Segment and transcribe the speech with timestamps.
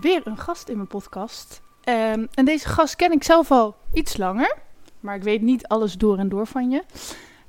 [0.00, 1.60] weer een gast in mijn podcast.
[1.84, 4.56] Ehm, en deze gast ken ik zelf al iets langer,
[5.00, 6.82] maar ik weet niet alles door en door van je.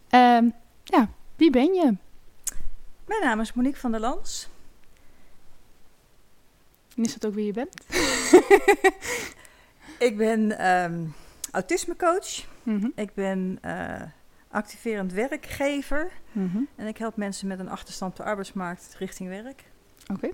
[0.10, 0.50] Ehm,
[0.84, 1.94] ja, wie ben je?
[3.06, 4.50] Mijn naam is Monique van der Lans.
[6.96, 7.74] En is dat ook wie je bent?
[10.00, 11.06] Ik ben ehm,
[11.52, 12.46] autismecoach.
[12.64, 14.02] Mhm, Ik ben eh,
[14.52, 16.12] activerend werkgever.
[16.32, 16.58] mhm.
[16.76, 19.64] En ik help mensen met een achterstand op de arbeidsmarkt richting werk.
[20.14, 20.30] Oké.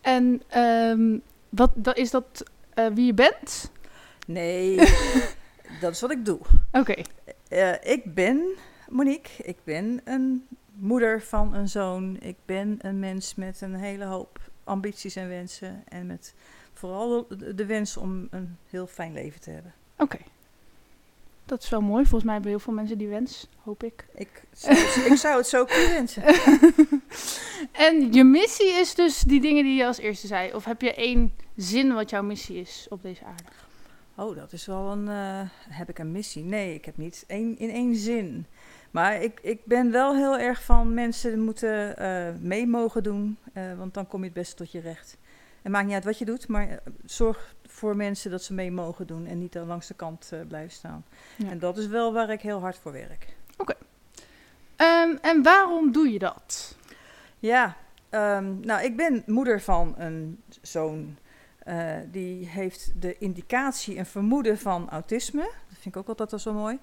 [0.00, 1.18] En ehm,
[1.48, 3.70] wat, dat, is dat eh, wie je bent?
[4.26, 4.76] Nee,
[5.80, 6.40] dat is wat ik doe.
[6.72, 6.94] Oké.
[7.48, 8.42] Eh, ik ben
[8.88, 9.42] Monique.
[9.42, 12.16] Ik ben een moeder van een zoon.
[12.20, 15.82] Ik ben een mens met een hele hoop ambities en wensen.
[15.88, 16.34] En met
[16.72, 19.74] vooral de, de wens om een heel fijn leven te hebben.
[19.96, 20.18] Oké.
[21.50, 22.02] Dat is wel mooi.
[22.02, 24.06] Volgens mij hebben heel veel mensen die wens, hoop ik.
[24.14, 26.22] Ik zou, het- ik zou het zo kunnen wensen.
[27.72, 30.54] En je missie is dus die dingen die je als eerste zei.
[30.54, 33.42] Of heb je één zin wat jouw missie is op deze aarde?
[34.16, 35.08] Oh, dat is wel een.
[35.08, 36.44] eh, heb ik een missie?
[36.44, 38.46] Nee, ik heb niet één, in één zin.
[38.90, 43.62] Maar ik, ik ben wel heel erg van mensen moeten eh, mee mogen doen, eh,
[43.78, 45.16] want dan kom je het beste tot je recht.
[45.62, 48.70] Het maakt niet uit wat je doet, maar eh, zorg voor mensen dat ze mee
[48.70, 51.04] mogen doen en niet dan langs de kant eh, blijven staan.
[51.36, 51.50] Ja.
[51.50, 53.36] En dat is wel waar ik heel hard voor werk.
[54.76, 56.76] Ehm, en waarom doe je dat?
[57.38, 57.76] Ja,
[58.08, 61.16] ehm, nou, ik ben moeder van een zoon.
[61.60, 65.42] eh, die heeft de indicatie en vermoeden van autisme.
[65.42, 66.78] Dat vind ik ook altijd wel zo mooi.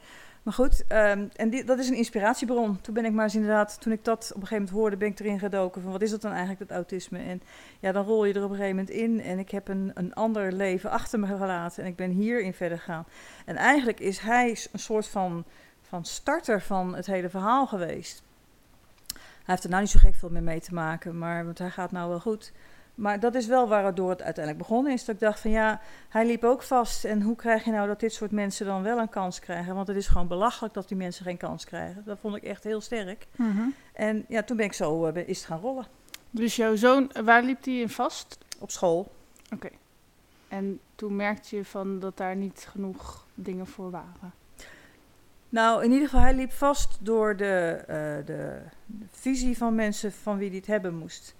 [0.48, 2.82] Maar goed, ehm, en dat is een inspiratiebron.
[2.82, 5.08] Toen ben ik maar eens inderdaad, toen ik dat op een gegeven moment hoorde, ben
[5.08, 7.20] ik erin gedoken van wat is dat dan eigenlijk, dat autisme?
[7.20, 7.42] En
[7.80, 9.22] ja, dan rol je er op een gegeven moment in.
[9.22, 12.78] En ik heb een, een ander leven achter me gelaten en ik ben hierin verder
[12.78, 13.06] gegaan.
[13.46, 15.46] En eigenlijk is hij een soort van,
[15.82, 18.24] van starter van het hele verhaal geweest.
[19.14, 21.70] Hij heeft er nou niet zo gek veel mee mee te maken, maar want hij
[21.70, 22.52] gaat nou wel goed.
[22.98, 25.06] Maar dat is wel waardoor het uiteindelijk begonnen is.
[25.06, 27.06] Dat ik dacht van ja, hij liep ook vast.
[27.06, 29.76] En hoe krijg je nou dat dit soort mensen dan wel een kans krijgen?
[29.76, 32.04] Want het is gewoon belachelijk dat die mensen geen kans krijgen.
[32.06, 33.28] Dat vond ik echt heel sterk.
[33.94, 35.86] En ja, toen ben ik zo eh, is het gaan rollen.
[36.30, 38.38] Dus jouw zoon, waar liep hij in vast?
[38.60, 39.12] Op school.
[40.48, 44.34] En toen merkte je van dat daar niet genoeg dingen voor waren.
[45.50, 50.12] Nou, in ieder geval, hij liep vast door de, eh, de, de visie van mensen
[50.12, 51.36] van wie die het hebben moest.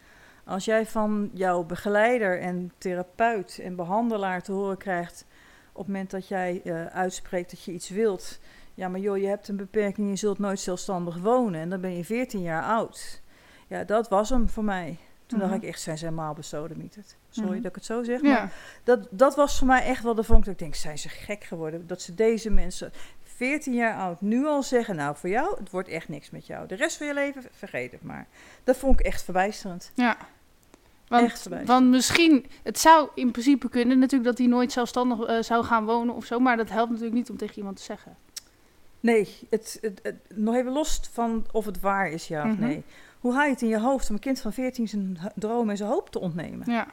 [0.48, 5.26] Als jij van jouw begeleider en therapeut en behandelaar te horen krijgt
[5.72, 8.40] op het moment dat jij eh, uitspreekt dat je iets wilt.
[8.74, 11.98] Ja, maar joh, je hebt een beperking, je zult nooit zelfstandig wonen en dan ben
[11.98, 13.22] je 14 jaar oud.
[13.68, 14.98] Ja, dat was hem voor mij.
[15.26, 15.48] Toen Mhm.
[15.50, 17.16] dacht ik echt, zijn ze helemaal besodemieterd.
[17.30, 17.58] Sorry Mhm.
[17.62, 18.50] dat ik het zo zeg, maar Ja.
[18.84, 21.44] dat, dat was voor mij echt wel de vonk dat ik denk, zijn ze gek
[21.44, 21.88] geworden?
[21.88, 22.92] Dat ze deze mensen,
[23.24, 26.68] 14 jaar oud, nu al zeggen, nou voor jou, het wordt echt niks met jou.
[26.68, 28.28] De rest van je leven, vergeet het maar.
[28.64, 29.92] Dat vond ik echt verbijsterend.
[29.96, 30.18] Ja.
[31.66, 35.86] Want, misschien, het zou in principe kunnen natuurlijk dat hij nooit zelfstandig eh, zou gaan
[35.86, 38.16] wonen of zo, maar dat helpt natuurlijk niet om tegen iemand te zeggen.
[39.00, 42.62] Nee, het, het, het- nog even los van of het waar is, ja of Mhm.
[42.62, 42.84] nee.
[43.20, 45.78] Hoe haal je het in je hoofd om een kind van 14 zijn droom en
[45.78, 46.72] zijn hoop te ontnemen?
[46.72, 46.88] Ja.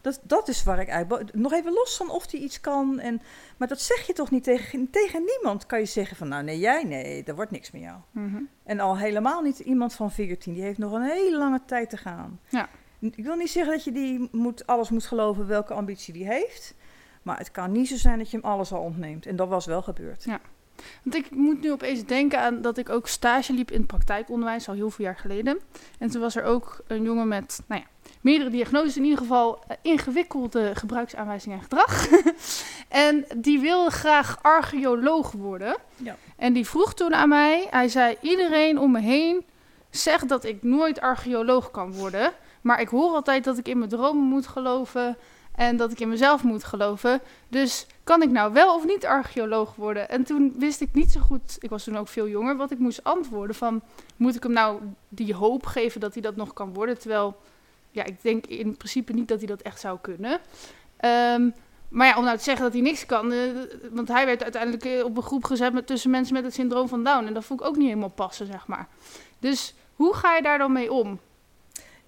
[0.00, 1.34] Dat, dat is waar ik eigenlijk...
[1.34, 2.98] Nog even los van of hij iets kan.
[2.98, 3.22] En,
[3.56, 4.90] maar dat zeg je toch niet tegen...
[4.90, 6.28] Tegen niemand kan je zeggen van...
[6.28, 7.96] Nou, nee, jij, nee, er wordt niks met jou.
[8.10, 8.42] Mhm.
[8.64, 10.52] En al helemaal niet iemand van 14.
[10.54, 12.40] Die heeft nog een hele lange tijd te gaan.
[12.48, 12.68] Ja.
[12.98, 16.74] Ik wil niet zeggen dat je die moet, alles moet geloven welke ambitie die heeft.
[17.22, 19.26] Maar het kan niet zo zijn dat je hem alles al ontneemt.
[19.26, 20.24] En dat was wel gebeurd.
[20.24, 20.40] Ja.
[21.02, 24.68] Want ik moet nu opeens denken aan dat ik ook stage liep in het praktijkonderwijs
[24.68, 25.60] al heel veel jaar geleden.
[25.98, 29.58] En toen was er ook een jongen met, nou ja, meerdere diagnoses, in ieder geval
[29.68, 32.08] eh, ingewikkelde gebruiksaanwijzingen en gedrag.
[32.88, 35.76] en die wilde graag archeoloog worden.
[35.96, 36.16] Ja.
[36.36, 39.44] En die vroeg toen aan mij, hij zei, iedereen om me heen
[39.90, 42.32] zegt dat ik nooit archeoloog kan worden.
[42.66, 45.16] Maar ik hoor altijd dat ik in mijn dromen moet geloven
[45.54, 47.20] en dat ik in mezelf moet geloven.
[47.48, 50.08] Dus kan ik nou wel of niet archeoloog worden?
[50.08, 52.78] En toen wist ik niet zo goed, ik was toen ook veel jonger, wat ik
[52.78, 53.56] moest antwoorden.
[53.56, 53.82] Van,
[54.16, 56.98] moet ik hem nou die hoop geven dat hij dat nog kan worden?
[56.98, 57.36] Terwijl,
[57.90, 60.40] ja, ik denk in principe niet dat hij dat echt zou kunnen.
[60.96, 61.50] Ehm,
[61.88, 63.38] maar ja, om nou te zeggen dat hij niks kan, eh,
[63.90, 66.88] want hij werd uiteindelijk eh, op een groep gezet met, tussen mensen met het syndroom
[66.88, 67.26] van Down.
[67.26, 68.88] En dat vond ik ook niet helemaal passen, zeg maar.
[69.38, 71.20] Dus hoe ga je daar dan mee om?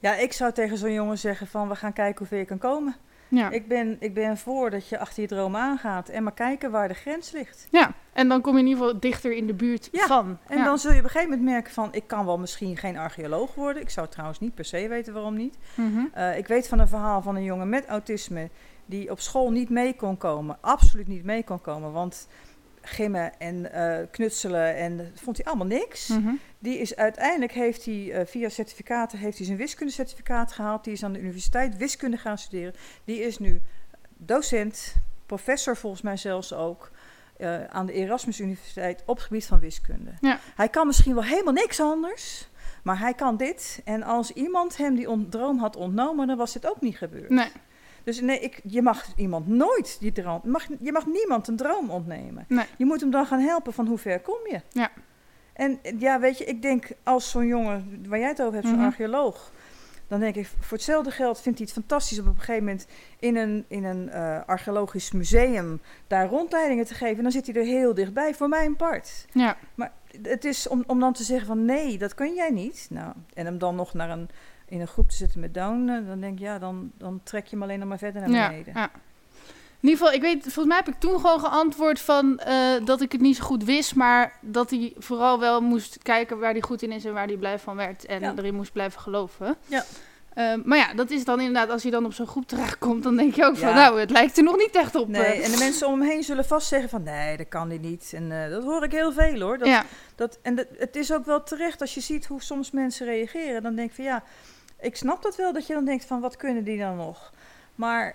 [0.01, 1.69] Ja, ik zou tegen zo'n jongen zeggen van...
[1.69, 2.97] we gaan kijken hoe ver je kan komen.
[3.31, 3.51] Ja.
[3.51, 6.89] Ik, ben, ik ben voor dat je achter je droom aangaat en maar kijken waar
[6.89, 7.67] de grens ligt.
[7.71, 10.39] ja, en dan kom je in ieder geval dichter in de buurt Ja, van.
[10.47, 10.65] En Ja.
[10.65, 13.55] dan zul je op een gegeven moment merken van, ik kan wel misschien geen archeoloog
[13.55, 13.83] worden.
[13.83, 15.59] Ik zou trouwens niet per se weten waarom niet.
[15.75, 16.01] Mhm.
[16.13, 18.51] Eh, ik weet van een verhaal van een jongen met autisme
[18.87, 20.57] die op school niet mee kon komen.
[20.61, 22.29] Absoluut niet mee kon komen, want
[22.89, 26.09] gimmen en eh, knutselen en vond hij allemaal niks.
[26.09, 26.35] Mhm.
[26.59, 30.85] Die is uiteindelijk heeft hij eh, via certificaten heeft hij zijn wiskundecertificaat gehaald.
[30.85, 32.75] Die is aan de universiteit wiskunde gaan studeren.
[33.05, 33.61] Die is nu
[34.17, 34.95] docent,
[35.27, 36.91] professor volgens mij zelfs ook.
[37.37, 40.11] eh, aan de Erasmus Universiteit op het gebied van wiskunde.
[40.21, 40.39] Ja.
[40.55, 42.49] Hij kan misschien wel helemaal niks anders,
[42.83, 43.81] maar hij kan dit.
[43.85, 47.29] En als iemand hem die droom had ontnomen, dan was dit ook niet gebeurd.
[47.31, 47.49] Nee,
[48.09, 50.41] Dus nee, ik, je mag iemand nooit die droom.
[50.45, 52.45] Mag, je mag niemand een droom ontnemen.
[52.49, 52.65] nee.
[52.79, 54.61] Je moet hem dan gaan helpen van hoe ver kom je.
[54.73, 54.91] Ja.
[55.53, 58.77] En ja, weet je, ik denk als zo'n jongen waar jij het over hebt, zo'n
[58.77, 58.85] Mhm.
[58.87, 59.53] archeoloog.
[60.07, 62.87] Dan denk ik, voor hetzelfde geld vindt hij het fantastisch om op een gegeven moment
[63.19, 67.17] in een, in een eh, archeologisch museum daar rondleidingen te geven.
[67.17, 69.27] En dan zit hij er heel dichtbij, voor mijn part.
[69.33, 69.57] Ja,
[70.23, 72.87] Het is om, om dan te zeggen van nee, dat kun jij niet.
[72.91, 74.29] Nou, en hem dan nog naar een,
[74.69, 77.45] in een groep te zetten met Down, eh, dan denk ik, ja, dan, dan trek
[77.45, 78.73] je hem alleen nog maar verder naar beneden.
[78.77, 78.91] ja.
[79.81, 83.01] In ieder geval, ik weet, volgens mij heb ik toen gewoon geantwoord van eh, dat
[83.01, 86.61] ik het niet zo goed wist, maar dat hij vooral wel moest kijken waar hij
[86.61, 88.33] goed in is en waar hij blij van werd en Ja.
[88.37, 89.57] erin moest blijven geloven.
[89.67, 89.85] Ja.
[90.35, 93.17] Eh, maar ja, dat is dan inderdaad, als hij dan op zo'n groep terechtkomt, dan
[93.17, 95.09] denk je ook van, nou, het lijkt er nog niet echt op.
[95.09, 95.45] Nee, eh.
[95.45, 98.13] en de mensen om hem heen zullen vast zeggen van nee, dat kan hij niet.
[98.15, 99.59] En dat hoor ik heel veel hoor.
[99.59, 99.85] Dat, ja,
[100.15, 103.63] dat, en dat, het is ook wel terecht als je ziet hoe soms mensen reageren.
[103.63, 104.23] Dan denk ik van ja,
[104.81, 107.33] ik snap dat wel dat je dan denkt van wat kunnen die dan nog.
[107.75, 108.15] Maar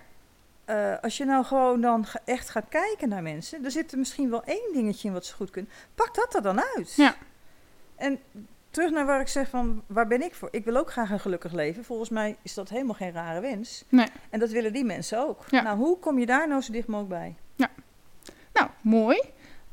[0.64, 4.30] eh, als je nou gewoon dan echt gaat kijken naar mensen, er zit er misschien
[4.30, 5.70] wel één dingetje in wat ze goed kunnen.
[5.94, 6.94] Pak dat er dan uit.
[6.94, 7.14] Ja.
[7.96, 8.20] En
[8.70, 10.48] terug naar waar ik zeg van waar ben ik voor?
[10.50, 11.84] Ik wil ook graag een gelukkig leven.
[11.84, 13.84] Volgens mij is dat helemaal geen rare wens.
[13.88, 14.06] Nee.
[14.30, 15.44] En dat willen die mensen ook.
[15.48, 15.62] Ja.
[15.62, 17.36] Nou, hoe kom je daar nou zo dicht mogelijk bij?
[18.52, 19.20] nou, mooi.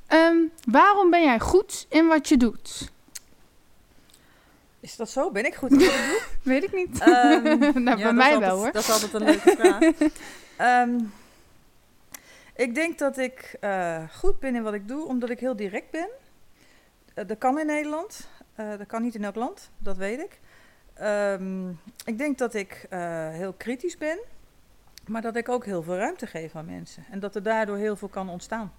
[0.08, 2.92] Ehm, waarom ben jij goed in wat je doet?
[4.82, 5.32] Is dat zo?
[5.32, 6.22] Ben ik goed in wat ik doe?
[6.44, 7.00] Weet ik niet.
[7.00, 7.44] Ehm,
[7.84, 8.72] nou, ja, bij mij wel hoor.
[8.72, 9.82] Dat is altijd een leuke vraag.
[10.58, 11.00] Ehm,
[12.56, 15.92] ik denk dat ik eh, goed ben in wat ik doe, omdat ik heel direct
[15.92, 16.10] ben.
[17.14, 18.30] Eh, dat kan in Nederland.
[18.56, 20.40] Eh, dat kan niet in elk land, dat weet ik.
[20.94, 21.70] Ehm,
[22.06, 22.86] ik denk dat ik
[23.32, 24.20] heel kritisch ben,
[25.08, 27.06] maar dat ik ook heel veel ruimte geef aan mensen.
[27.10, 28.72] En dat er daardoor heel veel kan ontstaan.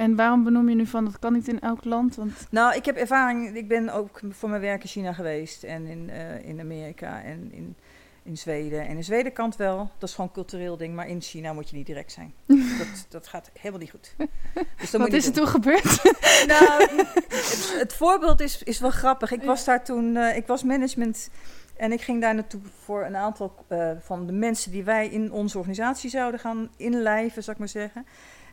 [0.00, 2.16] En waarom benoem je nu van, dat kan niet in elk land?
[2.16, 3.56] Want Nou, ik heb ervaring.
[3.56, 5.62] Ik ben ook voor mijn werk in China geweest.
[5.62, 7.76] En in, eh, in Amerika en in,
[8.22, 8.86] in Zweden.
[8.86, 9.90] En in Zweden kan het wel.
[9.98, 10.94] Dat is gewoon een cultureel ding.
[10.94, 12.32] Maar in China moet je niet direct zijn.
[12.78, 14.14] dat, dat gaat helemaal niet goed.
[14.80, 16.02] Dus wat is er toen gebeurd?
[16.46, 19.32] Nou, het, het voorbeeld is, is wel grappig.
[19.32, 20.16] Ik was daar toen...
[20.16, 21.30] eh, ik was management...
[21.76, 25.32] En ik ging daar naartoe voor een aantal eh, van de mensen die wij in
[25.32, 28.06] onze organisatie zouden gaan inlijven, zou ik maar zeggen.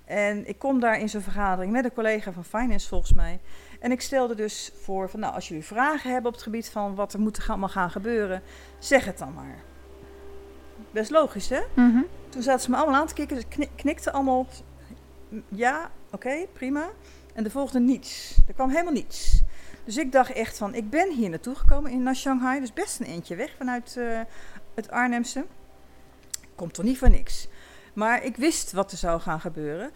[0.08, 3.40] En ik kom daar in zo'n vergadering met een collega van Finance volgens mij.
[3.80, 6.96] En ik stelde dus voor van nou, als jullie vragen hebben op het gebied van
[6.96, 8.42] wat er moet allemaal gaan gebeuren,
[8.80, 9.56] zeg het dan maar.
[10.92, 11.62] Best logisch hè?
[11.74, 12.02] Mhm.
[12.30, 14.48] Toen zaten ze me allemaal aan te kijken, ze kni- knikten allemaal
[15.48, 16.90] ja, oké, prima.
[17.34, 18.38] En de volgende niets.
[18.48, 19.42] Er kwam helemaal niets.
[19.84, 23.00] Dus ik dacht echt van, ik ben hier naartoe gekomen in naar Shanghai, dus best
[23.00, 24.20] een eentje weg vanuit eh,
[24.76, 25.46] het Arnhemse.
[26.56, 27.48] Komt toch niet voor niks.
[27.98, 29.92] Maar ik wist wat er zou gaan gebeuren.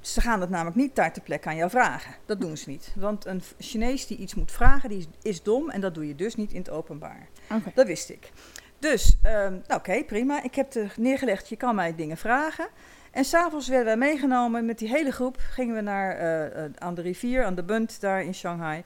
[0.00, 2.14] Ze gaan het namelijk niet daar ter plekke aan jou vragen.
[2.26, 2.92] Dat doen ze niet.
[2.96, 6.14] Want een Chinees die iets moet vragen, die is, is dom en dat doe je
[6.14, 7.28] dus niet in het openbaar.
[7.74, 8.32] Dat wist ik.
[8.78, 10.42] Dus, ehm, nou, oké, prima.
[10.42, 12.68] Ik heb er neergelegd, je kan mij dingen vragen.
[13.10, 15.36] En s'avonds werden wij meegenomen met die hele groep.
[15.38, 18.84] Gingen we naar, eh, eh, aan de rivier, aan de Bund, daar in Shanghai.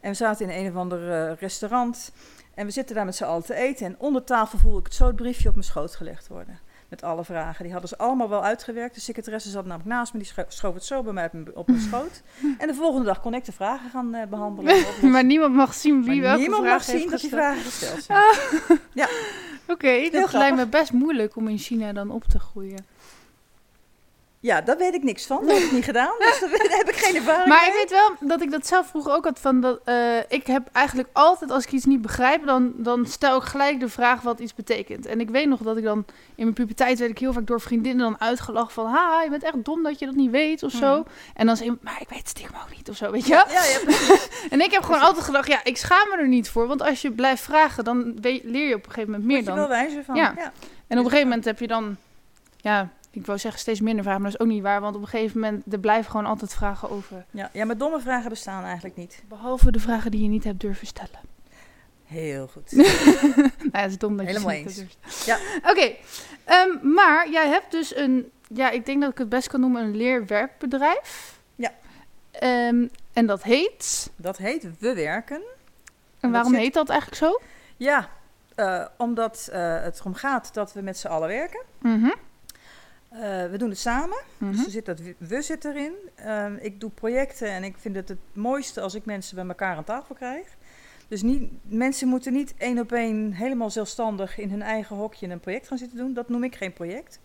[0.00, 2.12] En we zaten in een of ander eh, restaurant.
[2.54, 3.86] En we zitten daar met z'n allen te eten.
[3.86, 6.70] En onder tafel voelde ik het zo het briefje op mijn schoot gelegd worden.
[6.92, 7.62] Met alle vragen.
[7.62, 8.94] Die hadden ze allemaal wel uitgewerkt.
[8.94, 10.18] De secretaresse zat namelijk naast me.
[10.18, 12.22] Die scho- schoof het zo bij mij op mijn, schoot.
[12.58, 14.84] En de volgende dag kon ik de vragen gaan eh, behandelen.
[15.12, 17.52] maar niemand mag zien wie welke niemand vraag mag heeft zien dat die gesteld.
[17.54, 18.02] vragen gesteld
[18.94, 19.08] zijn.
[19.68, 20.32] Oké, dat grappig.
[20.32, 22.86] lijkt me best moeilijk om in China dan op te groeien.
[24.42, 25.46] Ja, daar weet ik niks van.
[25.46, 26.14] Dat heb ik niet gedaan.
[26.18, 27.68] Dus daar heb ik geen ervaring Maar mee.
[27.70, 30.68] ik weet wel dat ik dat zelf vroeger ook had van dat eh, ik heb
[30.72, 34.40] eigenlijk altijd als ik iets niet begrijp, dan, dan stel ik gelijk de vraag wat
[34.40, 35.06] iets betekent.
[35.06, 37.60] En ik weet nog dat ik dan in mijn puberteit werd ik heel vaak door
[37.60, 40.72] vriendinnen dan uitgelachen van ha, je bent echt dom dat je dat niet weet of
[40.72, 40.98] zo.
[40.98, 41.08] Mhm.
[41.34, 43.32] En dan zei ik, maar ik weet het stiekem ook niet of zo, weet je?
[43.32, 43.96] Ja, ja.
[44.50, 47.02] En ik heb gewoon altijd gedacht, ja, ik schaam me er niet voor, want als
[47.02, 49.68] je blijft vragen, dan leer je op een gegeven moment meer Word je dan.
[49.68, 50.14] wel wijzer van.
[50.14, 50.32] Ja.
[50.36, 50.52] Ja.
[50.86, 51.96] En op een gegeven moment heb je dan,
[52.56, 55.02] ja, ik wou zeggen steeds minder vragen, maar dat is ook niet waar, want op
[55.02, 57.24] een gegeven moment er blijven gewoon altijd vragen over.
[57.30, 57.50] Ja.
[57.52, 59.22] ja, maar domme vragen bestaan eigenlijk niet.
[59.28, 61.18] Behalve de vragen die je niet hebt durven stellen.
[62.04, 62.72] Heel goed.
[62.76, 62.88] nou,
[63.72, 64.74] ja, het is dom dat je Helemaal het eens.
[64.76, 65.24] durft.
[65.26, 65.38] Ja.
[65.70, 65.92] Oké,
[66.44, 69.82] ehm, maar jij hebt dus een, ja, ik denk dat ik het best kan noemen
[69.82, 71.38] een leerwerkbedrijf.
[71.54, 71.70] Ja.
[72.30, 75.42] Ehm, en dat heet, Dat heet We Werken.
[76.20, 77.40] en waarom zit- heet dat eigenlijk zo?
[77.76, 78.08] Ja,
[78.54, 81.62] eh, omdat eh, het erom gaat dat we met z'n allen werken.
[81.78, 82.10] Mhm.
[83.12, 84.18] Eh, we doen het samen.
[84.38, 84.50] mhm.
[84.52, 85.92] Dus er zit dat we- we zit erin.
[86.14, 89.76] Ehm, ik doe projecten en ik vind het het mooiste als ik mensen bij elkaar
[89.76, 90.46] aan tafel krijg.
[91.08, 95.40] Dus niet, mensen moeten niet één op één helemaal zelfstandig in hun eigen hokje een
[95.40, 96.14] project gaan zitten doen.
[96.14, 97.20] Dat noem ik geen project.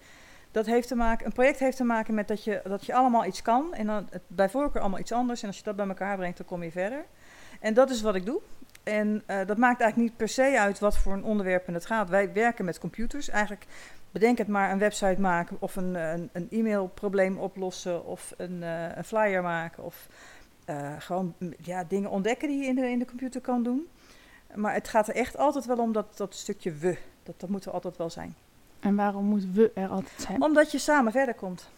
[0.52, 3.26] Dat heeft te maken, een project heeft te maken met dat je, dat je allemaal
[3.26, 3.74] iets kan.
[3.74, 5.42] En dan het, bij voorkeur allemaal iets anders.
[5.42, 7.06] En als je dat bij elkaar brengt, dan kom je verder.
[7.60, 8.42] En dat is wat ik doe.
[8.84, 12.10] En eh, dat maakt eigenlijk niet per se uit wat voor een onderwerp het gaat.
[12.10, 13.30] Wij werken met computers.
[13.30, 13.66] Eigenlijk
[14.20, 18.96] bedenk het maar een website maken of een, een, een e-mailprobleem oplossen of een, eh,
[18.96, 20.08] een flyer maken of
[20.66, 23.88] eh, gewoon mm, ja, dingen ontdekken die je in de, in de computer kan doen.
[24.56, 26.98] Maar het gaat er echt altijd wel om dat, dat stukje we.
[27.24, 28.36] Dat, dat moet er altijd wel zijn.
[28.80, 30.42] En waarom moeten we er altijd zijn?
[30.42, 31.70] Omdat je samen verder komt.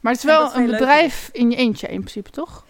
[0.00, 2.66] Maar het is wel een bedrijf in je eentje in principe, toch?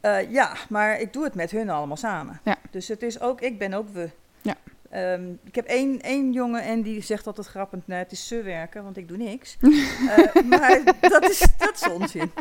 [0.00, 2.40] Eh, ja, maar ik doe het met hun allemaal samen.
[2.44, 2.56] Ja.
[2.70, 4.10] Dus het is ook, ik ben ook we.
[4.42, 4.56] Ja.
[4.94, 8.42] Ehm, ik heb één, één jongen en die zegt altijd grappend, nee, het is ze
[8.42, 9.56] werken, want ik doe niks.
[10.04, 12.32] Eh, maar dat is, dat is onzin.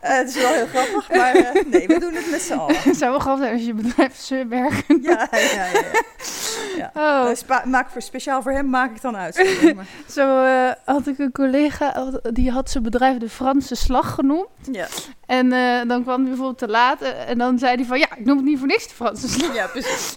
[0.00, 2.76] Eh, het is wel heel grappig, maar eh, nee, we doen het met z'n allen.
[2.76, 5.02] Het zou wel grappig zijn als je bedrijf ze werken.
[5.02, 5.64] Ja, ja, ja.
[6.76, 6.90] ja.
[6.94, 7.32] ja.
[7.48, 9.56] Oh, maak voor, speciaal voor hem maak ik dan uit.
[10.16, 10.44] Zo
[10.84, 14.48] had ik een collega, die had zijn bedrijf de Franse slag genoemd.
[14.72, 14.86] ja.
[15.26, 15.48] En
[15.88, 18.46] dan kwam hij bijvoorbeeld te laat en dan zei hij van, ja, ik noem het
[18.46, 19.54] niet voor niks de Franse slag.
[19.54, 20.16] ja, precies.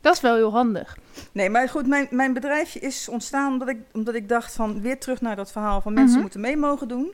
[0.00, 0.98] Dat is wel heel handig.
[1.32, 4.98] Nee, maar goed, mijn, mijn bedrijfje is ontstaan omdat ik, omdat ik dacht van weer
[4.98, 6.20] terug naar dat verhaal van mensen Mhm.
[6.20, 7.12] moeten mee mogen doen.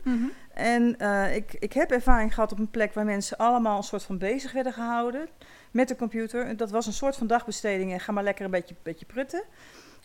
[0.54, 4.02] En eh, ik, ik heb ervaring gehad op een plek waar mensen allemaal een soort
[4.02, 5.28] van bezig werden gehouden
[5.70, 6.56] met de computer.
[6.56, 9.42] Dat was een soort van dagbesteding en ga maar lekker een beetje, beetje prutten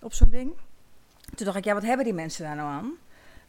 [0.02, 0.52] op zo'n ding.
[1.36, 2.92] Toen dacht ik, ja, wat hebben die mensen daar nou aan?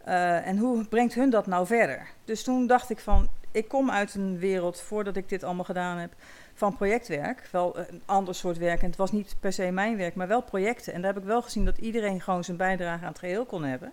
[0.04, 2.06] Eh, en hoe brengt hun dat nou verder?
[2.24, 5.98] Dus toen dacht ik van, ik kom uit een wereld, voordat ik dit allemaal gedaan
[5.98, 6.12] heb,
[6.54, 7.48] van projectwerk.
[7.50, 8.80] Wel een ander soort werk.
[8.80, 10.92] En het was niet per se mijn werk, maar wel projecten.
[10.92, 13.64] En daar heb ik wel gezien dat iedereen gewoon zijn bijdrage aan het geheel kon
[13.64, 13.92] hebben.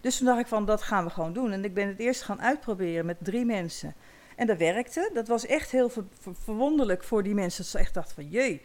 [0.00, 1.52] Dus toen dacht ik van, dat gaan we gewoon doen.
[1.52, 3.94] En ik ben het eerst gaan uitproberen met drie mensen.
[4.36, 5.10] En dat werkte.
[5.12, 7.62] Dat was echt heel ver- ver- verwonderlijk voor die mensen.
[7.62, 8.60] Dat ze echt dachten van, jee,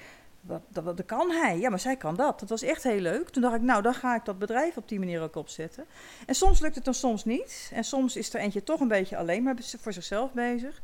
[0.70, 1.60] dat kan hij.
[1.60, 2.39] Ja, maar zij kan dat.
[2.39, 3.30] Dat was echt heel leuk.
[3.30, 5.86] Toen dacht ik, nou, dan ga ik dat bedrijf op die manier ook opzetten.
[6.25, 7.72] En soms lukt het dan soms niet.
[7.74, 10.82] En soms is er eentje toch een beetje alleen maar voor zichzelf bezig.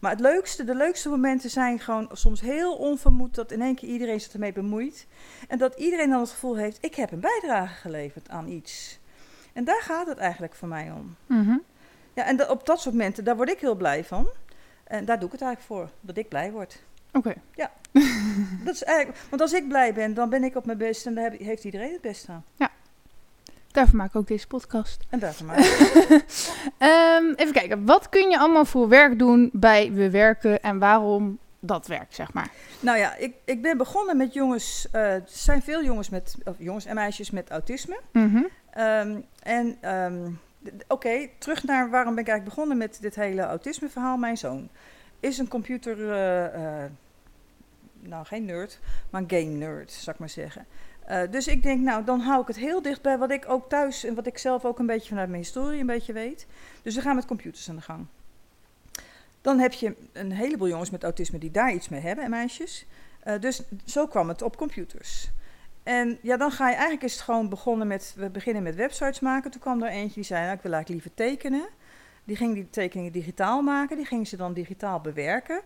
[0.00, 3.88] Maar het leukste, de leukste momenten zijn gewoon soms heel onvermoed dat in één keer
[3.88, 5.06] iedereen zich ermee bemoeit.
[5.48, 8.98] En dat iedereen dan het gevoel heeft, ik heb een bijdrage geleverd aan iets.
[9.52, 11.16] En daar gaat het eigenlijk voor mij om.
[11.26, 11.56] Mhm.
[12.14, 14.28] Ja, en op dat soort momenten, daar word ik heel blij van.
[14.84, 16.82] En daar doe ik het eigenlijk voor, dat ik blij word.
[17.12, 17.34] Oké.
[18.64, 21.14] Dat is eigenlijk, want als ik blij ben, dan ben ik op mijn best en
[21.14, 22.44] daar heeft iedereen het best aan.
[23.70, 25.04] Daarvoor maak ik ook deze podcast.
[25.08, 25.58] En daarvoor maar.
[26.78, 31.38] Ehm, even kijken, wat kun je allemaal voor werk doen bij We Werken en waarom
[31.60, 32.50] dat werkt, zeg maar?
[32.80, 34.88] Nou ja, ik, ik ben begonnen met jongens.
[34.92, 38.00] eh, er zijn veel jongens met, of jongens en meisjes met autisme.
[38.12, 38.42] Mhm.
[38.70, 40.30] Ehm, en ehm,
[40.88, 44.16] oké, terug naar waarom ben ik eigenlijk begonnen met dit hele autisme-verhaal.
[44.16, 44.68] Mijn zoon
[45.20, 46.90] is een computer, eh, eh,
[48.00, 48.78] nou geen nerd,
[49.10, 50.66] maar een game nerd, zou ik maar zeggen.
[51.10, 53.68] Eh, dus ik denk, nou, dan hou ik het heel dicht bij wat ik ook
[53.68, 56.46] thuis en wat ik zelf ook een beetje vanuit mijn historie een beetje weet.
[56.82, 58.06] Dus we gaan met computers aan de gang.
[59.40, 62.86] Dan heb je een heleboel jongens met autisme die daar iets mee hebben en meisjes.
[63.20, 65.30] Eh, dus zo kwam het op computers.
[65.82, 69.20] En ja, dan ga je eigenlijk is het gewoon begonnen met, we beginnen met websites
[69.20, 69.50] maken.
[69.50, 71.68] Toen kwam er eentje die zei, nou, ik wil eigenlijk liever tekenen.
[72.24, 75.60] Die ging die tekeningen digitaal maken, die ging ze dan digitaal bewerken.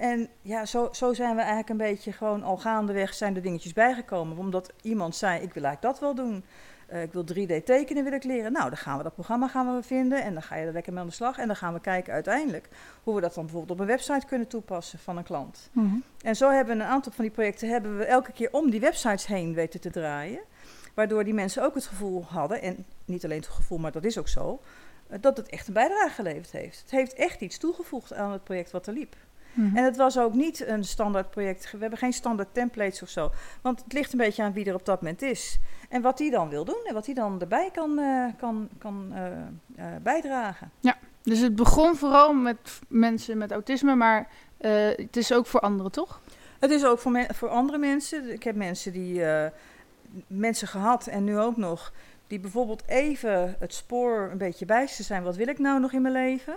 [0.00, 3.72] En ja, zo, zo zijn we eigenlijk een beetje gewoon al gaandeweg zijn er dingetjes
[3.72, 4.38] bijgekomen.
[4.38, 6.44] Omdat iemand zei, ik wil eigenlijk dat wel doen.
[6.86, 8.52] Eh, ik wil 3D tekenen wil ik leren.
[8.52, 10.92] Nou, dan gaan we dat programma gaan we vinden en dan ga je er lekker
[10.92, 11.38] mee aan de slag.
[11.38, 12.68] En dan gaan we kijken uiteindelijk
[13.02, 15.70] hoe we dat dan bijvoorbeeld op een website kunnen toepassen van een klant.
[15.72, 15.96] Mhm.
[16.22, 18.80] En zo hebben we een aantal van die projecten hebben we elke keer om die
[18.80, 20.40] websites heen weten te draaien.
[20.94, 24.18] Waardoor die mensen ook het gevoel hadden, en niet alleen het gevoel, maar dat is
[24.18, 24.60] ook zo,
[25.08, 26.80] eh, dat het echt een bijdrage geleverd heeft.
[26.80, 29.16] Het heeft echt iets toegevoegd aan het project wat er liep.
[29.52, 29.76] Mhm.
[29.76, 31.70] En het was ook niet een standaard project.
[31.70, 33.30] We hebben geen standaard templates of zo.
[33.62, 35.58] Want het ligt een beetje aan wie er op dat moment is.
[35.88, 39.12] En wat die dan wil doen en wat die dan erbij kan, eh, kan, kan
[39.14, 40.70] eh, eh, bijdragen.
[41.22, 44.28] Dus het begon vooral met mensen met autisme, maar
[44.58, 46.20] het is ook voor anderen, toch?
[46.58, 48.32] Het is ook voor, voor andere mensen.
[48.32, 49.22] Ik heb mensen die
[50.26, 51.92] mensen gehad en nu ook nog,
[52.26, 55.22] die bijvoorbeeld even het spoor een beetje bijster zijn.
[55.22, 56.56] Wat wil ik nou nog in mijn leven?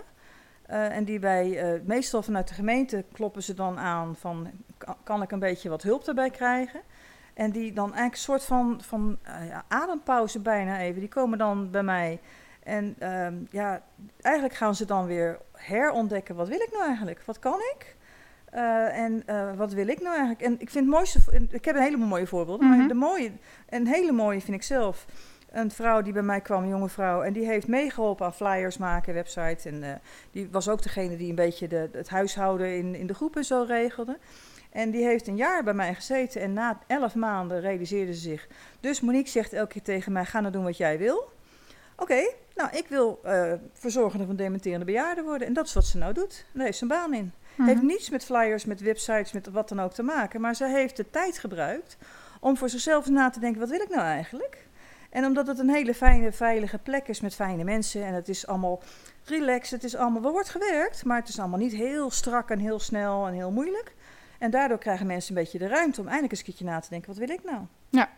[0.66, 4.50] Eh, en die bij, eh, meestal vanuit de gemeente kloppen ze dan aan van,
[5.02, 6.80] kan, ik een beetje wat hulp daarbij krijgen.
[7.34, 11.00] En die dan eigenlijk een soort van, van eh, ja, adempauze bijna even.
[11.00, 12.20] Die komen dan bij mij.
[12.62, 13.82] En ehm, ja,
[14.20, 16.34] eigenlijk gaan ze dan weer herontdekken.
[16.34, 17.22] Wat wil ik nou eigenlijk?
[17.24, 17.96] Wat kan ik?
[18.92, 19.24] En
[19.56, 20.42] wat wil ik nou eigenlijk?
[20.42, 21.18] En ik vind het mooiste...
[21.50, 22.66] Ik heb een hele mooie voorbeelden.
[22.66, 22.78] Mhm.
[22.78, 23.32] Maar de mooie,
[23.68, 25.06] een hele mooie vind ik zelf...
[25.54, 27.22] Een vrouw die bij mij kwam, een jonge vrouw...
[27.22, 29.68] en die heeft meegeholpen aan flyers maken, website.
[29.68, 29.94] En eh,
[30.30, 33.44] die was ook degene die een beetje de, het huishouden in, in de groep en
[33.44, 34.18] zo regelde.
[34.70, 36.40] En die heeft een jaar bij mij gezeten.
[36.40, 38.48] En na elf maanden realiseerde ze zich...
[38.80, 40.24] Dus Monique zegt elke keer tegen mij...
[40.24, 41.32] ga nou doen wat jij wil.
[41.96, 45.46] Oké, nou, ik wil eh verzorgende van dementerende bejaarden worden.
[45.46, 46.46] En dat is wat ze nou doet.
[46.52, 47.32] Daar heeft ze een baan in.
[47.54, 47.68] Mhm.
[47.68, 50.40] Heeft niets met flyers, met websites, met wat dan ook te maken.
[50.40, 51.96] Maar ze heeft de tijd gebruikt
[52.40, 54.63] om voor zichzelf na te denken: wat wil ik nou eigenlijk?
[55.14, 58.04] En omdat het een hele fijne, veilige plek is met fijne mensen.
[58.04, 58.82] En het is allemaal
[59.24, 59.70] relaxed.
[59.70, 61.04] Het is allemaal, er wordt gewerkt.
[61.04, 63.94] Maar het is allemaal niet heel strak en heel snel en heel moeilijk.
[64.38, 66.88] En daardoor krijgen mensen een beetje de ruimte om eindelijk eens een keertje na te
[66.88, 67.60] denken: wat wil ik nou?
[67.88, 68.10] Ja.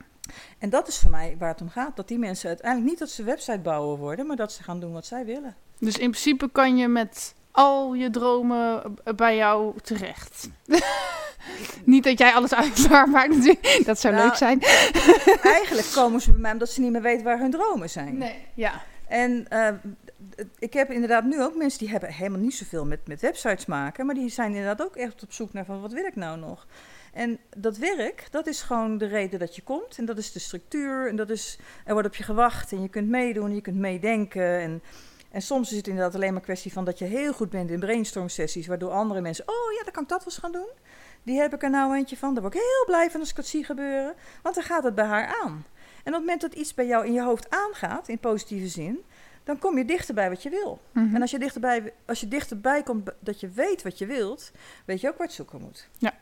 [0.59, 1.97] En dat is voor mij waar het om gaat.
[1.97, 4.93] Dat die mensen uiteindelijk niet dat ze website bouwen worden, maar dat ze gaan doen
[4.93, 5.57] wat zij willen.
[5.79, 10.49] Dus in principe kan je met al je dromen eh, bij jou terecht.
[11.85, 13.83] niet dat jij alles uitklaar maakt natuurlijk.
[13.85, 14.63] Dat zou Nou, leuk zijn.
[15.57, 18.19] Eigenlijk komen ze bij mij omdat ze niet meer weten waar hun dromen zijn.
[18.19, 18.83] Nee, ja.
[19.09, 19.69] En eh,
[20.59, 24.07] ik heb inderdaad nu ook mensen die hebben helemaal niet zoveel met, met websites maken,
[24.07, 26.67] maar die zijn inderdaad ook echt op zoek naar van wat wil ik nou nog.
[27.13, 29.99] En dat werk, dat is gewoon de reden dat je komt.
[29.99, 31.09] En dat is de structuur.
[31.09, 32.73] En dat is, er wordt op je gewacht.
[32.73, 34.61] En je kunt meedoen, je kunt meedenken.
[34.61, 34.83] En,
[35.37, 37.81] en soms is het inderdaad alleen maar kwestie van dat je heel goed bent in
[37.81, 38.67] brainstorm sessies.
[38.67, 40.69] Waardoor andere mensen, oh ja, dan kan ik dat wel eens gaan doen.
[41.23, 42.35] Die heb ik er nou eentje van.
[42.35, 44.15] Daar word ik heel blij van als ik dat zie gebeuren.
[44.43, 45.65] Want dan gaat het bij haar aan.
[46.05, 49.05] En op het moment dat iets bij jou in je hoofd aangaat, in positieve zin,
[49.45, 50.81] dan kom je dichter bij wat je wil.
[50.93, 51.15] Mhm.
[51.15, 54.53] En als je, dichterbij, als je dichterbij komt dat je weet wat je wilt,
[54.85, 55.89] weet je ook waar het zoeken moet.
[55.99, 56.15] Ja.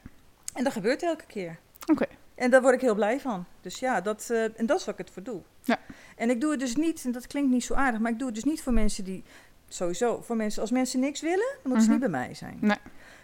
[0.55, 1.59] En dat gebeurt elke keer.
[1.87, 2.07] Oké.
[2.35, 3.45] En daar word ik heel blij van.
[3.61, 5.41] Dus ja, dat, eh, en dat is wat ik het voor doe.
[5.61, 5.79] Ja.
[6.17, 8.27] En ik doe het dus niet, en dat klinkt niet zo aardig, maar ik doe
[8.27, 9.25] het dus niet voor mensen die,
[9.69, 12.01] sowieso, voor mensen, als mensen niks willen, dan moeten ze Mhm.
[12.01, 12.59] niet bij mij zijn.
[12.61, 12.77] Nee.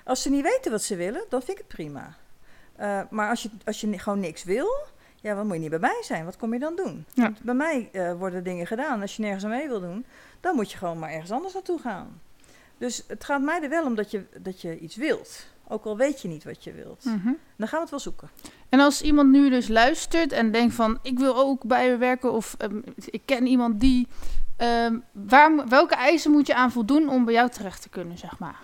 [0.04, 2.16] Als ze niet weten wat ze willen, dan vind ik het prima.
[2.76, 4.68] Eh, maar als je, als je gewoon niks wil,
[5.20, 6.24] ja, dan moet je niet bij mij zijn.
[6.24, 7.04] Wat kom je dan doen?
[7.12, 7.22] Ja.
[7.22, 9.00] Want bij mij eh, worden dingen gedaan.
[9.00, 10.04] Als je nergens aan mee wil doen,
[10.40, 12.20] dan moet je gewoon maar ergens anders naartoe gaan.
[12.78, 15.46] Dus het gaat mij er wel om dat je, dat je iets wilt.
[15.72, 17.04] Ook al weet je niet wat je wilt.
[17.04, 17.32] Mhm.
[17.56, 18.30] Dan gaan we het wel zoeken.
[18.68, 22.32] En als iemand nu dus luistert en denkt van ik wil ook bij je werken
[22.32, 24.08] of ehm, ik ken iemand die,
[24.56, 28.38] ehm, waar, welke eisen moet je aan voldoen om bij jou terecht te kunnen, zeg
[28.38, 28.60] maar?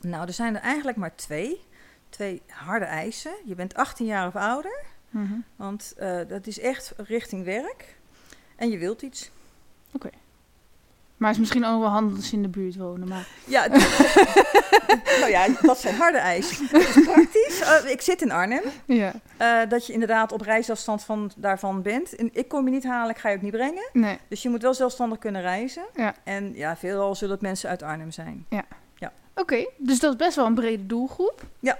[0.00, 1.60] Nou, er zijn er eigenlijk maar twee.
[2.08, 3.34] Twee harde eisen.
[3.44, 4.84] Je bent 18 jaar of ouder.
[5.10, 5.34] Mhm.
[5.56, 7.96] Want eh, dat is echt richting werk.
[8.56, 9.30] En je wilt iets.
[11.16, 13.08] Maar het is misschien ook wel handig als ze in de buurt wonen.
[13.08, 13.26] Maar...
[13.44, 13.66] Ja,
[15.20, 16.64] nou ja, dat zijn harde eisen.
[16.72, 17.60] Is praktisch.
[17.60, 18.62] Eh, ik zit in Arnhem.
[18.86, 19.12] Ja.
[19.36, 22.16] Eh, dat je inderdaad op reisafstand van, daarvan bent.
[22.16, 23.88] En ik kom je niet halen, ik ga je ook niet brengen.
[23.92, 24.18] Nee.
[24.28, 25.84] Dus je moet wel zelfstandig kunnen reizen.
[25.94, 26.14] Ja.
[26.24, 28.46] En ja, veelal zullen het mensen uit Arnhem zijn.
[29.34, 31.42] Oké, dus dat is best wel een brede doelgroep.
[31.60, 31.78] Ja.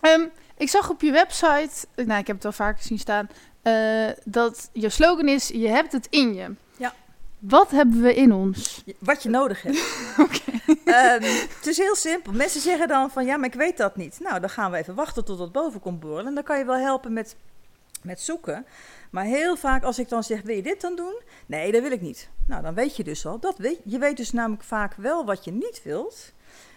[0.00, 3.28] Ehm, ik zag op je website, nou ik heb het wel vaker zien staan,
[3.62, 6.54] eh, dat je slogan is, je hebt het in je.
[7.48, 8.84] Wat hebben we in ons?
[8.98, 9.78] Wat je nodig hebt.
[10.84, 11.22] Ehm,
[11.58, 12.32] het is heel simpel.
[12.32, 14.20] Mensen zeggen dan van ja, maar ik weet dat niet.
[14.20, 16.26] Nou, dan gaan we even wachten tot het boven komt borrelen.
[16.26, 17.36] En dan kan je wel helpen met,
[18.02, 18.66] met zoeken.
[19.10, 21.20] Maar heel vaak als ik dan zeg, wil je dit dan doen?
[21.46, 22.28] Nee, dat wil ik niet.
[22.46, 23.38] Nou, dan weet je dus al.
[23.38, 26.32] Dat weet, je weet dus namelijk vaak wel wat je niet wilt.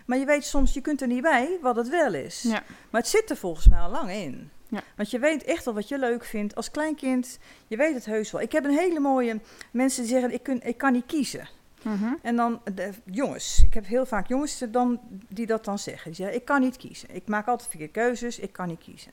[0.06, 2.41] Maar je weet soms, je kunt er niet bij wat het wel is.
[2.41, 2.63] Ja.
[2.89, 4.51] Maar het zit er volgens mij al lang in.
[4.69, 4.84] Ja.
[4.95, 6.56] Want je weet echt wel wat je leuk vindt.
[6.56, 8.41] Als kleinkind, je weet het heus wel.
[8.41, 9.39] Ik heb een hele mooie...
[9.71, 11.47] Mensen die zeggen, ik, kun, ik kan niet kiezen.
[11.82, 12.13] Mhm.
[12.21, 13.63] En dan de, jongens.
[13.63, 14.99] Ik heb heel vaak jongens dan,
[15.30, 16.12] die dat dan zeggen.
[16.12, 17.10] Die zeggen, ik kan niet kiezen.
[17.15, 18.39] Ik maak altijd verkeerde keuzes.
[18.39, 19.12] Ik kan niet kiezen.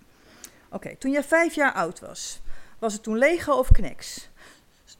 [0.70, 2.40] Oké, toen jij vijf jaar oud was,
[2.78, 4.28] was het toen Lego of Knex?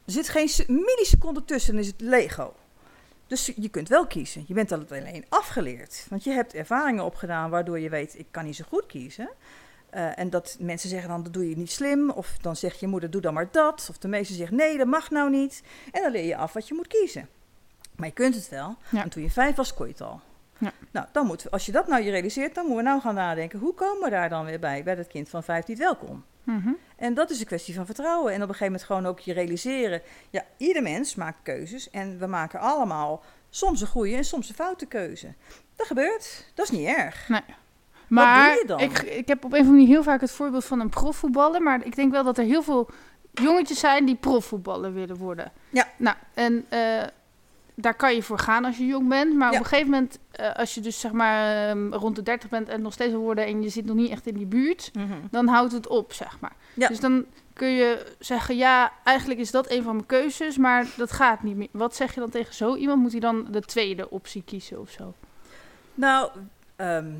[0.05, 2.55] Er zit geen se- milliseconde tussen, dan is het Lego.
[3.27, 4.45] Dus je kunt wel kiezen.
[4.47, 6.07] Je bent dat alleen afgeleerd.
[6.11, 9.29] Want je hebt ervaringen opgedaan waardoor je weet, ik kan niet zo goed kiezen.
[9.95, 12.11] Eh, en dat mensen zeggen dan, dat doe je niet slim.
[12.11, 13.87] Of dan zegt je moeder, doe dan maar dat.
[13.91, 15.63] Of de meester zegt, nee, dat mag nou niet.
[15.93, 17.29] En dan leer je af wat je moet kiezen.
[17.97, 18.77] Maar je kunt het wel.
[18.89, 19.03] Ja.
[19.03, 20.21] En toen je vijf was, kon je het al.
[20.59, 20.73] Ja.
[20.91, 23.15] Nou, dan moeten we, als je dat nou je realiseert, dan moeten we nou gaan
[23.15, 23.59] nadenken.
[23.59, 25.97] Hoe komen we daar dan weer bij, bij dat kind van vijf die het wel
[25.97, 26.25] kon?
[26.43, 26.73] Mhm.
[26.97, 28.33] En dat is een kwestie van vertrouwen.
[28.33, 30.03] En op een gegeven moment gewoon ook je realiseren.
[30.31, 31.91] Ja, ieder mens maakt keuzes.
[31.91, 35.35] En we maken allemaal soms een goede en soms een foute keuze.
[35.77, 36.51] Dat gebeurt.
[36.55, 37.29] Dat is niet erg.
[38.09, 38.81] Maar doe je dan?
[38.81, 41.63] Ik, ik heb op een of andere manier heel vaak het voorbeeld van een profvoetballer.
[41.63, 42.89] Maar ik denk wel dat er heel veel
[43.33, 45.53] jongetjes zijn die profvoetballer willen worden.
[45.71, 45.89] Ja.
[45.97, 47.03] Nou, en eh,
[47.75, 49.35] daar kan je voor gaan als je jong bent.
[49.35, 49.59] Maar Ja.
[49.59, 52.69] op een gegeven moment, eh, als je dus zeg maar ehm, rond de 30 bent
[52.69, 54.91] en nog steeds wil worden en je zit nog niet echt in die buurt,
[55.31, 56.53] dan houdt het op, zeg maar.
[56.75, 56.89] Ja.
[56.89, 61.13] Dus dan kun je zeggen, ja, eigenlijk is dat een van mijn keuzes, maar dat
[61.13, 61.69] gaat niet meer.
[61.71, 63.03] Wat zeg je dan tegen zo iemand?
[63.03, 65.15] Moet hij dan de tweede optie kiezen of zo?
[65.95, 66.31] Nou,
[66.77, 67.11] ehm,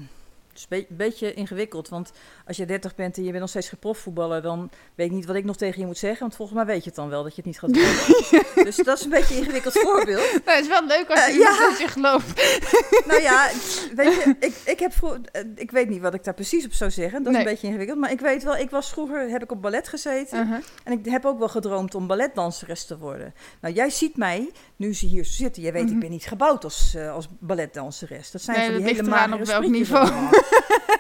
[0.55, 1.89] het is een be- beetje ingewikkeld.
[1.89, 2.13] Want
[2.47, 5.27] als je 30 bent en je bent nog steeds geen profvoetballer, dan weet ik niet
[5.27, 6.21] wat ik nog tegen je moet zeggen.
[6.21, 8.65] Want volgens mij weet je het dan wel dat je het niet gaat doen.
[8.65, 10.23] dus dat is een beetje een ingewikkeld voorbeeld.
[10.45, 11.71] Nou, het is wel leuk als je Eh, iemand ja.
[11.71, 12.63] in je gelooft.
[13.07, 13.49] Nou ja,
[13.95, 14.93] weet je, ik, ik heb
[15.33, 17.23] eh, ik weet niet wat ik daar precies op zou zeggen.
[17.23, 17.47] Dat is Nee.
[17.47, 17.99] een beetje ingewikkeld.
[17.99, 20.39] Maar ik weet wel, ik was vroeger, heb ik op ballet gezeten.
[20.45, 20.59] Uh-huh.
[20.85, 23.35] En ik heb ook wel gedroomd om balletdanseres te worden.
[23.61, 25.63] Nou, jij ziet mij, nu ze hier zitten.
[25.63, 25.95] Jij weet, Mhm.
[25.95, 28.31] ik ben niet gebouwd als, eh, als balletdanseres.
[28.31, 30.09] Dat zijn Nee, van die dat hele magere op welk niveau.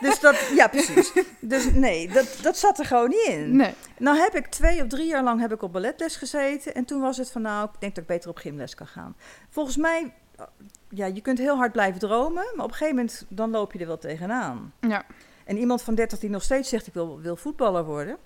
[0.01, 1.13] Dus dat, ja, precies.
[1.41, 3.57] Dus nee, dat, dat zat er gewoon niet in.
[3.57, 3.75] Nee.
[3.99, 6.75] Nou heb ik twee of drie jaar lang heb ik op balletles gezeten.
[6.75, 9.17] En toen was het van, nou, ik denk dat ik beter op gymles kan gaan.
[9.49, 10.45] Volgens mij, eh,
[10.89, 12.45] ja, je kunt heel hard blijven dromen.
[12.55, 14.73] Maar op een gegeven moment, dan loop je er wel tegenaan.
[14.81, 15.05] Ja.
[15.45, 18.19] En iemand van 30 die nog steeds zegt, ik wil, wil voetballer worden.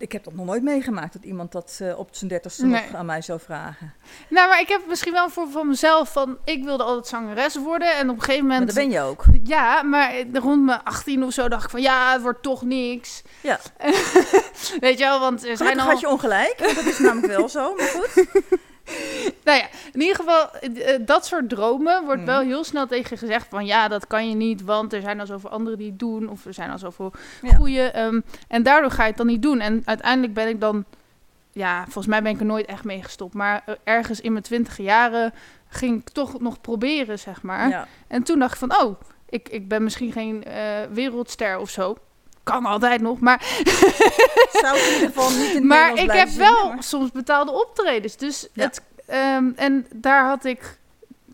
[0.00, 2.82] Ik heb dat nog nooit meegemaakt, dat iemand dat eh, op zijn dertigste Nee.
[2.82, 3.94] nog aan mij zou vragen.
[4.28, 7.96] Nou, maar ik heb misschien wel voor van mezelf van, ik wilde altijd zangeres worden.
[7.96, 8.76] En op een gegeven Maar moment...
[8.76, 9.24] dat ben je ook.
[9.42, 13.22] Ja, maar rond mijn 18 of zo dacht ik van ja, het wordt toch niks.
[13.40, 13.58] Ja.
[14.80, 15.86] Weet je wel, want er zijn al...
[15.86, 17.74] had je ongelijk, dat is namelijk wel zo.
[17.74, 18.24] Maar goed.
[19.44, 22.30] Nou ja, in ieder geval, eh, eh, dat soort dromen wordt Mhm.
[22.30, 25.26] wel heel snel tegen gezegd van ja, dat kan je niet, want er zijn al
[25.26, 26.28] zoveel anderen die het doen.
[26.28, 27.54] Of er zijn al zoveel Ja.
[27.54, 27.82] goede.
[27.90, 29.60] ehm, en daardoor ga je het dan niet doen.
[29.60, 30.84] En uiteindelijk ben ik dan,
[31.52, 33.34] ja, volgens mij ben ik er nooit echt mee gestopt.
[33.34, 35.32] Maar eh, ergens in mijn twintige jaren
[35.68, 37.68] ging ik toch nog proberen, zeg maar.
[37.68, 37.86] Ja.
[38.08, 40.44] En toen dacht ik van, oh, ik, ik ben misschien geen
[40.92, 41.96] wereldster of zo.
[42.42, 43.42] Kan altijd nog, maar,
[44.52, 48.16] Zou in ieder geval niet in maar ik heb wel maar- soms betaalde optredens.
[48.16, 48.64] Dus Ja.
[48.64, 50.78] het, ehm, en daar had ik,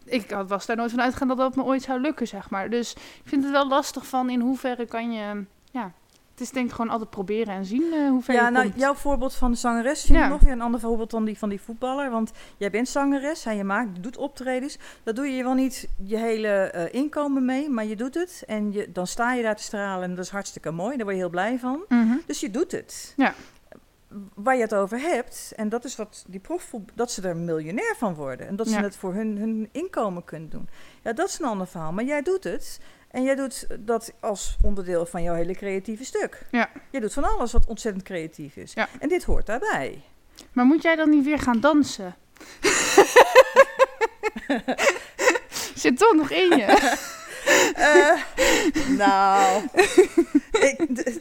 [0.05, 2.71] ik had- was daar nooit van uitgegaan dat dat me ooit zou lukken, zeg maar.
[2.71, 5.93] Dus ik vind het wel lastig van in hoeverre kan je, ja,
[6.37, 8.65] het is denk ik gewoon altijd proberen en zien eh hoe ver Ja, je nou,
[8.69, 8.79] komt.
[8.81, 10.25] jouw voorbeeld van de zangeres vind Ja.
[10.25, 12.11] ik nog weer een ander voorbeeld dan die van die voetballer.
[12.11, 14.79] Want jij bent zangeres en je maakt, doet optredens.
[15.03, 18.43] Dat doe je wel niet je hele eh, inkomen mee, maar je doet het.
[18.47, 20.97] En je, dan sta je daar te stralen en dat is hartstikke mooi.
[20.97, 21.81] Daar word je heel blij van.
[21.89, 22.17] Mhm.
[22.27, 23.13] Dus je doet het.
[23.17, 23.35] Ja.
[24.35, 27.95] Waar je het over hebt, en dat is wat die profvoet, dat ze er miljonair
[27.99, 28.47] van worden.
[28.47, 28.83] En dat ze Ja.
[28.83, 30.69] het voor hun, hun inkomen kunnen doen.
[31.03, 31.93] Ja, dat is een ander verhaal.
[31.93, 32.81] Maar jij doet het.
[33.11, 36.47] En jij doet dat als onderdeel van jouw hele creatieve stuk.
[36.51, 36.71] Ja.
[36.91, 38.73] Je doet van alles wat ontzettend creatief is.
[38.73, 38.89] Ja.
[38.99, 40.03] En dit hoort daarbij.
[40.53, 42.17] Maar moet jij dan niet weer gaan dansen?
[45.75, 46.97] Zit toch nog in je?
[47.75, 48.21] Eh,
[48.89, 49.63] nou,
[50.69, 50.79] ik,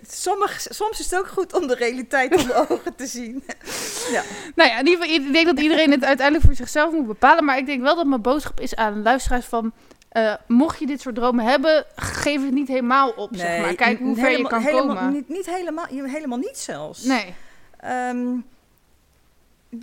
[0.08, 3.44] sommig, soms is het ook goed om de realiteit onder ogen te zien.
[4.16, 4.24] ja.
[4.56, 7.46] Nou ja, in ieder geval, ik denk dat iedereen het uiteindelijk voor zichzelf moet bepalen.
[7.46, 9.74] Maar ik denk wel dat mijn boodschap is aan luisteraars van...
[10.16, 13.76] eh, mocht je dit soort dromen hebben, geef het niet helemaal op, zeg maar.
[13.76, 15.14] Kijk hoe ver je kan helemaal, komen.
[15.14, 17.04] Niet, niet helemaal, helemaal niet zelfs.
[17.04, 17.36] Nee.
[17.80, 18.36] Ehm,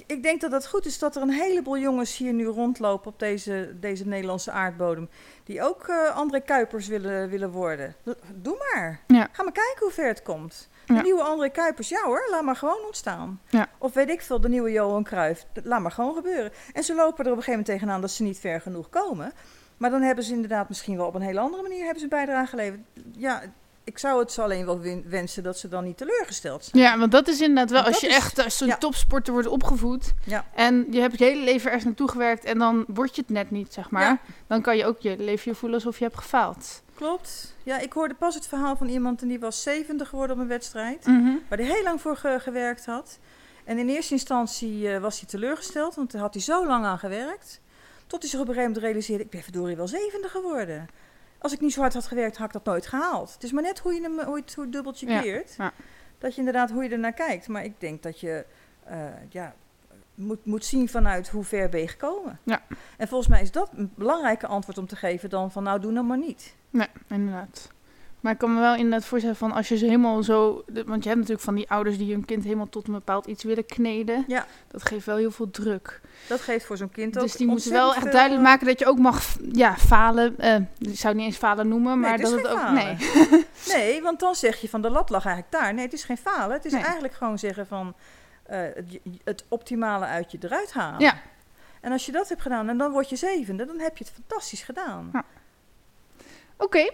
[0.07, 3.19] ik denk dat het goed is dat er een heleboel jongens hier nu rondlopen op
[3.19, 5.09] deze, deze Nederlandse aardbodem.
[5.45, 7.95] Die ook eh André Kuipers willen, willen worden.
[8.35, 9.01] Doe maar.
[9.07, 9.29] Ja.
[9.33, 10.69] Ga maar kijken hoe ver het komt.
[10.87, 11.03] De Ja.
[11.03, 13.41] nieuwe André Kuipers, ja hoor, laat maar gewoon ontstaan.
[13.49, 13.69] Ja.
[13.79, 15.47] Of weet ik veel, de nieuwe Johan Cruijff.
[15.63, 16.53] Laat maar gewoon gebeuren.
[16.73, 19.33] En ze lopen er op een gegeven moment tegenaan dat ze niet ver genoeg komen.
[19.83, 22.49] Maar dan hebben ze inderdaad misschien wel op een hele andere manier hebben ze bijdrage
[22.49, 22.81] geleverd.
[23.17, 23.43] Ja,
[23.85, 26.83] ik zou het ze alleen wel wensen dat ze dan niet teleurgesteld zijn.
[26.83, 27.83] Ja, want dat is inderdaad wel...
[27.83, 28.77] Want Als je is- echt als zo'n ja.
[28.77, 30.13] topsporter wordt opgevoed...
[30.25, 30.45] Ja.
[30.55, 32.45] en je hebt je hele leven ergens naartoe gewerkt...
[32.45, 34.03] en dan word je het net niet, zeg maar...
[34.03, 34.19] Ja.
[34.47, 36.83] dan kan je ook je leven je voelen alsof je hebt gefaald.
[36.95, 37.55] Klopt.
[37.63, 40.49] Ja, ik hoorde pas het verhaal van iemand en die was 70 geworden op een
[40.49, 41.07] wedstrijd.
[41.07, 41.31] Mhm.
[41.49, 43.19] Waar hij heel lang voor ge- gewerkt had.
[43.65, 46.99] En in eerste instantie eh, was hij teleurgesteld, want daar had hij zo lang aan
[46.99, 47.61] gewerkt.
[48.13, 50.89] Tot hij zich op een gegeven moment realiseerde, ik ben verdorie wel 70 geworden.
[51.39, 53.33] Als ik niet zo hard had gewerkt, had ik dat nooit gehaald.
[53.33, 55.55] Het is maar net hoe je, hem, hoe je het, hoe het dubbeltje keert.
[55.59, 55.73] ja.
[56.19, 57.49] Dat je inderdaad, hoe je ernaar kijkt.
[57.49, 58.45] Maar ik denk dat je
[58.85, 59.55] eh, ja,
[60.15, 62.39] moet, moet zien vanuit hoe ver ben je gekomen.
[62.43, 62.63] Ja.
[62.97, 65.93] En volgens mij is dat een belangrijker antwoord om te geven dan van nou doe
[65.93, 66.55] nou maar niet.
[66.71, 67.71] Nee, inderdaad.
[68.23, 70.65] Maar ik kan me wel inderdaad voorstellen van als je ze helemaal zo...
[70.67, 73.45] Want je hebt natuurlijk van die ouders die hun kind helemaal tot een bepaald iets
[73.45, 74.25] willen kneden.
[74.27, 74.47] Ja.
[74.69, 76.01] Dat geeft wel heel veel druk.
[76.29, 78.87] Dat geeft voor zo'n kind ook Dus die moeten wel echt duidelijk maken dat je
[78.87, 80.39] ook mag ja, falen.
[80.39, 82.59] eh ik zou het niet eens falen noemen, Nee, maar het dat het ook...
[82.59, 82.75] falen.
[82.75, 83.45] Nee.
[83.69, 85.75] Nee, want dan zeg je van de lat lag eigenlijk daar.
[85.75, 86.57] Nee, het is geen falen.
[86.57, 86.83] Het is Nee.
[86.83, 87.95] eigenlijk gewoon zeggen van
[88.43, 91.01] eh, het, het optimale uit je eruit halen.
[91.01, 91.15] Ja.
[91.81, 94.13] En als je dat hebt gedaan en dan word je zevende, dan heb je het
[94.13, 95.09] fantastisch gedaan.
[95.13, 95.25] Ja.
[96.57, 96.91] Oké.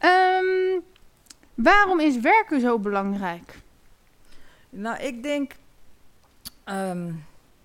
[0.00, 0.80] Ehm,
[1.54, 3.58] waarom is werken zo belangrijk?
[4.70, 5.52] Nou, ik denk.
[6.64, 7.12] ehm,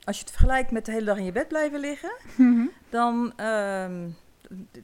[0.03, 2.65] als je het vergelijkt met de hele dag in je bed blijven liggen, Mhm.
[2.89, 4.09] dan ehm,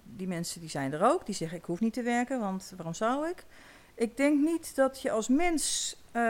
[0.04, 1.26] die mensen die zijn er ook.
[1.26, 3.46] Die zeggen ik hoef niet te werken, want waarom zou ik?
[3.96, 6.22] Ik denk niet dat je als mens, eh,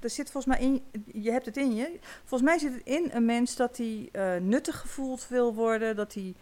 [0.00, 0.84] er zit volgens mij in,
[1.22, 1.98] je hebt het in je.
[2.24, 6.14] Volgens mij zit het in een mens dat hij eh, nuttig gevoeld wil worden, dat
[6.14, 6.34] hij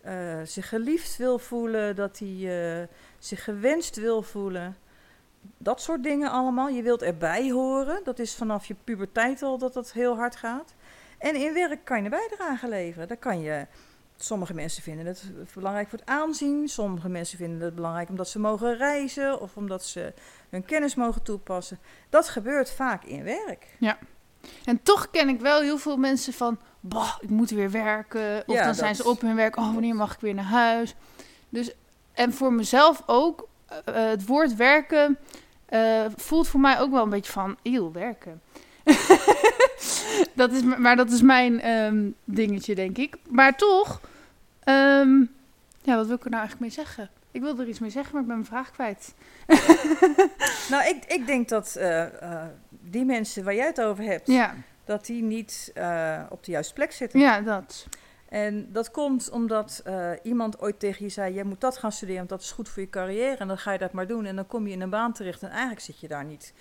[0.00, 2.86] eh, zich geliefd wil voelen, dat hij eh,
[3.18, 4.76] zich gewenst wil voelen.
[5.58, 6.68] Dat soort dingen allemaal.
[6.68, 8.00] Je wilt erbij horen.
[8.04, 10.74] Dat is vanaf je puberteit al dat dat heel hard gaat.
[11.18, 13.08] En in werk kan je een bijdrage leveren.
[13.08, 13.66] Daar kan je.
[14.16, 16.68] Sommige mensen vinden het belangrijk voor het aanzien.
[16.68, 20.12] Sommige mensen vinden het belangrijk omdat ze mogen reizen of omdat ze
[20.50, 21.78] hun kennis mogen toepassen.
[22.08, 23.66] Dat gebeurt vaak in werk.
[24.64, 28.42] En toch ken ik wel heel veel mensen van, bah, ik moet weer werken.
[28.46, 30.94] Of Ja, dan zijn ze op hun werk, oh, wanneer mag ik weer naar huis?
[31.48, 31.72] Dus,
[32.12, 35.18] en voor mezelf ook, eh, het woord werken
[35.70, 38.40] eh, voelt voor mij ook wel een beetje van, eeuw, werken.
[40.34, 43.16] dat is, maar dat is mijn ehm, dingetje, denk ik.
[43.28, 44.00] Maar toch,
[44.64, 45.20] ehm,
[45.82, 47.10] ja, wat wil ik er nou eigenlijk mee zeggen?
[47.30, 49.14] Ik wilde er iets mee zeggen, maar ik ben mijn vraag kwijt.
[50.70, 54.54] Nou, ik, ik denk dat eh, eh, die mensen waar jij het over hebt, Ja,
[54.90, 57.20] dat die niet eh, op de juiste plek zitten.
[57.20, 57.86] ja dat.
[58.28, 62.16] En dat komt omdat eh, iemand ooit tegen je zei: Jij moet dat gaan studeren,
[62.18, 63.36] want dat is goed voor je carrière.
[63.36, 64.24] En dan ga je dat maar doen.
[64.24, 65.42] En dan kom je in een baan terecht.
[65.42, 66.52] En eigenlijk zit je daar niet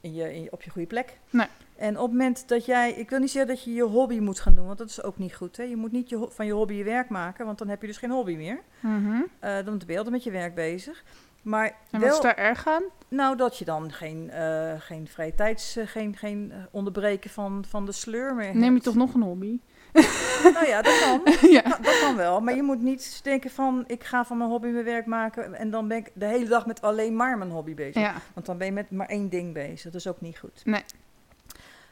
[0.00, 1.18] in je, in je- op je goede plek.
[1.30, 1.46] Nee.
[1.76, 2.92] En op het moment dat jij.
[2.92, 5.18] Ik wil niet zeggen dat je je hobby moet gaan doen, want dat is ook
[5.18, 5.56] niet goed.
[5.56, 5.62] Hè?
[5.62, 7.96] Je moet niet je, van je hobby je werk maken, want dan heb je dus
[7.98, 8.60] geen hobby meer.
[8.80, 9.22] Mhm.
[9.38, 11.02] Eh, dan ben je altijd met je werk bezig.
[11.42, 12.82] Maar En wat is daar erg aan?
[13.08, 17.64] nou, dat je dan geen, eh, geen vrije tijds, eh, geen, geen eh, onderbreken van,
[17.68, 18.82] van de sleur meer Neem je hebt.
[18.84, 19.60] toch nog een hobby?
[20.54, 21.20] Nou ja, dat kan.
[21.50, 21.62] ja.
[21.62, 24.84] Dat kan wel, maar je moet niet denken van ik ga van mijn hobby mijn
[24.84, 28.02] werk maken en dan ben ik de hele dag met alleen maar mijn hobby bezig.
[28.02, 28.14] ja.
[28.34, 29.82] Want dan ben je met maar één ding bezig.
[29.82, 30.60] Dat is ook niet goed.
[30.64, 30.84] Nee.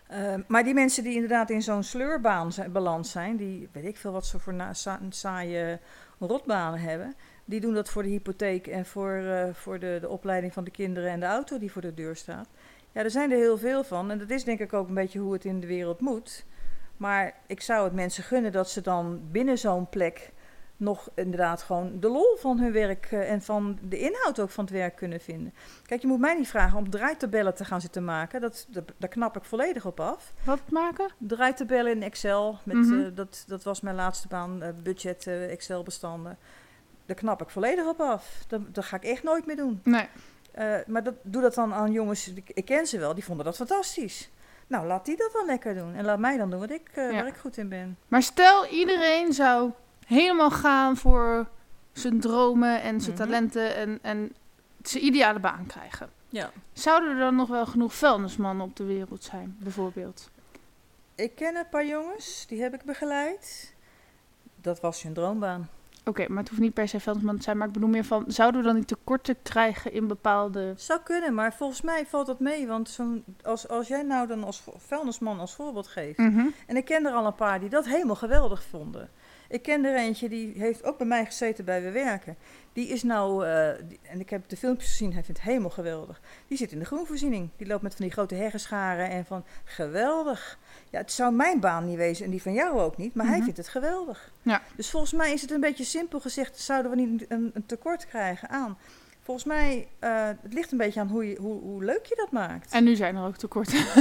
[0.08, 3.96] Ehm, maar die mensen die inderdaad in zo'n sleurbaan zijn, beland zijn, die weet ik
[3.96, 5.78] veel wat ze voor na, sa- saaie
[6.18, 7.14] rotbanen hebben,
[7.48, 10.70] die doen dat voor de hypotheek en voor, eh, voor de, de opleiding van de
[10.70, 12.48] kinderen en de auto die voor de deur staat.
[12.92, 15.18] Ja, er zijn er heel veel van en dat is denk ik ook een beetje
[15.18, 16.44] hoe het in de wereld moet.
[16.96, 20.32] Maar ik zou het mensen gunnen dat ze dan binnen zo'n plek
[20.76, 24.64] nog inderdaad gewoon de lol van hun werk eh, en van de inhoud ook van
[24.64, 25.54] het werk kunnen vinden.
[25.87, 28.40] Kijk, je moet mij niet vragen om draaitabellen te gaan zitten maken.
[28.40, 30.32] Dat, dat, daar knap ik volledig op af.
[30.44, 31.11] Wat maken?
[31.18, 33.00] Draaitabellen in Excel, met, Mhm.
[33.00, 36.38] eh, dat, dat was mijn laatste baan, budget eh, Excel bestanden.
[37.09, 38.44] Daar knap ik volledig op af.
[38.49, 39.81] Dat, dat ga ik echt nooit meer doen.
[39.85, 40.09] Nee.
[40.53, 43.44] Eh, maar dat, doe dat dan aan jongens, ik, ik ken ze wel, die vonden
[43.44, 44.31] dat fantastisch.
[44.66, 45.94] Nou, laat die dat dan lekker doen.
[45.94, 47.12] En laat mij dan doen wat ik, eh, Ja.
[47.14, 47.99] waar ik goed in ben.
[48.09, 49.71] Maar stel, iedereen zou
[50.07, 51.49] helemaal gaan voor
[51.92, 53.25] zijn dromen en zijn Mhm.
[53.25, 54.33] talenten en, en
[54.83, 56.11] zijn ideale baan krijgen.
[56.29, 56.51] Ja.
[56.73, 60.31] Zouden er dan nog wel genoeg vuilnismannen op de wereld zijn, bijvoorbeeld?
[61.14, 63.75] Ik ken een paar jongens, die heb ik begeleid.
[64.61, 65.68] Dat was hun droombaan.
[66.09, 68.25] Oké, maar het hoeft niet per se vuilnisman te zijn, maar ik bedoel meer van,
[68.27, 70.73] zouden we dan niet tekorten krijgen in bepaalde...
[70.77, 72.66] Zou kunnen, maar volgens mij valt dat mee.
[72.66, 76.18] Want zo'n, als, als jij nou dan als vuilnisman als voorbeeld geeft.
[76.18, 76.47] Mhm.
[76.66, 79.11] En ik ken er al een paar die dat helemaal geweldig vonden.
[79.49, 82.37] Ik ken er eentje die heeft ook bij mij gezeten bij We Werken.
[82.73, 85.71] Die is nou, eh, die- en ik heb de filmpjes gezien, hij vindt het helemaal
[85.71, 86.21] geweldig.
[86.47, 87.51] Die zit in de groenvoorziening.
[87.57, 90.59] Die loopt met van die grote heggenscharen en van geweldig.
[90.90, 93.35] Ja, het zou mijn baan niet wezen en die van jou ook niet, maar hij
[93.35, 93.44] Mhm.
[93.44, 94.31] vindt het geweldig.
[94.42, 94.62] Ja.
[94.77, 98.07] Dus volgens mij is het een beetje simpel gezegd, zouden we niet een, een tekort
[98.07, 98.79] krijgen aan.
[99.22, 102.31] Volgens mij, eh, het ligt een beetje aan hoe, je, hoe, hoe leuk je dat
[102.31, 102.72] maakt.
[102.72, 103.79] En nu zijn er ook tekorten.
[103.79, 103.94] Ja,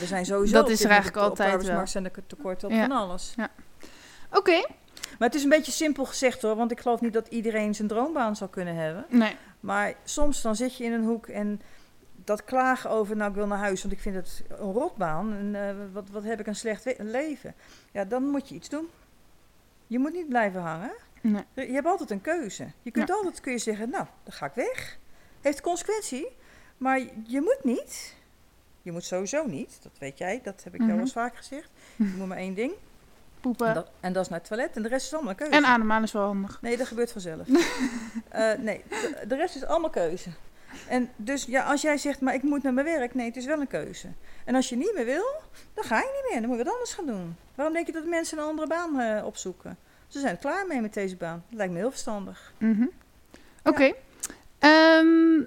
[0.00, 2.74] er zijn sowieso Dat op is er eigenlijk op altijd arbeidsmarkt zijn er tekorten op
[2.74, 2.80] Ja.
[2.86, 3.34] van alles.
[4.32, 4.66] Oké.
[5.18, 7.88] Maar het is een beetje simpel gezegd hoor, want ik geloof niet dat iedereen zijn
[7.88, 9.04] droombaan zou kunnen hebben.
[9.08, 9.36] Nee.
[9.60, 11.60] Maar soms dan zit je in een hoek en
[12.24, 15.32] dat klagen over, nou ik wil naar huis, want ik vind het een rotbaan.
[15.36, 17.54] En eh, wat, wat heb ik een slecht leven.
[17.92, 18.88] Ja, dan moet je iets doen.
[19.86, 20.92] Je moet niet blijven hangen.
[21.20, 21.44] nee.
[21.54, 22.70] Je hebt altijd een keuze.
[22.82, 23.14] Je kunt Ja.
[23.14, 24.98] altijd kun je zeggen, nou, dan ga ik weg.
[25.40, 26.36] Heeft consequentie,
[26.76, 28.14] maar je moet niet.
[28.82, 30.90] Je moet sowieso niet, dat weet jij, dat heb ik Mhm.
[30.90, 31.70] al eens vaak gezegd.
[31.96, 32.78] Je moet maar één ding, en
[33.40, 33.74] Poepen.
[33.74, 34.76] dat, en dat is naar het toilet.
[34.76, 35.52] En de rest is allemaal keuze.
[35.56, 36.58] En ademhalen is wel handig.
[36.62, 37.46] Nee, dat gebeurt vanzelf.
[38.28, 40.30] Eh, nee, de, de rest is allemaal keuze.
[40.88, 43.46] En dus ja, als jij zegt, maar ik moet naar mijn werk, nee, het is
[43.46, 44.08] wel een keuze.
[44.44, 45.26] En als je niet meer wil,
[45.74, 46.40] dan ga je niet meer.
[46.40, 47.36] Dan moet je wat anders gaan doen.
[47.54, 49.76] Waarom denk je dat mensen een andere baan eh, opzoeken?
[50.08, 51.42] Ze zijn er klaar mee met deze baan.
[51.48, 52.52] Dat lijkt me heel verstandig.
[52.58, 52.86] Mhm.
[53.64, 53.92] Oké.
[54.58, 55.40] Ehm,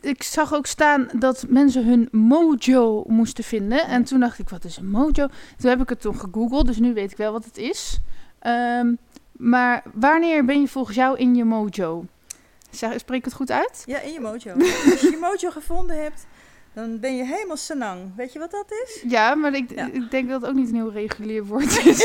[0.00, 3.86] ik zag ook staan dat mensen hun mojo moesten vinden.
[3.86, 5.28] En toen dacht ik, wat is een mojo?
[5.56, 8.00] Toen heb ik het toen gegoogeld, dus nu weet ik wel wat het is.
[8.38, 8.94] Ehm,
[9.32, 12.06] maar wanneer ben je volgens jou in je mojo?
[12.70, 13.82] Zeg, spreek ik het goed uit?
[13.86, 14.52] Ja, in je mojo.
[14.90, 16.26] Als je je mojo gevonden hebt,
[16.72, 18.16] Dan ben je helemaal senang.
[18.16, 19.02] Weet je wat dat is?
[19.08, 19.88] Ja, maar ik, Ja.
[19.92, 21.98] ik denk dat het ook niet een heel regulier woord is.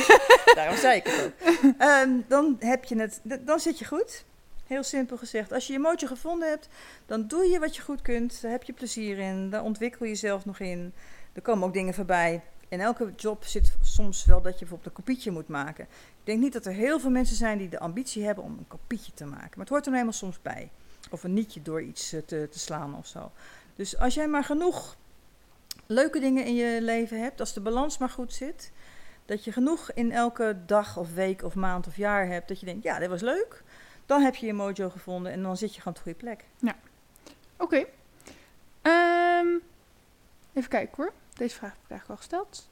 [0.54, 1.72] Daarom zei ik het ook.
[1.78, 4.24] Ehm, dan, heb je het, dan zit je goed.
[4.66, 5.52] Heel simpel gezegd.
[5.52, 6.68] Als je je mojo gevonden hebt,
[7.06, 8.42] dan doe je wat je goed kunt.
[8.42, 9.50] Daar heb je plezier in.
[9.50, 10.92] Daar ontwikkel je jezelf nog in.
[11.32, 12.40] Er komen ook dingen voorbij.
[12.70, 15.84] In elke job zit soms wel dat je bijvoorbeeld een kopietje moet maken.
[15.84, 18.68] Ik denk niet dat er heel veel mensen zijn die de ambitie hebben om een
[18.68, 19.50] kopietje te maken.
[19.50, 20.70] Maar het hoort er nou helemaal soms bij.
[21.10, 23.30] Of een nietje door iets eh, te, te slaan of zo.
[23.74, 24.96] Dus als jij maar genoeg
[25.86, 28.72] leuke dingen in je leven hebt, als de balans maar goed zit,
[29.24, 32.66] dat je genoeg in elke dag of week of maand of jaar hebt, dat je
[32.66, 33.62] denkt, ja, dit was leuk,
[34.06, 36.44] dan heb je je mojo gevonden en dan zit je gewoon op de goede plek.
[37.56, 37.84] Oké.
[38.82, 39.46] Ehm,
[40.52, 41.12] even kijken hoor.
[41.40, 42.68] Deze vraag heb ik eigenlijk al gesteld.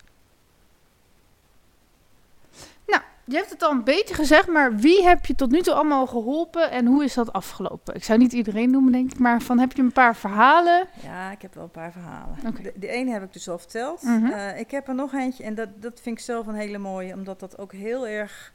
[2.86, 5.74] Nou, je hebt het al een beetje gezegd, maar wie heb je tot nu toe
[5.74, 7.94] allemaal geholpen en hoe is dat afgelopen?
[7.94, 10.86] Ik zou niet iedereen noemen, denk ik, maar van heb je een paar verhalen?
[11.02, 12.36] Ja, ik heb wel een paar verhalen.
[12.62, 14.02] De, de ene heb ik dus al verteld.
[14.02, 14.26] Mhm.
[14.26, 17.14] Eh, ik heb er nog eentje en dat, dat vind ik zelf een hele mooie,
[17.14, 18.52] omdat dat ook heel erg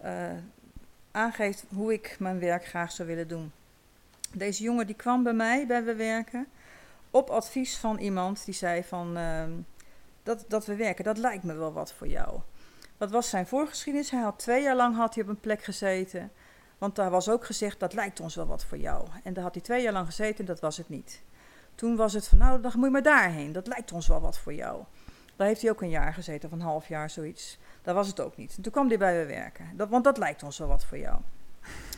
[0.00, 0.12] eh,
[1.10, 3.52] aangeeft hoe ik mijn werk graag zou willen doen.
[4.32, 6.46] Deze jongen die kwam bij mij bij We Werken
[7.14, 9.52] op advies van iemand die zei van ehm,
[10.22, 12.40] dat, dat we werken, dat lijkt me wel wat voor jou.
[12.96, 14.10] Wat was zijn voorgeschiedenis?
[14.10, 16.32] Hij had twee jaar lang had hij op een plek gezeten.
[16.78, 19.08] Want daar was ook gezegd, dat lijkt ons wel wat voor jou.
[19.22, 21.22] En daar had hij twee jaar lang gezeten en dat was het niet.
[21.74, 23.52] Toen was het van, nou, dan moet je maar daarheen.
[23.52, 24.82] Dat lijkt ons wel wat voor jou.
[25.36, 27.58] Daar heeft hij ook een jaar gezeten, of een half jaar, zoiets.
[27.82, 28.56] Daar was het ook niet.
[28.56, 29.76] En toen kwam hij bij me werken.
[29.76, 31.20] Dat, want dat lijkt ons wel wat voor jou.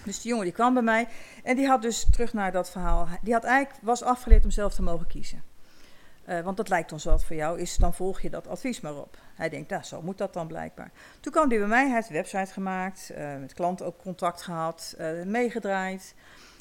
[0.06, 1.08] Dus die jongen die kwam bij mij
[1.42, 3.08] en die had dus terug naar dat verhaal.
[3.22, 5.42] Die had eigenlijk, was afgeleerd om zelf te mogen kiezen.
[6.24, 8.96] Eh, want dat lijkt ons wat voor jou, is dan volg je dat advies maar
[8.96, 9.18] op.
[9.34, 10.90] Hij denkt, nou, zo moet dat dan blijkbaar.
[11.20, 14.42] Toen kwam hij bij mij, hij heeft een website gemaakt, eh, met klanten ook contact
[14.42, 16.14] gehad, eh, meegedraaid.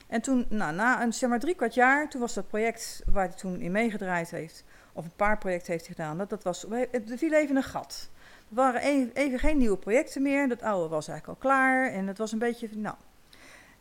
[0.08, 3.28] En toen, nou, na een, zeg maar drie kwart jaar, toen was dat project waar
[3.28, 7.18] hij toen in meegedraaid heeft, of een paar projecten heeft gedaan, dat, dat was, er
[7.18, 8.10] viel even een gat.
[8.50, 12.08] Er waren even, even geen nieuwe projecten meer, dat oude was eigenlijk al klaar en
[12.08, 12.96] het was een beetje, nou.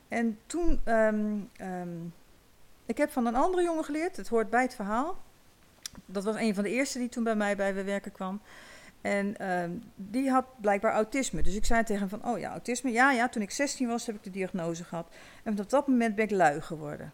[0.08, 1.98] En toen, ehm, ehm,
[2.86, 5.22] ik heb van een andere jongen geleerd, het hoort bij het verhaal.
[6.06, 8.40] Dat was een van de eerste die toen bij mij bij We Werken kwam.
[9.00, 11.42] En ehm, die had blijkbaar autisme.
[11.42, 12.90] Dus ik zei tegen hem van, oh ja, autisme.
[12.90, 15.08] Ja, ja, toen ik 16 was heb ik de diagnose gehad.
[15.42, 17.12] En op dat moment ben ik lui geworden.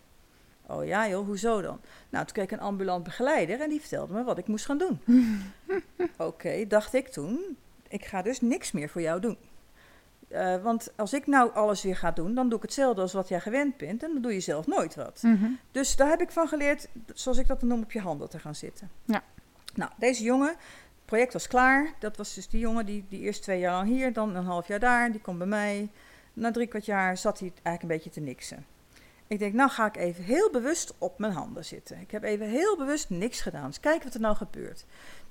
[0.66, 1.80] Oh ja joh, hoezo dan?
[2.08, 4.78] Nou, toen kreeg ik een ambulant begeleider en die vertelde me wat ik moest gaan
[4.78, 5.00] doen.
[6.28, 7.56] Oké, dacht ik toen,
[7.88, 9.36] ik ga dus niks meer voor jou doen.
[10.30, 13.28] Eh, want als ik nou alles weer ga doen, dan doe ik hetzelfde als wat
[13.28, 14.02] jij gewend bent.
[14.02, 15.22] En dan doe je zelf nooit wat.
[15.22, 15.50] Mhm.
[15.70, 18.38] Dus daar heb ik van geleerd, zoals ik dat dan noem, op je handen te
[18.38, 18.90] gaan zitten.
[19.04, 19.22] Ja.
[19.74, 21.92] Nou, deze jongen, het project was klaar.
[21.98, 24.68] Dat was dus die jongen die, die eerst twee jaar lang hier, dan een half
[24.68, 25.12] jaar daar.
[25.12, 25.90] Die komt bij mij.
[26.32, 28.66] Na drie kwart jaar zat hij eigenlijk een beetje te niksen.
[29.26, 32.00] Ik denk, nou ga ik even heel bewust op mijn handen zitten.
[32.00, 33.66] Ik heb even heel bewust niks gedaan.
[33.66, 34.84] Dus kijken wat er nou gebeurt.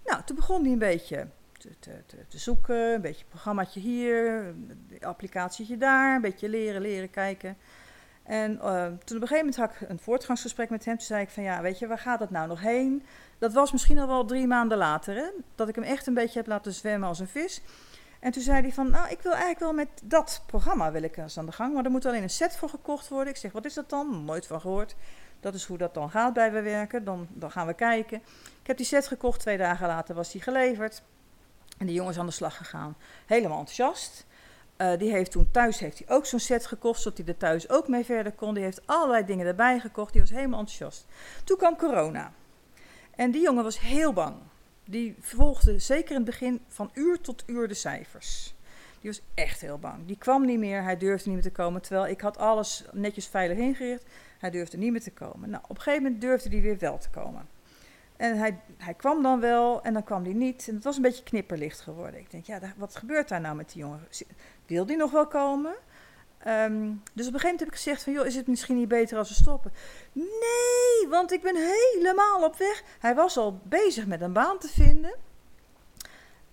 [0.05, 1.27] Nou, toen begon hij een beetje
[1.59, 2.93] te, te, te, zoeken.
[2.93, 6.15] Een beetje programmaatje hier, een applicatietje daar.
[6.15, 7.57] Een beetje leren, leren, kijken.
[8.23, 10.97] En eh, toen op een gegeven moment had ik een voortgangsgesprek met hem.
[10.97, 13.03] Toen zei ik van, ja, weet je, waar gaat dat nou nog heen?
[13.37, 15.27] Dat was misschien al wel drie maanden later, hè?
[15.55, 17.61] Dat ik hem echt een beetje heb laten zwemmen als een vis.
[18.19, 21.17] En toen zei hij van, nou, ik wil eigenlijk wel met dat programma wil ik
[21.17, 21.73] eens aan de gang.
[21.73, 23.33] Maar er moet alleen een set voor gekocht worden.
[23.33, 24.25] Ik zeg, wat is dat dan?
[24.25, 24.95] Nooit van gehoord.
[25.39, 27.03] Dat is hoe dat dan gaat bij we werken.
[27.03, 28.17] Dan, dan gaan we kijken.
[28.61, 29.39] Ik heb die set gekocht.
[29.39, 31.03] Twee dagen later was die geleverd.
[31.79, 32.95] En die jongen is aan de slag gegaan.
[33.25, 34.25] Helemaal enthousiast.
[34.77, 37.69] Uh, die heeft toen thuis heeft hij ook zo'n set gekocht, zodat hij er thuis
[37.69, 38.53] ook mee verder kon.
[38.53, 40.11] Die heeft allerlei dingen erbij gekocht.
[40.11, 41.05] Die was helemaal enthousiast.
[41.43, 42.31] Toen kwam corona.
[43.15, 44.35] En die jongen was heel bang.
[44.85, 48.53] Die volgde zeker in het begin van uur tot uur de cijfers.
[49.01, 50.05] Die was echt heel bang.
[50.05, 51.81] Die kwam niet meer, hij durfde niet meer te komen.
[51.81, 54.03] Terwijl ik had alles netjes veilig ingericht.
[54.39, 55.49] Hij durfde niet meer te komen.
[55.49, 57.47] Nou, op een gegeven moment durfde hij weer wel te komen.
[58.19, 60.67] En hij, hij kwam dan wel en dan kwam hij niet.
[60.67, 62.19] En het was een beetje knipperlicht geworden.
[62.19, 64.07] Ik denk, ja, wat gebeurt daar nou met die jongen?
[64.65, 65.75] Wil die nog wel komen?
[66.47, 68.87] Um, dus op een gegeven moment heb ik gezegd van, joh, is het misschien niet
[68.87, 69.73] beter als we stoppen?
[70.11, 72.83] Nee, want ik ben helemaal op weg.
[72.99, 75.15] Hij was al bezig met een baan te vinden.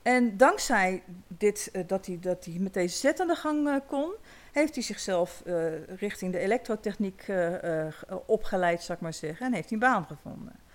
[0.03, 3.77] En dankzij dit, uh, dat, hij, dat hij met deze zet aan de gang uh,
[3.87, 4.15] kon,
[4.53, 7.27] heeft hij zichzelf uh, richting de elektrotechniek
[8.27, 9.47] opgeleid, zou ik maar zeggen.
[9.47, 10.66] En heeft hij een baan gevonden.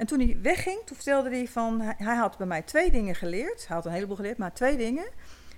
[0.00, 3.66] En toen hij wegging, toen vertelde hij van, hij, had bij mij twee dingen geleerd.
[3.66, 5.04] Hij had een heleboel geleerd, maar twee dingen.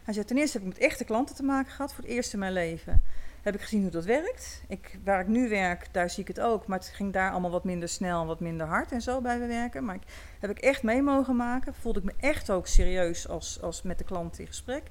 [0.03, 2.33] Hij zei, ten eerste heb ik met echte klanten te maken gehad, voor het eerst
[2.33, 3.03] in mijn leven.
[3.43, 4.63] Heb ik gezien hoe dat werkt.
[4.69, 7.51] Ik, waar ik nu werk, daar zie ik het ook, maar het ging daar allemaal
[7.51, 9.85] wat minder snel en wat minder hard en zo bij we werken.
[9.85, 10.03] Maar ik,
[10.41, 11.75] heb ik echt mee mogen maken.
[11.75, 14.83] Voelde ik me echt ook serieus als, als met de klant in gesprek.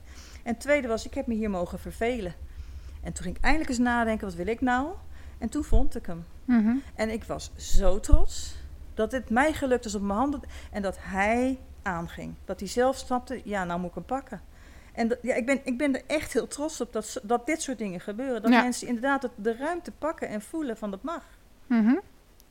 [0.43, 2.33] En het tweede was, ik heb me hier mogen vervelen.
[3.03, 4.87] En toen ging ik eindelijk eens nadenken, wat wil ik nou?
[5.37, 6.25] En toen vond ik hem.
[6.45, 6.75] Mhm.
[6.95, 8.59] En ik was zo trots.
[8.93, 12.33] Dat het mij gelukt is op mijn handen en dat hij aanging.
[12.45, 14.41] Dat hij zelf snapte, ja, nou moet ik hem pakken.
[14.93, 17.61] En dat- ja, ik, ben, ik ben er echt heel trots op dat, dat dit
[17.61, 18.41] soort dingen gebeuren.
[18.41, 18.61] Dat Ja.
[18.61, 21.23] mensen inderdaad het- de ruimte pakken en voelen van dat mag.
[21.67, 21.95] Mhm.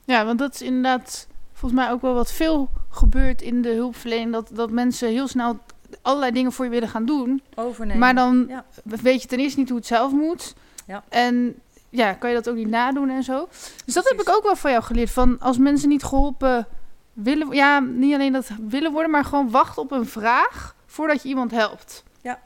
[0.05, 4.32] Ja, want dat is inderdaad volgens mij ook wel wat veel gebeurt in de hulpverlening.
[4.32, 5.59] Dat, dat mensen heel snel
[6.03, 7.43] allerlei dingen voor je willen gaan doen.
[7.55, 7.99] Overnemen.
[8.01, 8.64] Maar dan Ja.
[8.84, 10.55] weet je ten eerste niet hoe het zelf moet.
[10.86, 11.05] Ja.
[11.09, 11.55] En
[11.91, 13.49] ja, kan je dat ook niet nadoen en zo.
[13.84, 15.11] Dus dat heb ik ook wel van jou geleerd.
[15.11, 16.66] Van als mensen niet geholpen
[17.12, 17.51] willen...
[17.51, 21.51] Ja, niet alleen dat willen worden, maar gewoon wachten op een vraag voordat je iemand
[21.51, 22.05] helpt.
[22.22, 22.41] Ja.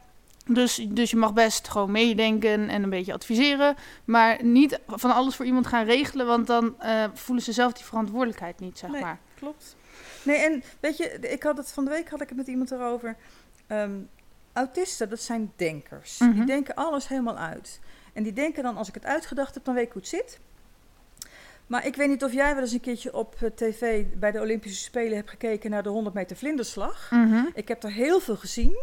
[0.47, 3.77] Dus, dus je mag best gewoon meedenken en een beetje adviseren.
[4.05, 6.27] Maar niet van alles voor iemand gaan regelen.
[6.27, 9.01] Want dan eh, voelen ze zelf die verantwoordelijkheid niet, zeg Nee.
[9.01, 9.19] maar.
[9.39, 9.77] Klopt.
[10.23, 12.71] Nee, en weet je, ik had het van de week had ik het met iemand
[12.71, 13.17] erover.
[13.67, 13.93] Ehm,
[14.53, 16.19] autisten, dat zijn denkers.
[16.19, 16.33] Mhm.
[16.33, 17.81] Die denken alles helemaal uit.
[18.15, 20.41] En die denken dan, als ik het uitgedacht heb, dan weet ik hoe het zit.
[21.67, 24.41] Maar ik weet niet of jij wel eens een keertje op eh, tv bij de
[24.41, 27.11] Olympische Spelen hebt gekeken naar de 100 meter vlinderslag.
[27.11, 27.45] Mhm.
[27.55, 28.79] Ik heb er heel veel gezien.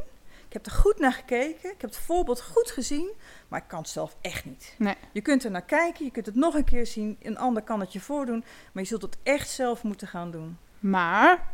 [0.48, 1.72] Ik heb er goed naar gekeken.
[1.72, 3.12] Ik heb het voorbeeld goed gezien.
[3.48, 4.76] Maar ik kan het zelf echt niet.
[4.78, 4.96] Nee.
[5.12, 6.06] Je kunt er naar kijken.
[6.06, 7.18] Je kunt het nog een keer zien.
[7.22, 8.44] Een ander kan het je voordoen.
[8.72, 10.58] Maar je zult het echt zelf moeten gaan doen.
[10.80, 11.48] Maar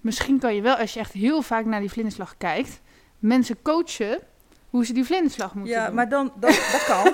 [0.00, 2.80] misschien kan je wel, als je echt heel vaak naar die vlinderslag kijkt,
[3.18, 4.18] mensen coachen
[4.76, 5.94] hoe ze die vlinderslag moeten Ja, doen.
[5.94, 7.04] maar dan, dat, dat kan.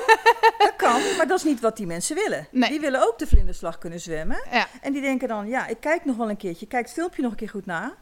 [0.59, 1.01] dat kan.
[1.17, 2.47] Maar dat is niet wat die mensen willen.
[2.51, 2.71] Nee.
[2.71, 4.43] Die willen ook de vlinderslag kunnen zwemmen.
[4.51, 6.67] Ja, En die denken dan, ja, ik kijk nog wel een keertje.
[6.67, 7.95] Kijk het filmpje nog een keer goed na.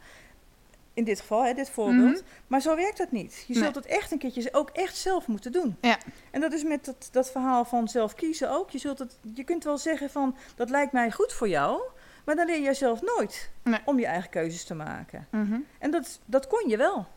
[0.93, 2.11] In dit geval, hè, dit voorbeeld.
[2.13, 2.21] Mhm.
[2.47, 3.43] Maar zo werkt dat niet.
[3.47, 3.63] Je Nee.
[3.63, 5.77] zult het echt een keertje ook echt zelf moeten doen.
[5.81, 5.97] Ja.
[6.31, 8.69] En dat is met dat, dat verhaal van zelf kiezen ook.
[8.69, 11.81] Je, zult het, je kunt wel zeggen van, dat lijkt mij goed voor jou.
[12.25, 13.79] Maar dan leer je zelf nooit Nee.
[13.85, 15.27] om je eigen keuzes te maken.
[15.31, 15.59] Mhm.
[15.79, 17.07] En dat, dat kon je wel.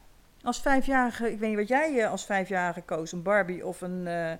[0.45, 4.07] Als vijfjarige, ik weet niet wat jij eh, als vijfjarige koos, een Barbie of een,
[4.07, 4.33] eh,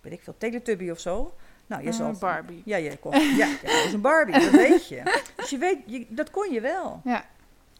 [0.00, 1.34] weet ik veel, Teletubby of zo.
[1.66, 2.62] Nou, je zal Barbie.
[2.64, 5.02] Ja, je koos, ja, koos een Barbie, dat weet je.
[5.36, 7.00] Dus je weet, je, dat kon je wel.
[7.04, 7.24] Ja.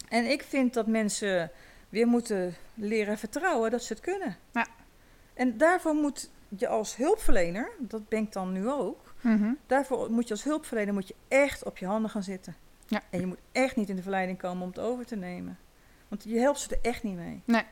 [0.09, 1.51] En ik vind dat mensen
[1.89, 4.37] weer moeten leren vertrouwen dat ze het kunnen.
[4.51, 4.67] Ja.
[5.33, 9.51] En daarvoor moet je als hulpverlener, dat ben ik dan nu ook, Mhm.
[9.67, 12.55] daarvoor moet je als hulpverlener moet je echt op je handen gaan zitten.
[12.87, 13.01] Ja.
[13.09, 15.57] En je moet echt niet in de verleiding komen om het over te nemen.
[16.09, 17.41] Want je helpt ze er echt niet mee.
[17.45, 17.63] Nee.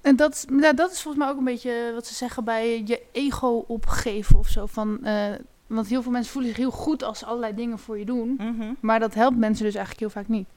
[0.00, 0.44] En dat, is-
[0.76, 4.48] dat is volgens mij ook een beetje wat ze zeggen bij je ego opgeven of
[4.48, 4.66] zo.
[4.66, 5.30] Van, eh,
[5.66, 8.34] want heel veel mensen voelen zich heel goed als ze allerlei dingen voor je doen.
[8.80, 10.48] Maar dat helpt mensen dus eigenlijk heel vaak niet.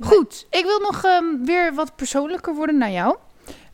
[0.00, 3.16] Goed, ik wil nog ehm, weer wat persoonlijker worden naar jou.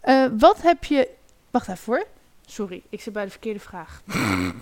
[0.00, 1.08] Eh, wat heb je...
[1.50, 2.06] Wacht even hoor.
[2.46, 4.02] Sorry, ik zit bij de verkeerde vraag.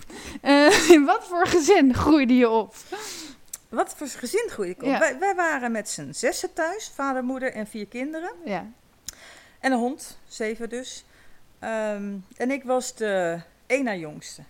[0.41, 2.75] Eh, in wat voor gezin groeide je op?
[3.73, 4.87] Wat voor gezin groeide ik op?
[4.87, 4.99] Ja.
[4.99, 6.89] Wij, wij waren met z'n zessen thuis.
[6.89, 8.31] Vader, moeder en vier kinderen.
[8.45, 8.71] Ja.
[9.59, 11.05] En een hond, zeven dus.
[11.59, 14.43] Ehm, en ik was de één na jongste.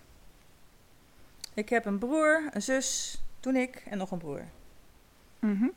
[1.54, 4.44] Ik heb een broer, een zus, toen ik en nog een broer.
[5.38, 5.68] Mhm.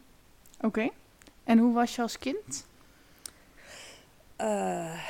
[0.62, 0.90] Oké.
[1.44, 2.66] En hoe was je als kind?
[4.36, 5.02] Eh,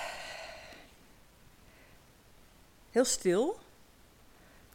[2.91, 3.59] heel stil.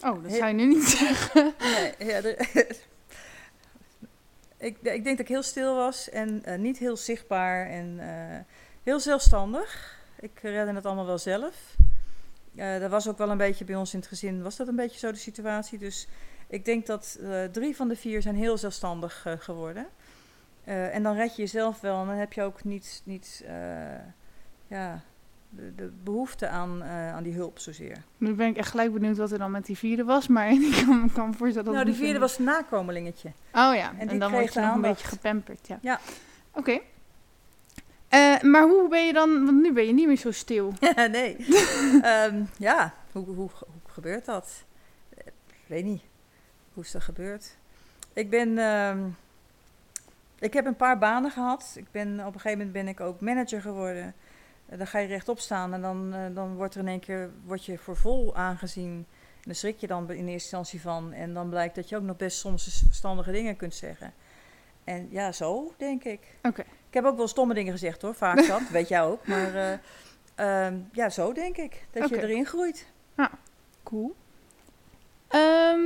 [0.00, 1.54] Oh, dat zou je nu niet zeggen.
[1.58, 2.20] Nee, ja,
[4.62, 8.38] ik, ik denk dat ik heel stil was en eh, niet heel zichtbaar en eh,
[8.82, 10.00] heel zelfstandig.
[10.20, 11.76] Ik redde het allemaal wel zelf.
[12.56, 14.76] Eh dat was ook wel een beetje bij ons in het gezin, was dat een
[14.76, 15.78] beetje zo de situatie.
[15.78, 16.08] Dus
[16.46, 17.18] ik denk dat
[17.52, 19.86] drie van de vier zijn heel zelfstandig geworden.
[20.64, 23.44] En dan red je jezelf wel en dan heb je ook niet, niet
[24.66, 25.02] ja,
[25.56, 27.96] de, de behoefte aan, eh, aan die hulp zozeer.
[28.16, 30.28] Nu ben ik echt gelijk benieuwd wat er dan met die vierde was.
[30.28, 33.28] Maar ik kan me kan me voorstellen dat nou, die vierde was een nakomelingetje.
[33.28, 35.66] Oh ja, en en, die dan kreeg je nog een beetje gepamperd.
[35.66, 35.78] Ja.
[35.82, 36.00] Ja.
[36.52, 36.80] Oké.
[38.08, 39.44] Eh, maar hoe ben je dan...
[39.44, 40.72] Want nu ben je niet meer zo stil.
[41.10, 41.36] nee.
[42.02, 43.50] Ehm, ja, hoe, hoe, hoe
[43.86, 44.64] gebeurt dat?
[45.14, 46.02] Ik weet niet.
[46.72, 47.56] Hoe is dat gebeurd?
[48.12, 48.58] Ik ben...
[48.58, 48.98] ehm,
[50.38, 51.72] ik heb een paar banen gehad.
[51.76, 54.14] Ik ben, op een gegeven moment ben ik ook manager geworden.
[54.72, 57.30] Eh, dan ga je rechtop staan en dan, eh, dan wordt er in één keer
[57.44, 59.06] word je voor vol aangezien.
[59.34, 61.12] En daar schrik je dan in eerste instantie van.
[61.12, 64.12] En dan blijkt dat je ook nog best soms verstandige dingen kunt zeggen.
[64.84, 66.20] En ja, zo denk ik.
[66.42, 66.60] Oké.
[66.60, 69.26] Ik heb ook wel stomme dingen gezegd hoor, vaak dat, weet jij ook.
[69.26, 69.78] Maar eh,
[70.34, 71.86] ehm, ja, zo denk ik.
[71.90, 72.86] Dat je erin groeit.
[73.82, 74.14] Cool.
[75.28, 75.80] Ehm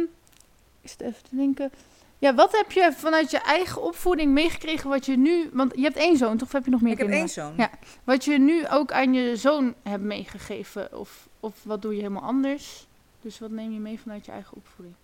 [0.86, 1.70] is het even te denken.
[2.18, 5.50] Ja, wat heb je vanuit je eigen opvoeding meegekregen wat je nu...
[5.52, 6.46] Want je hebt één zoon, toch?
[6.46, 7.54] Of heb je nog meer ik heb één zoon.
[7.56, 7.70] Ja.
[8.04, 10.98] Wat je nu ook aan je zoon hebt meegegeven?
[10.98, 12.86] Of, of wat doe je helemaal anders?
[13.20, 14.96] Dus wat neem je mee vanuit je eigen opvoeding?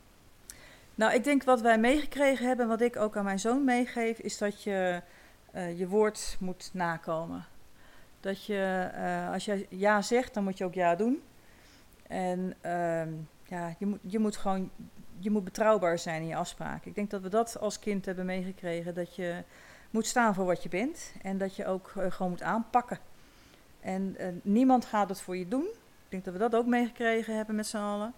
[0.95, 4.39] Nou, ik denk wat wij meegekregen hebben, wat ik ook aan mijn zoon meegeef, is
[4.39, 5.03] dat je
[5.53, 7.45] eh, je woord moet nakomen.
[8.21, 11.23] Dat je, eh, als je ja zegt, dan moet je ook ja doen.
[12.07, 13.09] En ehm,
[13.49, 14.71] ja, je moet, je moet gewoon
[15.23, 16.89] je moet betrouwbaar zijn in je afspraken.
[16.89, 18.95] Ik denk dat we dat als kind hebben meegekregen.
[18.95, 19.43] Dat je
[19.91, 21.13] moet staan voor wat je bent.
[21.23, 22.99] En dat je ook eh, gewoon moet aanpakken.
[23.81, 25.65] En eh, niemand gaat het voor je doen.
[25.65, 28.15] Ik denk dat we dat ook meegekregen hebben met z'n allen.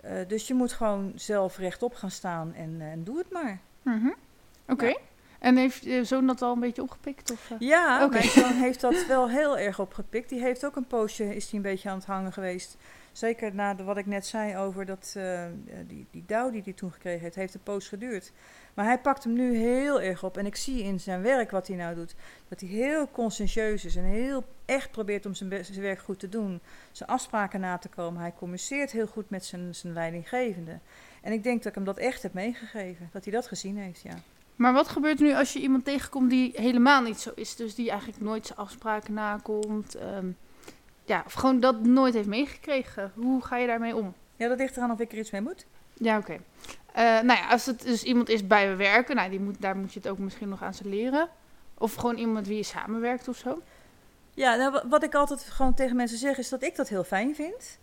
[0.00, 3.60] Eh, dus je moet gewoon zelf rechtop gaan staan en, en doe het maar.
[3.82, 4.10] Mhm.
[4.68, 4.94] Oké.
[5.38, 7.30] En heeft je zoon dat al een beetje opgepikt?
[7.30, 7.50] Of?
[7.58, 8.18] Ja, Oké.
[8.18, 10.28] mijn zoon heeft dat wel heel erg opgepikt.
[10.28, 12.76] Die heeft ook een poosje, is hij een beetje aan het hangen geweest.
[13.16, 15.44] Zeker na de, wat ik net zei over dat, eh,
[15.86, 18.32] die, die dauw die hij toen gekregen heeft, heeft een poos geduurd.
[18.74, 20.36] Maar hij pakt hem nu heel erg op.
[20.36, 22.14] En ik zie in zijn werk wat hij nou doet,
[22.48, 26.28] dat hij heel conscientieus is en heel echt probeert om zijn, zijn werk goed te
[26.28, 26.60] doen.
[26.92, 28.20] Zijn afspraken na te komen.
[28.20, 30.78] Hij communiceert heel goed met zijn, zijn leidinggevende.
[31.22, 33.08] En ik denk dat ik hem dat echt heb meegegeven.
[33.12, 34.14] Dat hij dat gezien heeft, ja.
[34.56, 37.56] Maar wat gebeurt nu als je iemand tegenkomt die helemaal niet zo is?
[37.56, 39.94] Dus die eigenlijk nooit zijn afspraken nakomt.
[39.94, 40.26] ehm,
[41.06, 43.12] ja, of gewoon dat nooit heeft meegekregen.
[43.14, 44.14] Hoe ga je daarmee om?
[44.36, 45.66] Ja, dat ligt eraan of ik er iets mee moet.
[45.94, 46.36] Ja, oké.
[46.92, 49.76] Eh, nou ja, als het dus iemand is bij we werken, nou, die moet, daar
[49.76, 51.28] moet je het ook misschien nog aan ze leren.
[51.78, 53.62] Of gewoon iemand wie je samenwerkt of zo.
[54.34, 57.04] Ja, nou, wa- wat ik altijd gewoon tegen mensen zeg is dat ik dat heel
[57.04, 57.78] fijn vind.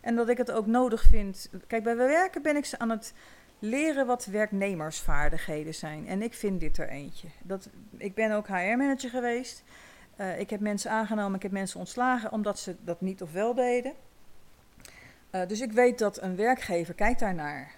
[0.00, 1.50] En dat ik het ook nodig vind.
[1.66, 3.12] Kijk, bij we werken ben ik ze aan het
[3.58, 6.06] leren wat werknemersvaardigheden zijn.
[6.06, 7.28] En ik vind dit er eentje.
[7.42, 9.62] Dat, ik ben ook HR-manager geweest.
[10.18, 13.54] Eh, ik heb mensen aangenomen, ik heb mensen ontslagen omdat ze dat niet of wel
[13.54, 13.92] deden.
[15.30, 17.74] Eh, dus ik weet dat een werkgever kijkt daarnaar.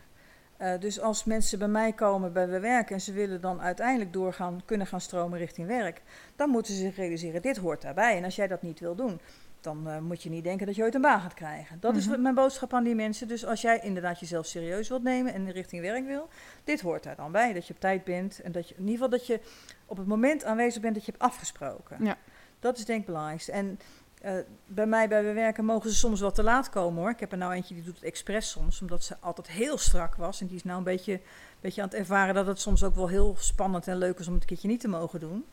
[0.57, 4.12] Eh, dus als mensen bij mij komen bij we werken en ze willen dan uiteindelijk
[4.12, 6.03] doorgaan, kunnen gaan stromen richting werk,
[6.36, 8.16] dan moeten ze zich realiseren, dit hoort daarbij.
[8.16, 9.20] En als jij dat niet wil doen,
[9.63, 11.81] dan eh, moet je niet denken dat je ooit een baan gaat krijgen.
[11.81, 12.23] Dat is Mhm.
[12.23, 13.29] mijn boodschap aan die mensen.
[13.29, 16.29] Dus als jij inderdaad jezelf serieus wilt nemen en richting werk wil,
[16.65, 17.53] dit hoort daar dan bij.
[17.53, 19.41] Dat je op tijd bent en dat je in ieder geval dat je
[19.87, 22.05] op het moment aanwezig bent dat je hebt afgesproken.
[22.05, 22.17] Ja.
[22.59, 23.53] Dat is denk ik het belangrijkste.
[23.53, 23.79] En
[24.21, 24.33] eh,
[24.66, 27.11] bij mij bij we werken mogen ze soms wat te laat komen hoor.
[27.11, 30.14] Ik heb er nou eentje die doet het expres soms, omdat ze altijd heel strak
[30.14, 30.41] was.
[30.41, 31.21] En die is nou een beetje,
[31.61, 34.33] beetje aan het ervaren dat het soms ook wel heel spannend en leuk is om
[34.33, 35.45] het een keertje niet te mogen doen.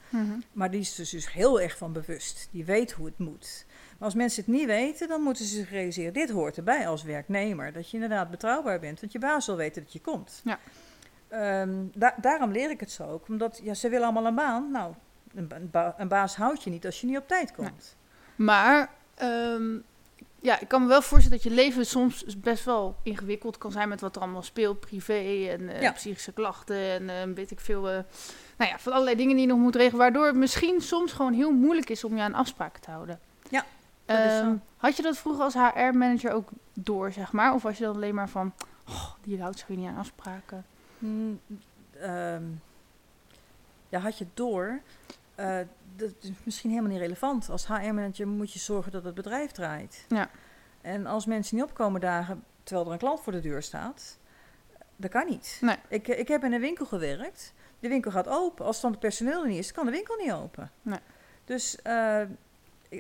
[0.52, 2.48] Maar die is dus, dus heel erg van bewust.
[2.52, 3.66] Die weet hoe het moet.
[3.98, 7.04] Maar als mensen het niet weten, dan moeten ze zich realiseren: dit hoort erbij als
[7.04, 7.74] werknemer.
[7.74, 10.42] Dat je inderdaad betrouwbaar bent, want je baas wil weten dat je komt.
[10.44, 10.60] Ja.
[11.28, 13.28] Ehm, da- daarom leer ik het zo ook.
[13.28, 14.72] Omdat ja, ze willen allemaal een baan.
[14.72, 14.94] Nou,
[15.36, 17.96] een, ba- een ba- een baas houdt je niet als je niet op tijd komt.
[18.38, 19.64] Maar ehm,
[20.40, 23.90] ja, ik kan me wel voorstellen dat je leven soms best wel ingewikkeld kan zijn
[23.90, 25.92] met wat er allemaal speelt, privé en eh, Ja.
[25.92, 27.90] psychische klachten en eh, weet ik veel.
[27.90, 27.98] eh,
[28.58, 31.34] nou ja, van allerlei dingen die je nog moet regelen, waardoor het misschien soms gewoon
[31.34, 33.20] heel moeilijk is om je aan afspraken te houden.
[33.50, 33.66] Ja.
[34.06, 37.54] Ehm, had je dat vroeger als HR-manager ook door, zeg maar?
[37.54, 38.54] Of was je dan alleen maar van,
[38.90, 40.66] oh, die houdt zich weer niet aan afspraken?
[42.02, 42.44] Ehm,
[43.90, 44.80] ja, had je door.
[45.98, 47.50] Eh, dat is misschien helemaal niet relevant.
[47.50, 50.06] Als HR-manager moet je zorgen dat het bedrijf draait.
[50.08, 50.30] Ja.
[50.82, 54.18] En als mensen niet opkomen dagen terwijl er een klant voor de deur staat,
[54.96, 55.58] dat kan niet.
[55.62, 55.76] Nee.
[55.88, 57.54] Ik, ik heb in een winkel gewerkt.
[57.80, 58.66] De winkel gaat open.
[58.66, 60.72] Als dan het personeel er niet is, kan de winkel niet open.
[60.82, 61.00] Nee.
[61.46, 62.22] Dus eh,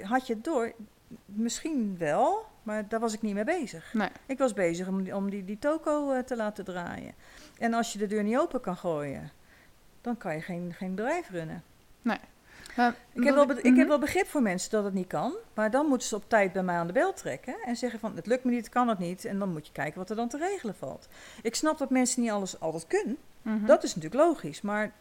[0.01, 0.73] had je het door?
[1.25, 3.93] Misschien wel, maar daar was ik niet mee bezig.
[3.93, 4.09] Nee.
[4.25, 7.13] Ik was bezig om die, om die, die toko eh, te laten draaien.
[7.57, 9.31] En als je de deur niet open kan gooien,
[10.01, 11.63] dan kan je geen, geen bedrijf runnen.
[12.77, 13.75] Maar Ik heb, wel, ik mhm.
[13.77, 15.33] heb wel begrip voor mensen dat het niet kan.
[15.53, 17.55] Maar dan moeten ze op tijd bij mij aan de bel trekken.
[17.65, 19.25] En zeggen van, het lukt me niet, het kan het niet.
[19.25, 21.07] En dan moet je kijken wat er dan te regelen valt.
[21.41, 23.17] Ik snap dat mensen niet alles altijd kunnen.
[23.41, 23.65] Mhm.
[23.65, 24.61] Dat is natuurlijk logisch.
[24.61, 24.91] Maar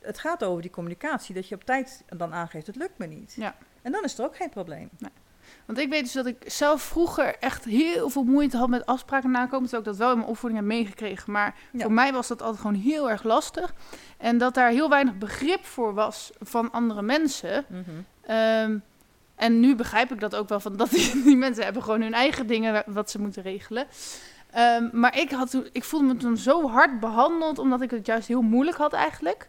[0.00, 1.34] het gaat over die communicatie.
[1.34, 3.34] Dat je op tijd dan aangeeft, het lukt me niet.
[3.36, 3.54] Ja.
[3.82, 4.90] En dan is er ook geen probleem.
[5.66, 9.30] Want ik weet dus dat ik zelf vroeger echt heel veel moeite had met afspraken
[9.30, 9.68] nakomen.
[9.68, 11.32] Terwijl ik dat wel in mijn opvoeding heb meegekregen.
[11.32, 11.82] Maar Ja.
[11.82, 13.74] voor mij was dat altijd gewoon heel erg lastig.
[14.18, 17.64] En dat daar heel weinig begrip voor was van andere mensen.
[18.22, 18.78] Ehm,
[19.34, 22.14] en nu begrijp ik dat ook wel van dat die, die mensen hebben gewoon hun
[22.14, 23.86] eigen dingen wa- wat ze moeten regelen.
[24.50, 28.28] Ehm, maar ik, had ik voelde me toen zo hard behandeld, omdat ik het juist
[28.28, 29.48] heel moeilijk had eigenlijk.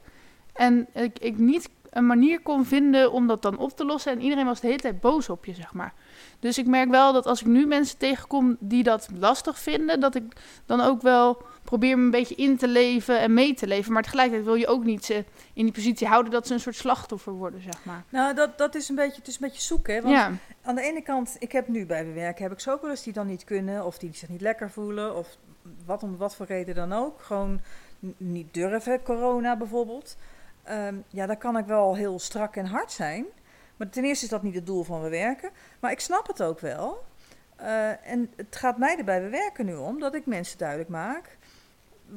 [0.54, 4.12] En ik, ik niet een manier kon vinden om dat dan op te lossen.
[4.12, 5.94] En iedereen was de hele tijd boos op je, zeg maar.
[6.40, 10.16] Dus ik merk wel dat als ik nu mensen tegenkom die dat lastig vinden, dat
[10.16, 10.24] ik
[10.66, 13.94] dan ook wel probeer me een beetje in te leven en mee te leven.
[13.94, 16.76] Maar tegelijkertijd wil je ook niet ze in die positie houden dat ze een soort
[16.76, 18.04] slachtoffer worden, zeg maar.
[18.10, 19.94] Nou, dat, dat is een beetje, het is een beetje zoeken.
[19.94, 20.02] Hè?
[20.02, 20.32] Want ja,
[20.62, 22.90] aan de ene kant, ik heb nu bij mijn werk, heb ik ze ook wel
[22.90, 23.86] eens die dan niet kunnen.
[23.86, 25.16] Of die zich niet lekker voelen.
[25.16, 25.38] Of
[25.86, 27.22] wat om wat voor reden dan ook.
[27.22, 27.62] Gewoon
[28.18, 30.18] niet durven, corona bijvoorbeeld.
[30.64, 33.26] Ehm, ja, dan kan ik wel heel strak en hard zijn.
[33.78, 35.50] Maar ten eerste is dat niet het doel van we werken.
[35.80, 37.04] Maar ik snap het ook wel.
[37.56, 40.90] Eh, en het gaat mij er bij we werken nu om dat ik mensen duidelijk
[40.90, 41.38] maak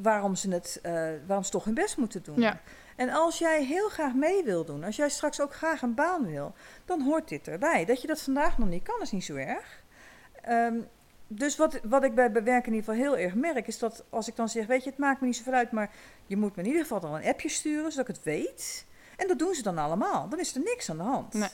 [0.03, 2.41] waarom ze, het, eh, waarom ze toch hun best moeten doen.
[2.41, 2.61] Ja.
[2.97, 6.27] En als jij heel graag mee wil doen, als jij straks ook graag een baan
[6.27, 7.85] wil, dan hoort dit erbij.
[7.85, 9.83] Dat je dat vandaag nog niet kan, is niet zo erg.
[10.43, 10.75] Ehm,
[11.27, 14.29] dus wat, wat ik bij bewerken in ieder geval heel erg merk, is dat als
[14.29, 15.91] ik dan zeg, weet je, het maakt me niet zoveel uit, maar
[16.27, 18.87] je moet me in ieder geval dan een appje sturen, zodat ik het weet.
[19.17, 20.29] En dat doen ze dan allemaal.
[20.29, 21.35] Dan is er niks aan de hand.
[21.35, 21.49] Nee.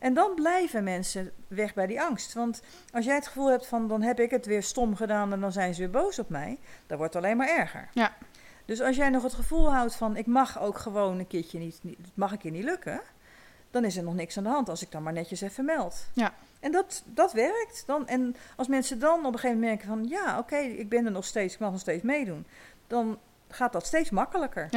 [0.00, 2.32] En dan blijven mensen weg bij die angst.
[2.32, 2.62] Want
[2.92, 5.52] als jij het gevoel hebt van, dan heb ik het weer stom gedaan en dan
[5.52, 7.88] zijn ze weer boos op mij, dan wordt het alleen maar erger.
[7.92, 8.16] Ja.
[8.64, 11.78] Dus als jij nog het gevoel houdt van, ik mag ook gewoon een keertje niet,
[11.82, 13.00] niet het mag een keer niet lukken,
[13.70, 16.06] dan is er nog niks aan de hand als ik dan maar netjes even meld.
[16.12, 16.34] Ja.
[16.60, 17.82] En dat, dat werkt.
[17.86, 21.04] Dan, en als mensen dan op een gegeven moment merken van, ja, oké, ik ben
[21.04, 22.46] er nog steeds, ik mag nog steeds meedoen,
[22.86, 24.68] dan gaat dat steeds makkelijker.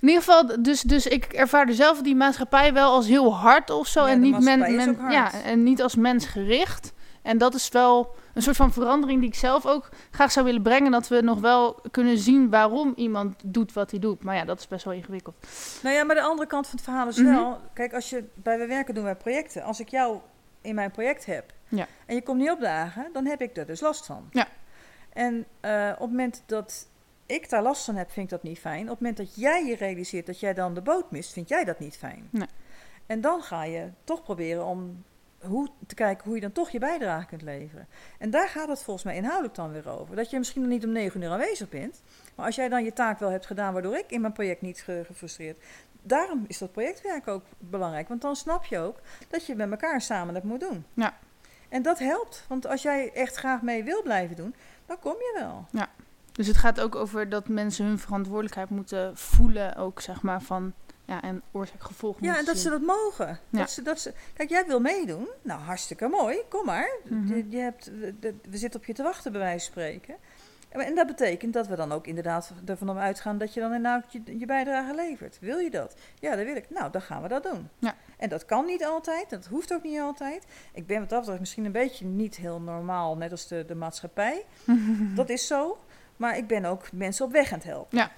[0.00, 3.86] In ieder geval, dus, dus ik ervaarde zelf die maatschappij wel als heel hard of
[3.86, 4.04] zo.
[4.04, 4.72] Ja, en, niet men,
[5.10, 6.92] ja, en niet als mensgericht.
[7.22, 10.62] En dat is wel een soort van verandering die ik zelf ook graag zou willen
[10.62, 10.90] brengen.
[10.90, 14.24] Dat we nog wel kunnen zien waarom iemand doet wat hij doet.
[14.24, 15.34] Maar ja, dat is best wel ingewikkeld.
[15.82, 17.30] Nou ja, maar de andere kant van het verhaal is Mhm.
[17.34, 19.62] wel, kijk, als je bij we werken doen wij projecten.
[19.62, 20.18] Als ik jou
[20.60, 21.86] in mijn project heb Ja.
[22.06, 24.28] en je komt niet opdagen, dan heb ik er dus last van.
[24.30, 24.48] Ja.
[25.12, 26.88] En eh, op het moment dat
[27.26, 28.82] ik daar last van heb, vind ik dat niet fijn.
[28.82, 31.64] Op het moment dat jij je realiseert dat jij dan de boot mist, vind jij
[31.64, 32.28] dat niet fijn.
[32.30, 32.48] Nee.
[33.06, 35.04] En dan ga je toch proberen om
[35.40, 37.88] hoe, te kijken hoe je dan toch je bijdrage kunt leveren.
[38.18, 40.16] En daar gaat het volgens mij inhoudelijk dan weer over.
[40.16, 42.02] Dat je misschien nog niet om negen uur aanwezig bent.
[42.34, 44.82] Maar als jij dan je taak wel hebt gedaan, waardoor ik in mijn project niet
[44.82, 45.62] ge- gefrustreerd.
[46.02, 48.08] Daarom is dat projectwerk ook belangrijk.
[48.08, 50.84] Want dan snap je ook dat je met elkaar samen dat moet doen.
[50.94, 51.18] Ja.
[51.68, 52.44] En dat helpt.
[52.48, 54.54] Want als jij echt graag mee wil blijven doen,
[54.86, 55.66] dan kom je wel.
[56.32, 59.76] Dus het gaat ook over dat mensen hun verantwoordelijkheid moeten voelen.
[59.76, 60.72] Ook zeg maar van,
[61.04, 63.38] ja, en oorzaak-gevolg Ja, en dat ze dat mogen.
[63.48, 63.58] Ja.
[63.58, 65.28] Dat ze, dat ze, kijk, jij wil meedoen.
[65.42, 66.38] Nou, hartstikke mooi.
[66.48, 66.90] Kom maar.
[67.04, 67.34] Mhm.
[67.34, 67.90] je, je hebt,
[68.20, 70.16] we, we zitten op je te wachten, bij wijze van spreken.
[70.70, 74.38] En dat betekent dat we dan ook inderdaad ervan uitgaan dat je dan inderdaad je,
[74.38, 75.38] je bijdrage levert.
[75.40, 75.94] Wil je dat?
[76.18, 76.70] Ja, dat wil ik.
[76.70, 77.68] Nou, dan gaan we dat doen.
[77.78, 77.94] Ja.
[78.18, 79.30] En dat kan niet altijd.
[79.30, 80.46] Dat hoeft ook niet altijd.
[80.72, 84.44] Ik ben wat betreft misschien een beetje niet heel normaal, net als de, de maatschappij.
[85.14, 85.78] Dat is zo.
[86.16, 87.98] Maar ik ben ook mensen op weg aan het helpen.
[87.98, 88.10] Ja.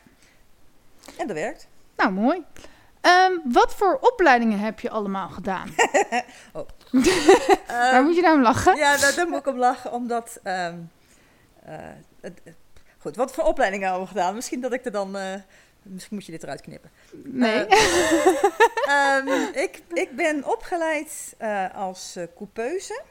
[1.18, 1.68] En dat werkt.
[1.96, 2.44] Nou, mooi.
[3.00, 5.68] Ehm, wat voor opleidingen heb je allemaal gedaan?
[6.52, 6.64] Waar
[7.66, 8.76] Ehm, moet je nou om lachen?
[8.76, 10.40] Ja, daar, daar moet ik om lachen, omdat...
[10.42, 10.78] ehm,
[11.64, 11.78] eh,
[12.98, 14.34] goed, wat voor opleidingen hebben we gedaan?
[14.34, 15.16] Misschien dat ik er dan...
[15.16, 15.34] eh,
[15.82, 16.90] misschien moet je dit eruit knippen.
[17.12, 17.66] Nee.
[18.86, 23.02] Ehm, ik, ik ben opgeleid eh, als eh, coupeuse.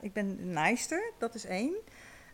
[0.00, 1.74] Ik ben naaister, dat is één.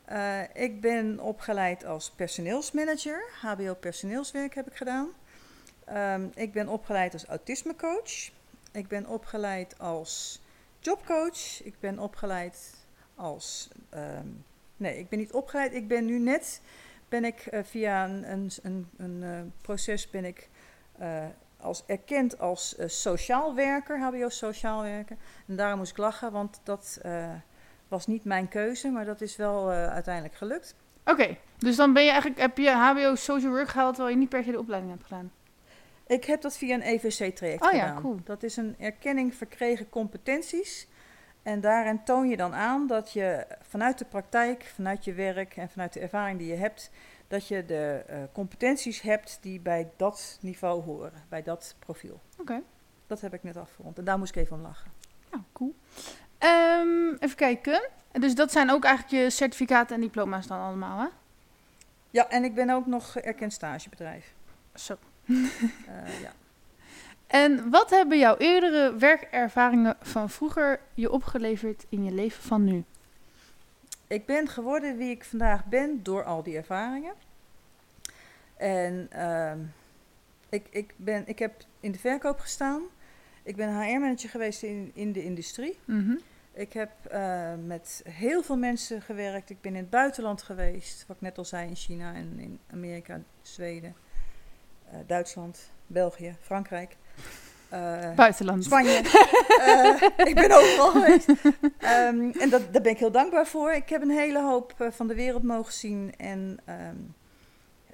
[0.04, 3.24] Eh, ik ben opgeleid als personeelsmanager.
[3.40, 5.08] HBO personeelswerk heb ik gedaan.
[5.84, 8.30] Ehm, ik ben opgeleid als autismecoach.
[8.72, 10.40] Ik ben opgeleid als
[10.80, 11.62] jobcoach.
[11.62, 12.74] Ik ben opgeleid
[13.14, 13.68] als...
[13.90, 14.26] ehm,
[14.78, 15.74] nee, ik ben niet opgeleid.
[15.74, 16.60] Ik ben nu net...
[17.08, 20.48] Ben ik eh, via een, een, een, een eh, proces ben ik
[20.98, 21.24] eh,
[21.60, 25.16] als erkend als sociaal werker, HBO sociaal werker.
[25.46, 27.00] En daarom moest ik lachen, want dat
[27.88, 30.74] was niet mijn keuze, maar dat is wel uiteindelijk gelukt.
[31.04, 34.30] Oké, dus dan ben je eigenlijk, heb je HBO Social Work gehaald terwijl je niet
[34.30, 35.32] per se de opleiding hebt gedaan.
[36.06, 38.02] Ik heb dat via een EVC-traject Oh ja, gedaan.
[38.02, 38.20] cool.
[38.24, 40.88] Dat is een erkenning verkregen competenties.
[41.48, 45.68] En daarin toon je dan aan dat je vanuit de praktijk, vanuit je werk en
[45.68, 46.90] vanuit de ervaring die je hebt,
[47.28, 52.20] dat je de eh, competenties hebt die bij dat niveau horen, bij dat profiel.
[52.38, 52.62] Oké.
[53.06, 54.90] Dat heb ik net afgerond en daar moest ik even om lachen.
[55.30, 55.74] Nou, cool.
[56.38, 57.88] Ehm, even kijken.
[58.12, 61.08] Dus dat zijn ook eigenlijk je certificaten en diploma's dan allemaal, hè?
[62.10, 64.34] Ja, en ik ben ook nog erkend stagebedrijf.
[64.74, 64.96] Zo.
[65.26, 66.32] Eh, ja.
[67.28, 72.84] En wat hebben jouw eerdere werkervaringen van vroeger je opgeleverd in je leven van nu?
[74.06, 77.12] Ik ben geworden wie ik vandaag ben door al die ervaringen.
[78.56, 79.58] En ehm,
[80.48, 82.82] ik, ik, ben, ik heb in de verkoop gestaan.
[83.42, 85.78] Ik ben HR-manager geweest in, in de industrie.
[85.84, 86.16] Mhm.
[86.52, 89.50] Ik heb eh, met heel veel mensen gewerkt.
[89.50, 92.58] Ik ben in het buitenland geweest, wat ik net al zei, in China en in
[92.72, 93.94] Amerika, Zweden,
[94.90, 96.96] eh, Duitsland, België, Frankrijk.
[97.68, 98.64] Eh, Buitenland.
[98.64, 99.00] Spanje.
[99.58, 101.28] Eh, ik ben overal geweest.
[101.78, 103.72] Ehm, en dat, daar ben ik heel dankbaar voor.
[103.72, 106.14] Ik heb een hele hoop eh, van de wereld mogen zien.
[106.16, 106.96] En ehm,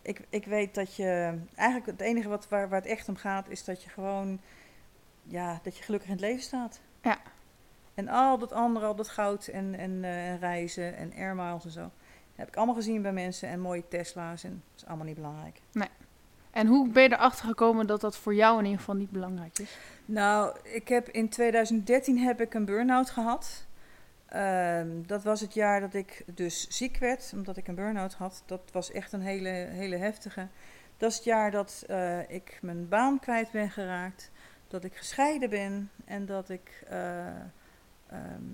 [0.03, 1.39] ik, ik weet dat je...
[1.55, 3.49] Eigenlijk het enige wat, waar, waar het echt om gaat...
[3.49, 4.41] is dat je gewoon...
[5.23, 6.81] Ja, dat je gelukkig in het leven staat.
[7.03, 7.19] Ja.
[7.95, 11.71] En al dat andere, al dat goud en, en, en reizen en air miles en
[11.71, 11.91] zo...
[12.35, 13.49] heb ik allemaal gezien bij mensen.
[13.49, 14.45] En mooie Tesla's.
[14.45, 15.61] En dat is allemaal niet belangrijk.
[16.55, 19.59] En hoe ben je erachter gekomen dat dat voor jou in ieder geval niet belangrijk
[19.59, 19.77] is?
[20.05, 23.67] Nou, ik heb in 2013 heb ik een burn-out gehad.
[24.27, 28.43] Ehm, dat was het jaar dat ik dus ziek werd, omdat ik een burn-out had.
[28.47, 30.49] Dat was echt een hele, hele heftige.
[30.97, 34.31] Dat is het jaar dat eh, ik mijn baan kwijt ben geraakt.
[34.69, 37.27] Dat ik gescheiden ben en dat ik eh,
[38.07, 38.45] ehm,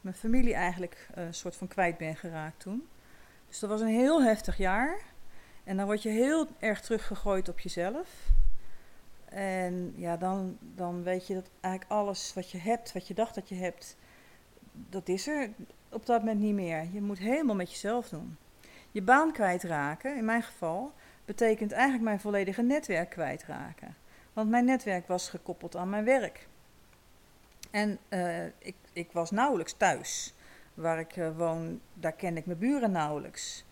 [0.00, 2.88] mijn familie eigenlijk eh, een soort van kwijt ben geraakt toen.
[3.48, 5.00] Dus dat was een heel heftig jaar.
[5.64, 8.08] En dan word je heel erg teruggegooid op jezelf.
[9.24, 13.34] En ja, dan, dan weet je dat eigenlijk alles wat je hebt, wat je dacht
[13.34, 13.96] dat je hebt,
[14.72, 15.50] dat is er
[15.88, 16.88] op dat moment niet meer.
[16.92, 18.36] Je moet helemaal met jezelf doen.
[18.90, 20.92] Je baan kwijtraken, in mijn geval,
[21.24, 23.96] betekent eigenlijk mijn volledige netwerk kwijtraken.
[24.32, 26.48] Want mijn netwerk was gekoppeld aan mijn werk.
[27.70, 30.34] En uh, ik, ik was nauwelijks thuis.
[30.74, 33.64] Waar ik uh, woon, daar ken ik mijn buren nauwelijks.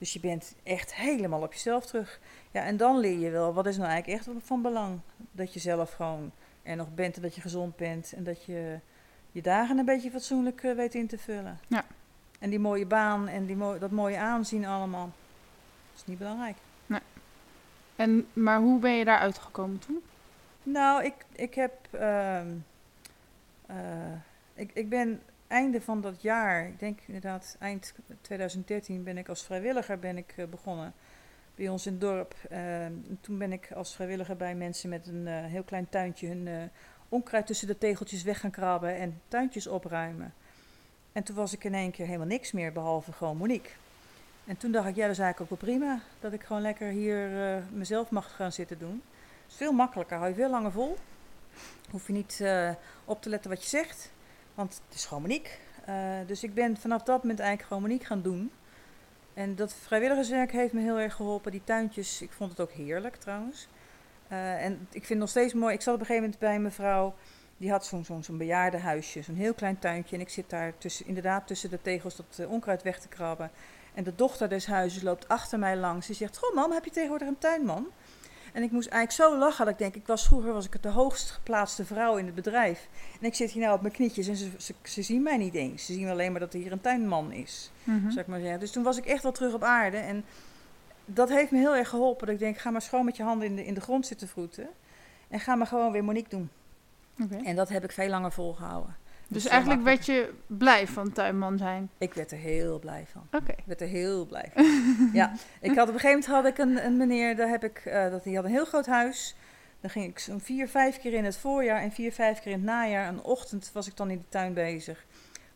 [0.00, 2.20] Dus je bent echt helemaal op jezelf terug.
[2.50, 5.00] Ja, en dan leer je wel, wat is nou eigenlijk echt van belang?
[5.32, 6.32] Dat je zelf gewoon
[6.62, 8.12] er nog bent en dat je gezond bent.
[8.12, 8.78] En dat je
[9.32, 11.60] je dagen een beetje fatsoenlijk uh, weet in te vullen.
[11.66, 11.84] Ja.
[12.38, 15.10] En die mooie baan en die mo dat mooie aanzien allemaal.
[15.90, 16.56] Dat is niet belangrijk.
[16.86, 17.00] Nee.
[17.96, 20.02] En, maar hoe ben je daar uitgekomen toen?
[20.62, 21.72] Nou, ik, ik heb...
[21.94, 22.40] Uh,
[23.70, 23.76] uh,
[24.54, 29.42] ik, ik ben einde van dat jaar, ik denk inderdaad eind 2013, ben ik als
[29.42, 30.92] vrijwilliger ben ik, uh, begonnen
[31.54, 32.34] bij ons in het dorp.
[32.52, 32.86] Uh,
[33.20, 36.70] toen ben ik als vrijwilliger bij mensen met een uh, heel klein tuintje hun
[37.08, 40.34] onkruid tussen de tegeltjes weg gaan krabben en tuintjes opruimen.
[41.12, 43.70] En toen was ik in één keer helemaal niks meer, behalve gewoon Monique.
[44.46, 46.00] En toen dacht ik, ja, dat is eigenlijk ook wel prima.
[46.20, 47.28] Dat ik gewoon lekker hier
[47.72, 49.02] mezelf mag gaan zitten doen.
[49.42, 50.96] Het is veel makkelijker, hou je veel langer vol.
[51.90, 52.44] Hoef je niet
[53.04, 54.10] op te letten wat je zegt.
[54.54, 55.50] Want het is gewoon Monique.
[55.88, 55.94] Uh,
[56.26, 58.52] dus ik ben vanaf dat moment eigenlijk gewoon Monique gaan doen.
[59.34, 61.50] En dat vrijwilligerswerk heeft me heel erg geholpen.
[61.52, 63.68] Die tuintjes, ik vond het ook heerlijk trouwens.
[64.32, 65.74] Uh, en ik vind het nog steeds mooi.
[65.74, 67.14] Ik zat op een gegeven moment bij een mevrouw.
[67.56, 70.16] Die had zo'n zo'n zo'n bejaardenhuisje, zo'n heel klein tuintje.
[70.16, 73.50] En ik zit daar tussen, inderdaad tussen de tegels dat uh, onkruid weg te krabben.
[73.94, 76.06] En de dochter des huizes loopt achter mij langs.
[76.06, 77.86] Ze zegt, goh mam, heb je tegenwoordig een tuinman?
[78.52, 80.88] En ik moest eigenlijk zo lachen dat ik denk, ik was vroeger was ik de
[80.88, 82.88] hoogst geplaatste vrouw in het bedrijf.
[83.20, 85.54] En ik zit hier nou op mijn knietjes en ze, ze, ze zien mij niet
[85.54, 85.86] eens.
[85.86, 88.10] Ze zien alleen maar dat er hier een tuinman is, mm-hmm.
[88.10, 88.60] zou ik maar zeggen.
[88.60, 89.96] Dus toen was ik echt wel terug op aarde.
[89.96, 90.24] En
[91.04, 92.26] dat heeft me heel erg geholpen.
[92.26, 94.28] Dat ik denk, ga maar schoon met je handen in de, in de grond zitten
[94.28, 94.68] vroeten.
[95.28, 96.50] En ga maar gewoon weer Monique doen.
[97.22, 97.44] Okay.
[97.44, 98.96] En dat heb ik veel langer volgehouden.
[99.32, 101.90] Dus eigenlijk werd je blij van tuinman zijn?
[101.98, 103.22] Ik werd er heel blij van.
[103.26, 103.36] Oké.
[103.36, 103.54] Okay.
[103.58, 104.64] Ik werd er heel blij van.
[105.12, 107.82] ja, ik had op een gegeven moment had ik een, een meneer, daar heb ik,
[107.86, 109.34] uh, dat, die had een heel groot huis.
[109.80, 112.58] Dan ging ik zo'n vier, vijf keer in het voorjaar en vier, vijf keer in
[112.58, 113.08] het najaar.
[113.08, 115.04] Een ochtend was ik dan in de tuin bezig.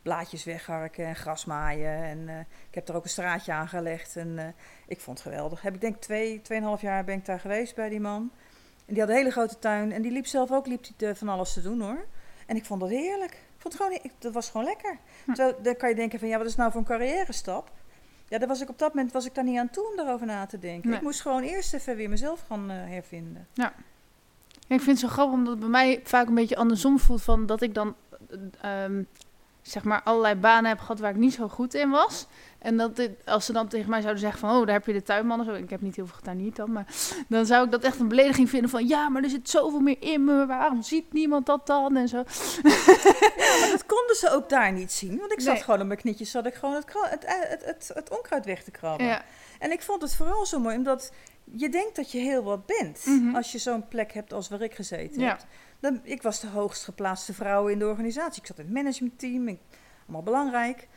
[0.02, 2.04] Blaadjes wegharken en gras maaien.
[2.04, 4.16] En uh, ik heb er ook een straatje aangelegd.
[4.16, 4.44] En uh,
[4.86, 5.62] ik vond het geweldig.
[5.62, 8.30] Heb ik denk twee, tweeënhalf jaar ben ik daar geweest bij die man.
[8.86, 9.92] En die had een hele grote tuin.
[9.92, 12.04] En die liep zelf ook liep die van alles te doen hoor.
[12.46, 14.98] En ik vond dat heerlijk vond gewoon, ik, dat was gewoon lekker.
[15.24, 15.34] Hm.
[15.34, 17.70] Zo, dan kan je denken van, ja, wat is nou voor een carrière stap?
[18.28, 20.26] Ja, daar was ik op dat moment was ik daar niet aan toe om daarover
[20.26, 20.88] na te denken.
[20.88, 20.98] Nee.
[20.98, 23.46] Ik moest gewoon eerst even weer mezelf gaan uh, hervinden.
[23.52, 23.72] Ja.
[24.68, 24.74] ja.
[24.74, 27.46] ik vind het zo grappig omdat het bij mij vaak een beetje andersom voelt van
[27.46, 27.94] dat ik dan
[28.64, 29.06] um,
[29.66, 32.26] zeg maar allerlei banen heb gehad waar ik niet zo goed in was.
[32.58, 34.92] En dat dit, als ze dan tegen mij zouden zeggen van, oh, daar heb je
[34.92, 35.52] de tuinman of zo.
[35.52, 36.72] Ik heb niet heel veel gedaan, niet dan.
[36.72, 36.86] Maar
[37.28, 39.96] dan zou ik dat echt een belediging vinden van, ja, maar er zit zoveel meer
[40.00, 40.46] in me.
[40.46, 41.96] Waarom ziet niemand dat dan?
[41.96, 42.16] En zo.
[43.36, 45.18] Ja, maar dat konden ze ook daar niet zien.
[45.18, 45.62] Want ik zat nee.
[45.62, 48.70] gewoon op mijn knietjes, zat ik gewoon het, het, het, het, het onkruid weg te
[48.70, 49.06] krabben.
[49.06, 49.24] Ja.
[49.58, 51.12] En ik vond het vooral zo mooi, omdat
[51.44, 53.06] je denkt dat je heel wat bent.
[53.06, 53.34] Mhm.
[53.34, 55.28] Als je zo'n plek hebt als waar ik gezeten ja.
[55.28, 55.40] heb.
[55.80, 58.40] Dan, ik was de hoogst geplaatste vrouw in de organisatie.
[58.40, 59.58] Ik zat in het managementteam, ik,
[60.02, 60.88] allemaal belangrijk.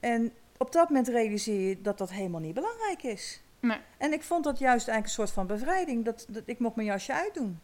[0.00, 3.40] En op dat moment realiseer je dat dat helemaal niet belangrijk is.
[3.60, 3.78] Nee.
[3.98, 6.04] En ik vond dat juist eigenlijk een soort van bevrijding.
[6.04, 7.60] Dat, dat ik mocht mijn jasje uitdoen.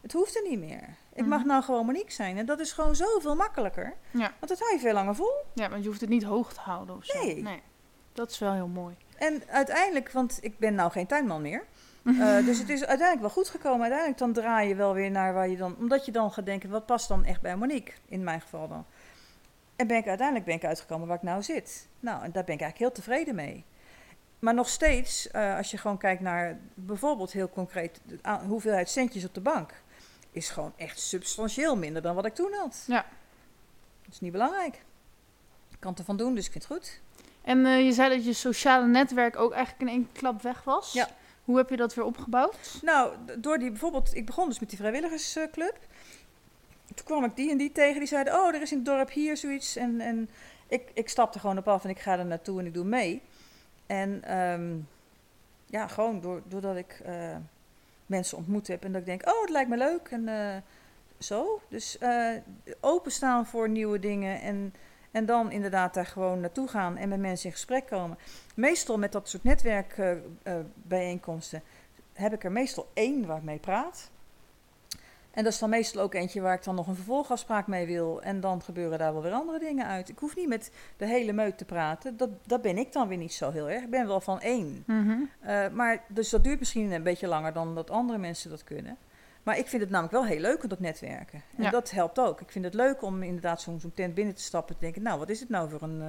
[0.00, 0.88] Het hoefde niet meer.
[1.12, 1.28] Ik Mhm.
[1.28, 2.38] mag nou gewoon Monique zijn.
[2.38, 3.94] En dat is gewoon zoveel makkelijker.
[4.10, 4.32] Ja.
[4.38, 5.32] Want dat hou je veel langer vol.
[5.54, 7.24] ja, want je hoeft het niet hoog te houden of zo.
[7.24, 7.62] Nee.
[8.12, 8.94] Dat is wel heel mooi.
[9.18, 11.64] En uiteindelijk, want ik ben nou geen tuinman meer.
[12.02, 13.80] Uh, dus het is uiteindelijk wel goed gekomen.
[13.80, 15.76] Uiteindelijk dan draai je wel weer naar waar je dan...
[15.78, 17.92] Omdat je dan gaat denken, wat past dan echt bij Monique?
[18.08, 18.86] In mijn geval dan.
[19.76, 21.88] En ben ik, uiteindelijk ben ik uitgekomen waar ik nou zit.
[22.00, 23.64] Nou, en daar ben ik eigenlijk heel tevreden mee.
[24.38, 28.00] Maar nog steeds, uh, als je gewoon kijkt naar bijvoorbeeld heel concreet...
[28.04, 29.82] de hoeveelheid centjes op de bank...
[30.30, 32.84] is gewoon echt substantieel minder dan wat ik toen had.
[32.86, 33.06] Ja.
[34.02, 34.74] Dat is niet belangrijk.
[35.70, 37.00] Ik kan ervan doen, dus ik vind het goed.
[37.42, 40.92] En uh, je zei dat je sociale netwerk ook eigenlijk in één klap weg was.
[40.92, 41.08] Ja.
[41.44, 42.78] Hoe heb je dat weer opgebouwd?
[42.82, 45.78] Nou, door die bijvoorbeeld, ik begon dus met die vrijwilligersclub.
[46.94, 49.10] Toen kwam ik die en die tegen, die zeiden: Oh, er is in het dorp
[49.10, 49.76] hier zoiets.
[49.76, 50.30] En, en
[50.68, 53.22] ik, ik stapte gewoon op af en ik ga er naartoe en ik doe mee.
[53.86, 54.88] En um,
[55.66, 57.36] ja, gewoon door, doordat ik uh,
[58.06, 60.08] mensen ontmoet heb en dat ik denk: Oh, het lijkt me leuk.
[60.10, 60.56] En uh,
[61.18, 61.60] zo.
[61.68, 62.36] Dus uh,
[62.80, 64.74] openstaan voor nieuwe dingen en.
[65.12, 68.18] En dan inderdaad daar gewoon naartoe gaan en met mensen in gesprek komen.
[68.54, 71.62] Meestal met dat soort netwerkbijeenkomsten
[72.12, 74.10] heb ik er meestal één waar ik mee praat.
[75.30, 78.22] En dat is dan meestal ook eentje waar ik dan nog een vervolgafspraak mee wil.
[78.22, 80.08] En dan gebeuren daar wel weer andere dingen uit.
[80.08, 82.16] Ik hoef niet met de hele meute te praten.
[82.16, 83.82] Dat, dat ben ik dan weer niet zo heel erg.
[83.82, 84.84] Ik ben wel van één.
[84.86, 85.16] Mhm.
[85.46, 88.96] Uh, maar, dus dat duurt misschien een beetje langer dan dat andere mensen dat kunnen.
[89.42, 91.42] Maar ik vind het namelijk wel heel leuk om dat netwerken.
[91.56, 91.70] En Ja.
[91.70, 92.40] dat helpt ook.
[92.40, 94.74] Ik vind het leuk om inderdaad zo'n tent binnen te stappen.
[94.74, 96.08] Te denken, nou, wat is het nou voor een eh,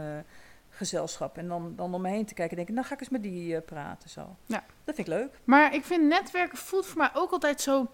[0.70, 1.38] gezelschap?
[1.38, 3.24] En dan, dan om me heen te kijken en denken, nou ga ik eens met
[3.24, 4.10] die eh, praten.
[4.10, 4.36] Zo.
[4.46, 4.64] Ja.
[4.84, 5.40] Dat vind ik leuk.
[5.44, 7.88] Maar ik vind netwerken voelt voor mij ook altijd zo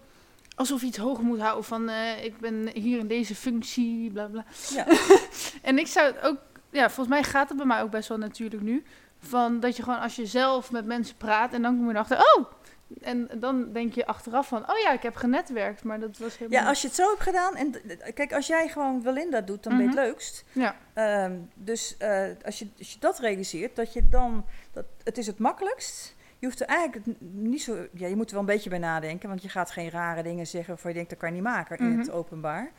[0.54, 4.26] alsof je iets hoog moet houden van eh, ik ben hier in deze functie, bla
[4.26, 4.44] bla.
[4.70, 4.86] Ja.
[5.62, 6.38] En ik zou het ook,
[6.70, 8.84] ja, volgens mij gaat het bij mij ook best wel natuurlijk nu.
[9.18, 12.18] Van dat je gewoon als je zelf met mensen praat en dan kom je erachter,
[12.36, 12.44] oh!
[13.00, 16.60] En dan denk je achteraf van, oh ja, ik heb genetwerkt, maar dat was helemaal
[16.62, 17.56] Ja, als je het zo hebt gedaan.
[17.56, 17.74] En
[18.14, 19.98] kijk, als jij gewoon Belinda doet, dan ben je Mhm.
[19.98, 20.44] het leukst.
[20.52, 20.76] Ja.
[20.92, 24.44] Ehm, dus eh, als, je, als je dat realiseert, dat je dan.
[24.72, 26.14] Dat, het is het makkelijkst.
[26.38, 27.86] Je hoeft er eigenlijk niet zo.
[27.92, 29.28] Ja, je moet er wel een beetje bij nadenken.
[29.28, 31.78] Want je gaat geen rare dingen zeggen waarvan je denkt dat kan je niet maken
[31.78, 32.16] in het Mhm.
[32.16, 32.70] openbaar.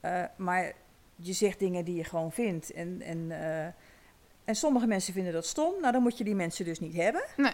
[0.00, 0.72] Eh, maar
[1.16, 2.72] je zegt dingen die je gewoon vindt.
[2.72, 3.64] En, en, eh,
[4.44, 5.72] en sommige mensen vinden dat stom.
[5.80, 7.24] Nou, dan moet je die mensen dus niet hebben.
[7.36, 7.52] Nee.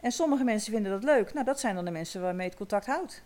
[0.00, 1.32] En sommige mensen vinden dat leuk.
[1.32, 3.22] Nou, dat zijn dan de mensen waarmee je het contact houdt.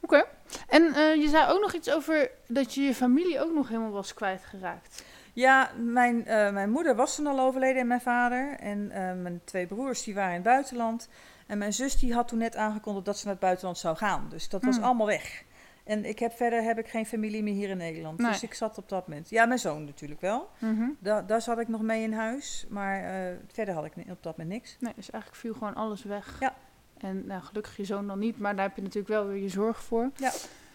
[0.00, 0.24] Oké.
[0.68, 3.90] En eh, je zei ook nog iets over dat je je familie ook nog helemaal
[3.90, 5.04] was kwijtgeraakt.
[5.32, 8.56] Ja, mijn, eh, mijn moeder was toen al overleden en mijn vader.
[8.58, 11.08] En eh, mijn twee broers die waren in het buitenland.
[11.46, 14.26] En mijn zus die had toen net aangekondigd dat ze naar het buitenland zou gaan.
[14.28, 14.84] Dus dat was Hmm.
[14.84, 15.44] allemaal weg.
[15.86, 18.18] En ik heb verder heb ik geen familie meer hier in Nederland.
[18.18, 18.30] Nee.
[18.30, 19.30] Dus ik zat op dat moment.
[19.30, 20.50] Ja, mijn zoon natuurlijk wel.
[20.58, 20.88] Mhm.
[20.98, 22.66] Da daar zat ik nog mee in huis.
[22.68, 24.76] Maar eh, verder had ik op dat moment niks.
[24.80, 26.36] Nee, dus eigenlijk viel gewoon alles weg.
[26.40, 26.54] Ja.
[26.98, 29.48] En nou, gelukkig je zoon dan niet, maar daar heb je natuurlijk wel weer je
[29.48, 30.10] zorg voor.
[30.16, 30.32] Ja.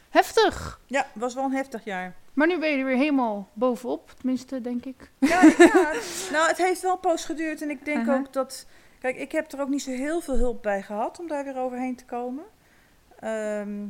[0.10, 0.80] Heftig!
[0.86, 2.16] Ja, het was wel een heftig jaar.
[2.34, 5.12] Maar nu ben je er weer helemaal bovenop, tenminste, denk ik.
[5.18, 5.92] Ja, ja,
[6.32, 7.62] nou, het heeft wel een poos geduurd.
[7.62, 8.12] En ik denk Mhm.
[8.20, 8.66] ook dat...
[9.00, 11.58] Kijk, ik heb er ook niet zo heel veel hulp bij gehad om daar weer
[11.58, 12.44] overheen te komen.
[13.20, 13.86] Ehm,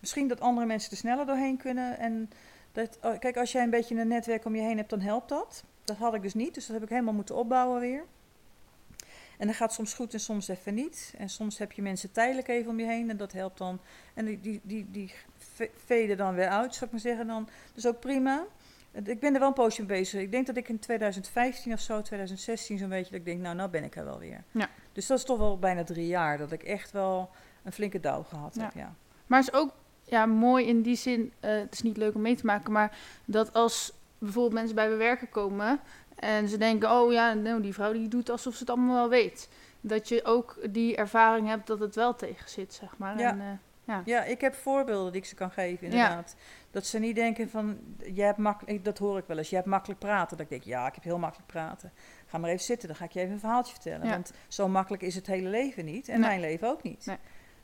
[0.00, 1.98] misschien dat andere mensen er sneller doorheen kunnen.
[1.98, 2.30] En
[2.72, 5.28] dat, oh, kijk, als jij een beetje een netwerk om je heen hebt, dan helpt
[5.28, 5.64] dat.
[5.84, 8.04] Dat had ik dus niet, dus dat heb ik helemaal moeten opbouwen weer.
[9.38, 11.14] En dat gaat soms goed en soms even niet.
[11.18, 13.80] En soms heb je mensen tijdelijk even om je heen en dat helpt dan.
[14.14, 17.26] En die, die, die, die ve- veden dan weer uit, zou ik maar zeggen.
[17.26, 17.44] Dan.
[17.44, 18.44] Dat is ook prima.
[18.92, 20.20] Het- Ik ben er wel een poosje mee bezig.
[20.20, 23.56] Ik denk dat ik in 2015 of zo, 2016 zo'n beetje, dat ik denk, nou,
[23.56, 24.44] nou ben ik er wel weer.
[24.50, 24.68] Ja.
[24.92, 27.30] Dus dat is toch wel bijna drie jaar dat ik echt wel
[27.64, 28.94] een flinke dauw gehad heb, ja.
[29.26, 29.72] Maar het is ook
[30.08, 32.96] ja, mooi in die zin, eh, het is niet leuk om mee te maken, maar
[33.24, 35.80] dat als bijvoorbeeld mensen bij mijn werken komen
[36.14, 39.08] en ze denken, oh ja, nou, die vrouw die doet alsof ze het allemaal wel
[39.08, 39.48] weet.
[39.80, 43.18] Dat je ook die ervaring hebt dat het wel tegen zit, zeg maar.
[43.18, 43.30] Ja.
[43.30, 43.46] En, eh,
[44.04, 46.36] Ja, ik heb voorbeelden die ik ze kan geven, inderdaad.
[46.70, 47.78] Dat ze niet denken van,
[48.12, 50.36] jij hebt makkelijk, dat hoor ik wel eens, jij hebt makkelijk praten.
[50.36, 51.92] Dat ik denk, ja, ik heb heel makkelijk praten.
[52.26, 54.06] Ga maar even zitten, dan ga ik je even een verhaaltje vertellen.
[54.06, 54.12] Ja.
[54.12, 56.28] Want zo makkelijk is het hele leven niet en Nee.
[56.28, 57.06] mijn leven ook niet.
[57.06, 57.16] Nee.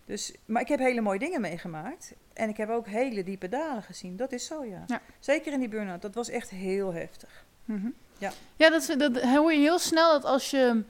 [0.05, 2.13] Dus, maar ik heb hele mooie dingen meegemaakt.
[2.33, 4.17] En ik heb ook hele diepe dalen gezien.
[4.17, 4.83] Dat is zo, ja.
[4.87, 5.01] Ja.
[5.19, 6.03] Zeker in die burn-out.
[6.03, 7.45] Dat was echt heel heftig.
[7.65, 7.89] mhm.
[8.19, 8.31] Ja.
[8.57, 10.83] ja dat, is- dat hoor je heel snel dat als je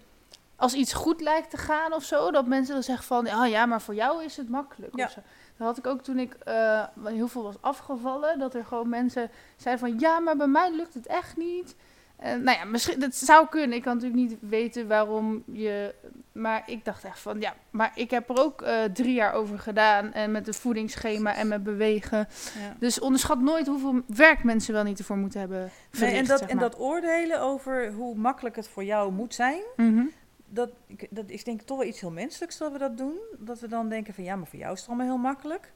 [0.57, 3.67] als iets goed lijkt te gaan of zo, dat mensen dan zeggen van, ah ja,
[3.67, 4.97] maar voor jou is het makkelijk.
[4.97, 5.05] Ja.
[5.05, 5.21] Of zo.
[5.57, 9.31] Dat had ik ook toen ik eh, heel veel was afgevallen, dat er gewoon mensen
[9.57, 11.75] zeiden van, ja, maar bij mij lukt het echt niet.
[12.17, 13.77] En, nou ja, misschien, dat zou kunnen.
[13.77, 15.95] Ik kan natuurlijk niet weten waarom je...
[16.33, 19.59] Maar ik dacht echt van, ja, maar ik heb er ook eh, drie jaar over
[19.59, 20.12] gedaan.
[20.12, 22.19] En met een voedingsschema en met bewegen.
[22.59, 22.77] Ja.
[22.79, 26.39] Dus onderschat nooit hoeveel werk mensen wel niet ervoor moeten hebben verricht, Nee, en dat,
[26.39, 30.05] zeg en dat oordelen over hoe makkelijk het voor jou moet zijn, Mhm.
[30.49, 33.19] dat, ik- dat is denk ik toch wel iets heel menselijks dat we dat doen.
[33.39, 35.73] Dat we dan denken van ja, maar voor jou is het allemaal heel makkelijk.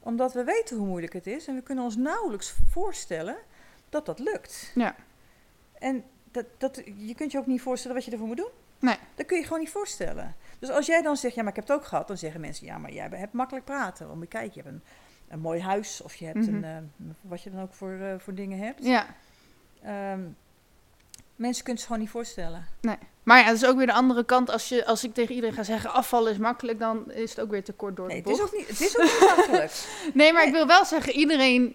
[0.00, 3.36] Omdat we weten hoe moeilijk het is en we kunnen ons nauwelijks voorstellen
[3.88, 4.70] dat dat lukt.
[4.74, 4.94] Ja.
[5.82, 8.50] En dat, dat, je kunt je ook niet voorstellen wat je ervoor moet doen.
[8.78, 8.96] Nee.
[9.14, 10.34] Dat kun je gewoon niet voorstellen.
[10.58, 12.66] Dus als jij dan zegt, ja, maar ik heb het ook gehad, dan zeggen mensen,
[12.66, 14.18] ja, maar jij hebt makkelijk praten.
[14.20, 14.82] Je kijkt, je hebt een,
[15.28, 16.54] een mooi huis of je hebt Mhm.
[16.54, 16.76] een, eh,
[17.20, 18.84] wat je dan ook voor, eh, voor dingen hebt.
[18.84, 19.06] Ja.
[19.82, 20.20] Ehm,
[21.36, 22.66] mensen kunnen het gewoon niet voorstellen.
[23.22, 24.50] Maar ja, dat is ook weer de andere kant.
[24.50, 27.50] Als, je, als ik tegen iedereen ga zeggen afvallen is makkelijk, dan is het ook
[27.50, 29.72] weer te kort door Nee, de het is ook niet, het is ook niet makkelijk.
[30.14, 30.56] Nee, maar ik Nee.
[30.58, 31.74] wil wel zeggen, iedereen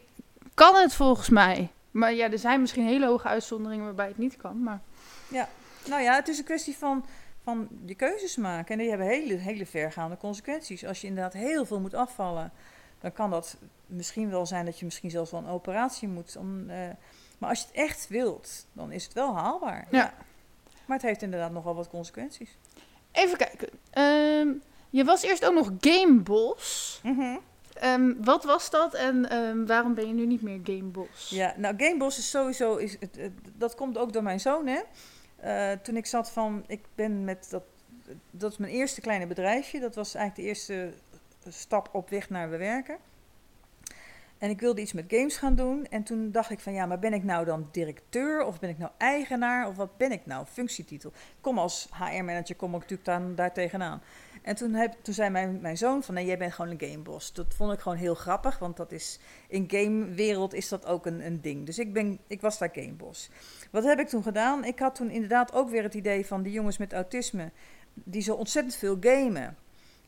[0.54, 1.72] kan het volgens mij.
[1.98, 4.64] Maar ja, er zijn misschien hele hoge uitzonderingen waarbij het niet kan.
[4.64, 4.82] Maar
[5.90, 7.06] Nou ja, het is een kwestie van,
[7.44, 8.72] van je keuzes maken.
[8.74, 10.86] En die hebben hele, hele vergaande consequenties.
[10.86, 12.52] Als je inderdaad heel veel moet afvallen,
[13.00, 16.36] dan kan dat misschien wel zijn dat je misschien zelfs wel een operatie moet.
[16.36, 16.78] Om, eh,
[17.38, 19.88] maar als je het echt wilt, dan is het wel haalbaar.
[19.92, 20.14] Ja.
[20.86, 22.58] Maar het heeft inderdaad nogal wat consequenties.
[23.12, 23.70] even kijken.
[23.90, 24.48] Ehm,
[24.90, 27.00] je was eerst ook nog Gamebos.
[27.80, 31.30] Ehm wat was dat en ehm, waarom ben je nu niet meer Gamebos?
[31.30, 32.98] Ja, nou Gamebos is sowieso, is,
[33.56, 34.80] dat komt ook door mijn zoon hè.
[35.38, 37.64] Eh, toen ik zat van, ik ben met dat,
[38.32, 39.80] dat is mijn eerste kleine bedrijfje.
[39.80, 40.94] Dat was eigenlijk de eerste
[41.50, 42.98] stap op weg naar we werken.
[44.38, 45.86] En ik wilde iets met games gaan doen.
[45.86, 48.78] En toen dacht ik van ja, maar ben ik nou dan directeur of ben ik
[48.78, 50.46] nou eigenaar of wat ben ik nou?
[50.46, 51.12] Functietitel.
[51.42, 54.02] Kom als HR-manager, kom ik natuurlijk dan daar tegenaan.
[54.48, 57.34] En toen, heb, toen zei mijn, mijn zoon van nee, jij bent gewoon een gameboss.
[57.34, 61.26] Dat vond ik gewoon heel grappig, want dat is in gamewereld is dat ook een,
[61.26, 61.66] een ding.
[61.66, 63.30] Dus ik, ben, ik was daar gameboss.
[63.72, 64.64] Wat heb ik toen gedaan?
[64.64, 67.52] Ik had toen inderdaad ook weer het idee van die jongens met autisme,
[67.94, 69.58] die zo ontzettend veel gamen.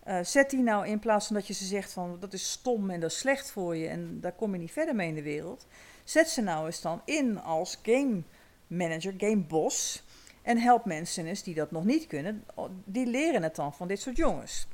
[0.08, 2.90] Uh, zet die nou in plaats van dat je ze zegt van dat is stom
[2.90, 5.24] en dat is slecht voor je en daar kom je niet verder mee in de
[5.24, 5.68] wereld.
[6.04, 8.22] Zet ze nou eens dan in als game
[8.68, 10.04] manager, game boss.
[10.42, 12.44] En help mensen eens die dat nog niet kunnen,
[12.84, 14.68] die leren het dan van dit soort jongens.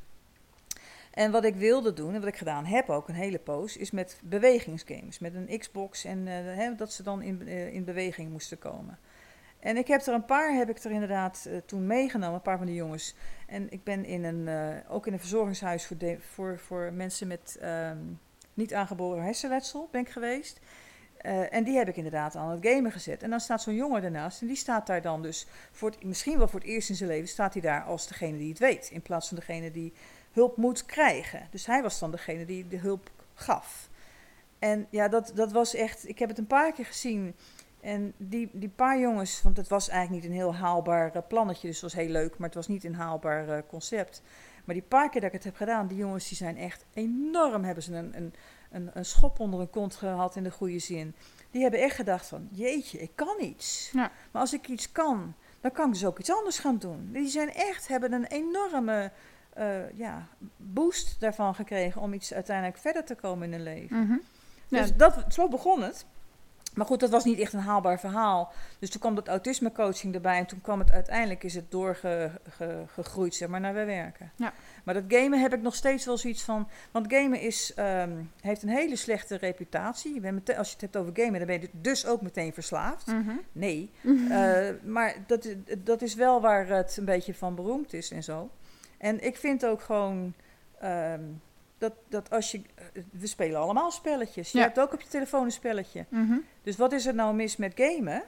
[1.12, 3.92] En wat ik wilde doen, en wat ik gedaan heb ook een hele poos, is
[3.92, 5.20] met bewegingsgames.
[5.20, 8.98] Met een Xbox en uh, dat ze dan in, uh, in beweging moesten komen.
[9.60, 12.58] En ik heb er een paar, heb ik er inderdaad uh, toen meegenomen, een paar
[12.58, 13.16] van die jongens.
[13.48, 14.50] En ik ben in een,
[14.88, 18.20] ook in een verzorgingshuis voor, de, voor, voor mensen met um,
[18.54, 20.60] niet aangeboren hersenletsel ben ik geweest.
[21.26, 23.24] Uh, en die heb ik inderdaad aan het gamen gezet.
[23.24, 24.42] En dan staat zo'n jongen ernaast.
[24.42, 27.28] En die staat daar dan dus, voor misschien wel voor het eerst in zijn leven,
[27.28, 28.90] staat hij daar als degene die het weet.
[28.92, 29.94] In plaats van degene die
[30.32, 31.48] hulp moet krijgen.
[31.52, 33.90] Dus hij was dan degene die de hulp gaf.
[34.60, 37.36] En ja, dat, dat was echt, ik heb het een paar keer gezien.
[37.82, 41.68] En die, die paar jongens, want het was eigenlijk niet een heel haalbaar uh, plannetje,
[41.68, 44.22] dus was heel leuk, maar het was niet een haalbaar uh, concept.
[44.66, 47.64] Maar die paar keer dat ik het heb gedaan, die jongens die zijn echt enorm,
[47.64, 48.34] hebben ze een, een,
[48.72, 51.16] een, een schop onder hun kont gehad in de goede zin.
[51.52, 53.90] Die hebben echt gedacht van, jeetje, ik kan iets.
[53.94, 54.12] Ja.
[54.32, 57.10] Maar als ik iets kan, dan kan ik dus ook iets anders gaan doen.
[57.12, 59.12] Die zijn echt, hebben een enorme
[59.58, 63.98] uh, ja, boost daarvan gekregen om iets uiteindelijk verder te komen in hun leven.
[64.00, 64.18] Mhm.
[64.68, 64.96] Dus Ja.
[64.98, 66.06] dat, zo begon het.
[66.76, 68.52] Maar goed, dat was niet echt een haalbaar verhaal.
[68.80, 70.38] Dus toen kwam dat autisme-coaching erbij.
[70.38, 74.32] En toen kwam het uiteindelijk, is het doorgegroeid, zeg maar, naar wij werken.
[74.36, 74.54] Ja.
[74.84, 76.68] Maar dat gamen heb ik nog steeds wel zoiets van...
[76.92, 78.12] Want gamen is, ehm,
[78.42, 80.14] heeft een hele slechte reputatie.
[80.14, 82.54] Je bent meteen, als je het hebt over gamen, dan ben je dus ook meteen
[82.54, 83.08] verslaafd.
[83.08, 83.36] Mhm.
[83.52, 83.92] Nee.
[84.30, 85.48] Eh, maar dat,
[85.78, 88.50] dat is wel waar het een beetje van beroemd is en zo.
[88.98, 90.34] En ik vind ook gewoon...
[90.80, 91.24] ehm,
[91.78, 92.62] dat, dat als je...
[93.12, 94.52] We spelen allemaal spelletjes.
[94.52, 94.64] Je Ja.
[94.64, 96.06] hebt ook op je telefoon een spelletje.
[96.10, 96.38] Mhm.
[96.64, 98.24] Dus wat is er nou mis met gamen?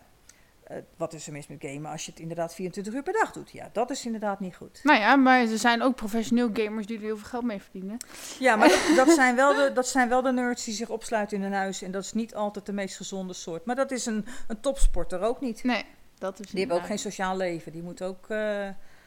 [0.64, 3.32] Eh, wat is er mis met gamen als je het inderdaad 24 uur per dag
[3.32, 3.52] doet?
[3.52, 4.80] Ja, dat is inderdaad niet goed.
[4.84, 7.98] Nou ja, maar er zijn ook professioneel gamers die er heel veel geld mee verdienen.
[8.40, 11.38] Ja, maar dat, dat, zijn wel de, dat zijn wel de nerds die zich opsluiten
[11.38, 11.82] in een huis.
[11.82, 13.66] En dat is niet altijd de meest gezonde soort.
[13.66, 15.64] Maar dat is een, een topsporter ook niet.
[15.64, 15.84] Nee,
[16.18, 17.72] dat is Die hebben ook geen sociaal leven.
[17.72, 18.30] Die moeten ook...
[18.30, 18.38] eh,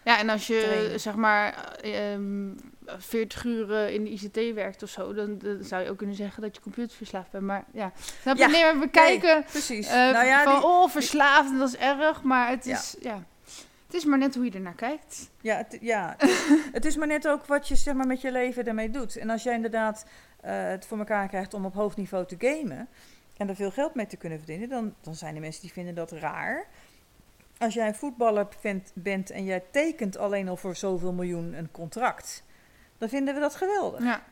[0.04, 1.00] Ja, en als je trainen.
[1.00, 2.50] zeg maar ehm
[2.98, 6.42] 40 uur in de ICT werkt of zo, dan, dan zou je ook kunnen zeggen
[6.42, 7.44] dat je computerverslaafd bent.
[7.44, 8.42] Maar ja, snap je?
[8.42, 9.86] Ja, Nee, maar we kijken precies.
[9.86, 13.22] eh, nou ja, van, die- oh, verslaafd, dat is erg, maar het is, ja.
[13.86, 15.30] het is maar net hoe je ernaar kijkt.
[15.40, 16.16] Ja, het, ja
[16.72, 19.16] het, is, maar net ook wat je zeg maar, met je leven ermee doet.
[19.16, 20.04] En als jij inderdaad
[20.40, 22.88] eh, het voor elkaar krijgt om op hoog niveau te gamen
[23.36, 25.94] en er veel geld mee te kunnen verdienen, dan, dan zijn er mensen die vinden
[25.94, 26.66] dat raar.
[27.58, 28.48] Als jij een voetballer
[28.94, 32.42] bent en jij tekent alleen al voor zoveel miljoen een contract,
[33.00, 34.02] dan vinden we dat geweldig.
[34.02, 34.22] Ja,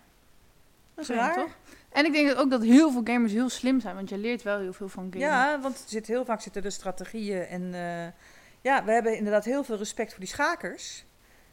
[0.95, 1.35] Dat is raar.
[1.35, 1.57] toch?
[1.89, 4.59] En ik denk ook dat heel veel gamers heel slim zijn, want je leert wel
[4.59, 5.19] heel veel van gamen.
[5.29, 8.13] Ja, want er zit heel vaak zitten er strategieën en eh,
[8.61, 11.05] ja, we hebben inderdaad heel veel respect voor die schakers.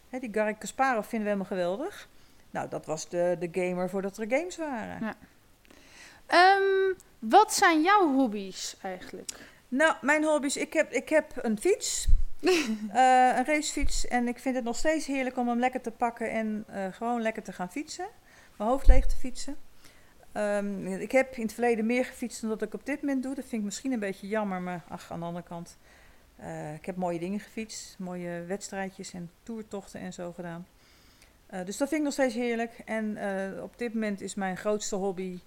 [0.10, 2.08] Hè, die Garry Kasparov vinden we helemaal geweldig.
[2.52, 4.98] Nou, dat was de, de gamer voordat er games waren.
[5.06, 5.16] Ja.
[6.26, 9.32] Ehm, wat zijn jouw hobby's eigenlijk?
[9.68, 12.08] Nou, mijn hobby's, ik heb, ik heb een fiets,
[13.38, 14.08] een racefiets.
[14.08, 17.22] En ik vind het nog steeds heerlijk om hem lekker te pakken en eh, gewoon
[17.22, 18.08] lekker te gaan fietsen.
[18.58, 19.56] Mijn hoofd leeg te fietsen.
[20.32, 23.36] Ehm, ik heb in het verleden meer gefietst dan dat ik op dit moment doe.
[23.36, 25.78] Dat vind ik misschien een beetje jammer, maar ach, aan de andere kant.
[26.36, 30.66] eh, ik heb mooie dingen gefietst, mooie wedstrijdjes en toertochten en zo gedaan.
[31.48, 32.82] Eh, dus dat vind ik nog steeds heerlijk.
[32.86, 35.40] En eh, op dit moment is mijn grootste hobby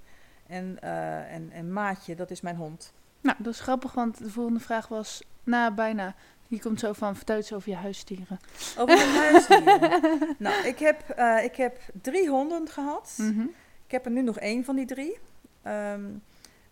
[0.46, 2.92] en, eh, en, en maatje, dat is mijn hond.
[3.20, 6.14] Nou, dat is grappig, want de volgende vraag was, na bijna,
[6.48, 8.40] die komt zo van, vertel iets over je huisdieren.
[8.78, 10.00] Over mijn huisdieren.
[10.38, 13.14] nou, ik heb, eh, ik heb drie honden gehad.
[13.16, 13.46] Mhm.
[13.86, 15.18] Ik heb er nu nog één van die drie.
[15.62, 16.04] Ehm,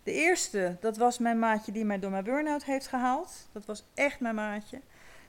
[0.03, 3.47] de eerste, dat was mijn maatje die mij door mijn burn-out heeft gehaald.
[3.51, 4.81] Dat was echt mijn maatje.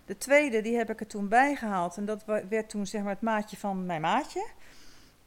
[0.05, 1.97] De tweede, die heb ik er toen bijgehaald.
[1.97, 4.47] En dat werd toen zeg maar het maatje van mijn maatje.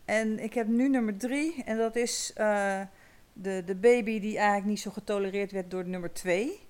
[0.06, 1.64] En ik heb nu nummer drie.
[1.64, 2.82] En dat is eh,
[3.34, 6.70] de, de baby die eigenlijk niet zo getolereerd werd door nummer twee.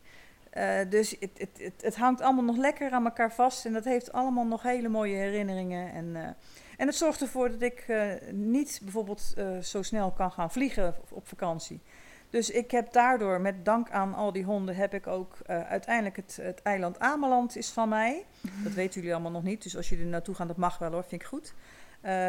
[0.52, 3.66] Eh, dus het, het, het, het hangt allemaal nog lekker aan elkaar vast.
[3.66, 5.94] En dat heeft allemaal nog hele mooie herinneringen.
[5.94, 6.24] En, eh,
[6.78, 11.28] en het zorgt ervoor dat ik eh, niet bijvoorbeeld zo snel kan gaan vliegen op,
[11.28, 11.82] vakantie.
[12.30, 16.40] Dus ik heb daardoor, met dank aan al die honden, heb ik ook uiteindelijk het,
[16.42, 18.26] het eiland Ameland is van mij.
[18.64, 19.64] Dat weten jullie allemaal nog niet.
[19.64, 21.54] Dus als jullie er naartoe gaan, dat mag wel hoor, vind ik goed.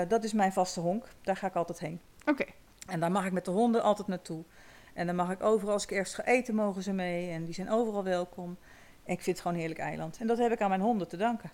[0.09, 1.09] Dat is mijn vaste honk.
[1.23, 2.01] Daar ga ik altijd heen.
[2.27, 2.45] Oké,
[2.87, 4.45] En daar mag ik met de honden altijd naartoe.
[4.95, 7.31] En dan mag ik overal, als ik ergens ga eten, mogen ze mee.
[7.31, 8.57] En die zijn overal welkom.
[9.05, 10.19] En ik vind het gewoon een heerlijk eiland.
[10.21, 11.51] En dat heb ik aan mijn honden te danken.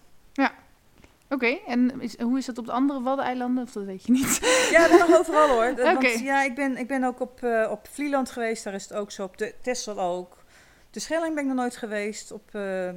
[1.30, 3.64] Oké, en is, hoe is dat op de andere Waddeneilanden?
[3.64, 4.39] Of dat weet je niet?
[4.70, 5.95] Ja, dat mag overal hoor.
[5.95, 6.09] Oké.
[6.09, 9.11] Ja, ik ben, ik ben ook op, eh, op Vlieland geweest, daar is het ook
[9.11, 9.24] zo.
[9.24, 10.36] Op de Texel ook.
[10.91, 12.32] De Schelling ben ik nog nooit geweest.
[12.32, 12.95] Op eh, eh,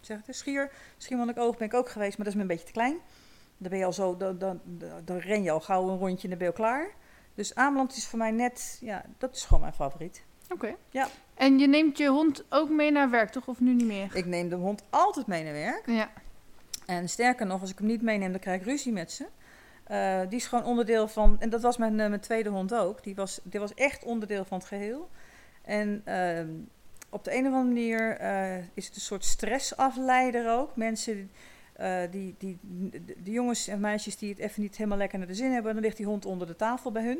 [0.00, 2.72] zeg het Schier, Schiermonnikoog ben ik ook geweest, maar dat is me een beetje te
[2.72, 2.96] klein.
[3.58, 4.60] Dan ben je al zo, dan, dan,
[5.04, 6.90] dan ren je al gauw een rondje en dan ben je al klaar.
[7.40, 10.22] Dus Ameland is voor mij net, ja, dat is gewoon mijn favoriet.
[10.48, 10.74] Oké.
[10.90, 11.08] Ja.
[11.34, 13.46] En je neemt je hond ook mee naar werk, toch?
[13.46, 14.16] Of nu niet meer?
[14.16, 15.82] Ik neem de hond altijd mee naar werk.
[15.86, 16.10] Ja.
[16.86, 19.26] En sterker nog, als ik hem niet meeneem, dan krijg ik ruzie met ze.
[19.84, 23.02] Eh, die is gewoon onderdeel van, en dat was mijn, eh, mijn tweede hond ook.
[23.02, 25.08] Die was, die was echt onderdeel van het geheel.
[25.62, 26.48] En ehm,
[27.08, 30.76] op de een of andere manier eh, is het een soort stressafleider ook.
[30.76, 31.30] Mensen,
[31.80, 32.58] eh, die, die,
[33.22, 35.82] de, jongens en meisjes die het even niet helemaal lekker naar de zin hebben, dan
[35.82, 37.18] ligt die hond onder de tafel bij hun.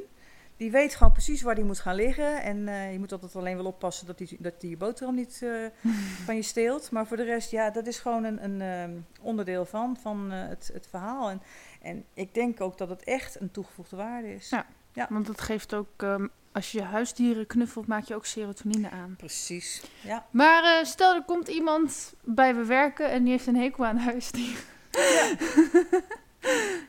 [0.56, 2.42] Die weet gewoon precies waar die moet gaan liggen.
[2.42, 5.42] En eh, je moet altijd alleen wel oppassen dat die, dat die je boterham niet
[5.42, 5.90] eh,
[6.26, 6.90] van je steelt.
[6.90, 10.70] Maar voor de rest, ja, dat is gewoon een, een ehm, onderdeel van, van het,
[10.72, 11.30] het verhaal.
[11.30, 11.42] En,
[11.82, 14.48] en ik denk ook dat het echt een toegevoegde waarde is.
[14.92, 15.06] Ja.
[15.08, 19.14] Want dat geeft ook, ehm, als je je huisdieren knuffelt, maak je ook serotonine aan.
[19.16, 19.82] Precies.
[20.04, 20.26] Ja.
[20.30, 23.96] Maar eh, stel er komt iemand bij we werken en die heeft een hekel aan
[23.96, 24.62] huisdieren.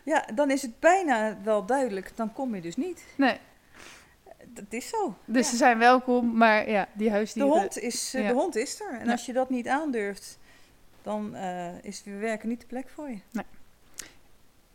[0.04, 2.12] ja, dan is het bijna wel duidelijk.
[2.16, 3.04] Dan kom je dus niet.
[3.16, 3.38] Nee,
[4.48, 5.16] Dat is zo.
[5.26, 5.52] dus Ja.
[5.52, 7.52] ze zijn welkom, maar ja, die De huisdieren...
[7.52, 8.28] hond, is, eh, Ja.
[8.28, 9.00] de hond is er.
[9.00, 9.12] En Ja.
[9.12, 10.40] als je dat niet aandurft,
[11.02, 13.20] dan eh, is weer werken niet de plek voor je.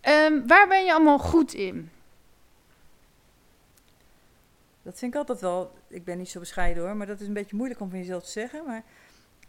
[0.01, 1.91] Ehm, waar ben je allemaal goed in?
[4.87, 5.73] Dat vind ik altijd wel.
[5.89, 8.25] Ik ben niet zo bescheiden hoor, maar dat is een beetje moeilijk om van jezelf
[8.25, 8.65] te zeggen.
[8.67, 8.83] Maar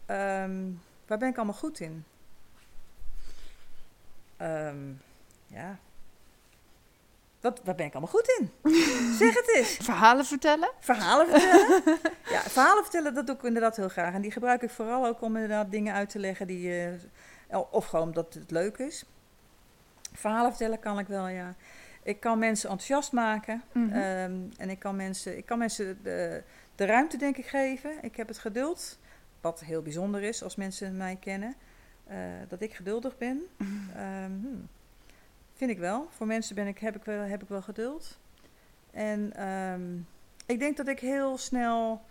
[0.06, 0.70] ehm,
[1.06, 2.04] waar ben ik allemaal goed in?
[4.36, 4.92] Ehm,
[5.46, 5.78] ja.
[7.40, 8.50] Wat, waar ben ik allemaal goed in?
[9.20, 9.76] zeg het eens.
[9.76, 10.70] Verhalen vertellen?
[10.80, 11.98] Verhalen vertellen.
[12.34, 14.14] ja, verhalen vertellen, dat doe ik inderdaad heel graag.
[14.14, 16.84] En die gebruik ik vooral ook om inderdaad dingen uit te leggen die.
[17.48, 19.04] eh, of gewoon omdat het leuk is.
[20.12, 21.54] Verhalen vertellen kan ik wel, ja.
[22.08, 23.62] Ik kan mensen enthousiast maken.
[23.72, 23.92] Mhm.
[23.92, 26.42] Ehm, en ik kan mensen, ik kan mensen de,
[26.74, 28.02] de ruimte, denk ik, geven.
[28.02, 28.98] Ik heb het geduld.
[29.40, 31.54] Wat heel bijzonder is als mensen mij kennen.
[32.06, 32.16] eh,
[32.48, 33.42] dat ik geduldig ben.
[33.94, 34.68] Ehm, hmm.
[35.54, 36.08] Vind ik wel.
[36.10, 38.18] Voor mensen ben ik, heb, ik wel, heb ik wel geduld.
[38.90, 39.96] En ehm,
[40.46, 42.02] ik denk dat ik heel snel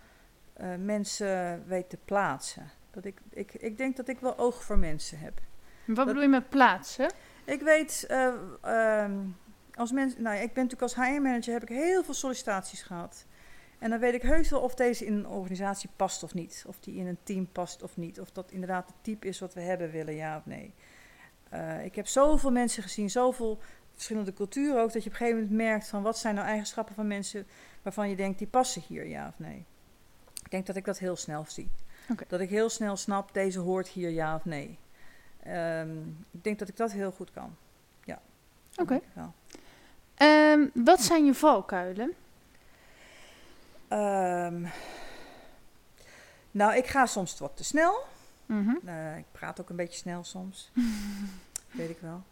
[0.52, 2.70] eh, mensen weet te plaatsen.
[2.90, 5.40] Dat ik, ik, ik denk dat ik wel oog voor mensen heb.
[5.86, 7.12] Wat bedoel je met plaatsen?
[7.44, 8.34] Ik weet, eh,
[9.78, 13.24] als mensen, nou, ja, ik ben natuurlijk als HR-manager heb ik heel veel sollicitaties gehad.
[13.78, 16.64] En dan weet ik heus wel of deze in een organisatie past of niet.
[16.66, 18.20] Of die in een team past of niet.
[18.20, 20.72] Of dat inderdaad het type is wat we hebben willen, ja of nee.
[21.48, 23.58] Eh, ik heb zoveel mensen gezien, zoveel
[23.92, 26.94] verschillende culturen ook, dat je op een gegeven moment merkt van wat zijn nou eigenschappen
[26.94, 27.46] van mensen
[27.82, 29.64] waarvan je denkt die passen hier, ja of nee.
[30.44, 31.70] Ik denk dat ik dat heel snel zie.
[32.28, 34.78] Dat ik heel snel snap, deze hoort hier, ja of nee.
[35.42, 35.98] Ehm,
[36.30, 37.56] ik denk dat ik dat heel goed kan.
[38.04, 38.20] Ja.
[38.76, 39.00] Oké.
[40.18, 42.12] Ehm, wat zijn je valkuilen?
[43.88, 44.66] Ehm,
[46.50, 48.04] nou, ik ga soms wat te snel.
[48.46, 48.74] Mhm.
[48.84, 50.70] Eh, ik praat ook een beetje snel soms.
[51.70, 52.22] Weet ik wel.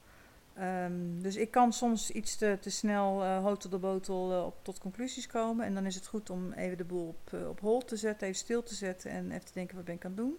[0.54, 4.78] Ehm, dus ik kan soms iets te, te snel uh, de botel eh, op, tot
[4.78, 5.66] conclusies komen.
[5.66, 8.40] En dan is het goed om even de boel op, op hold te zetten, even
[8.40, 10.38] stil te zetten en even te denken wat ben ik aan het doen.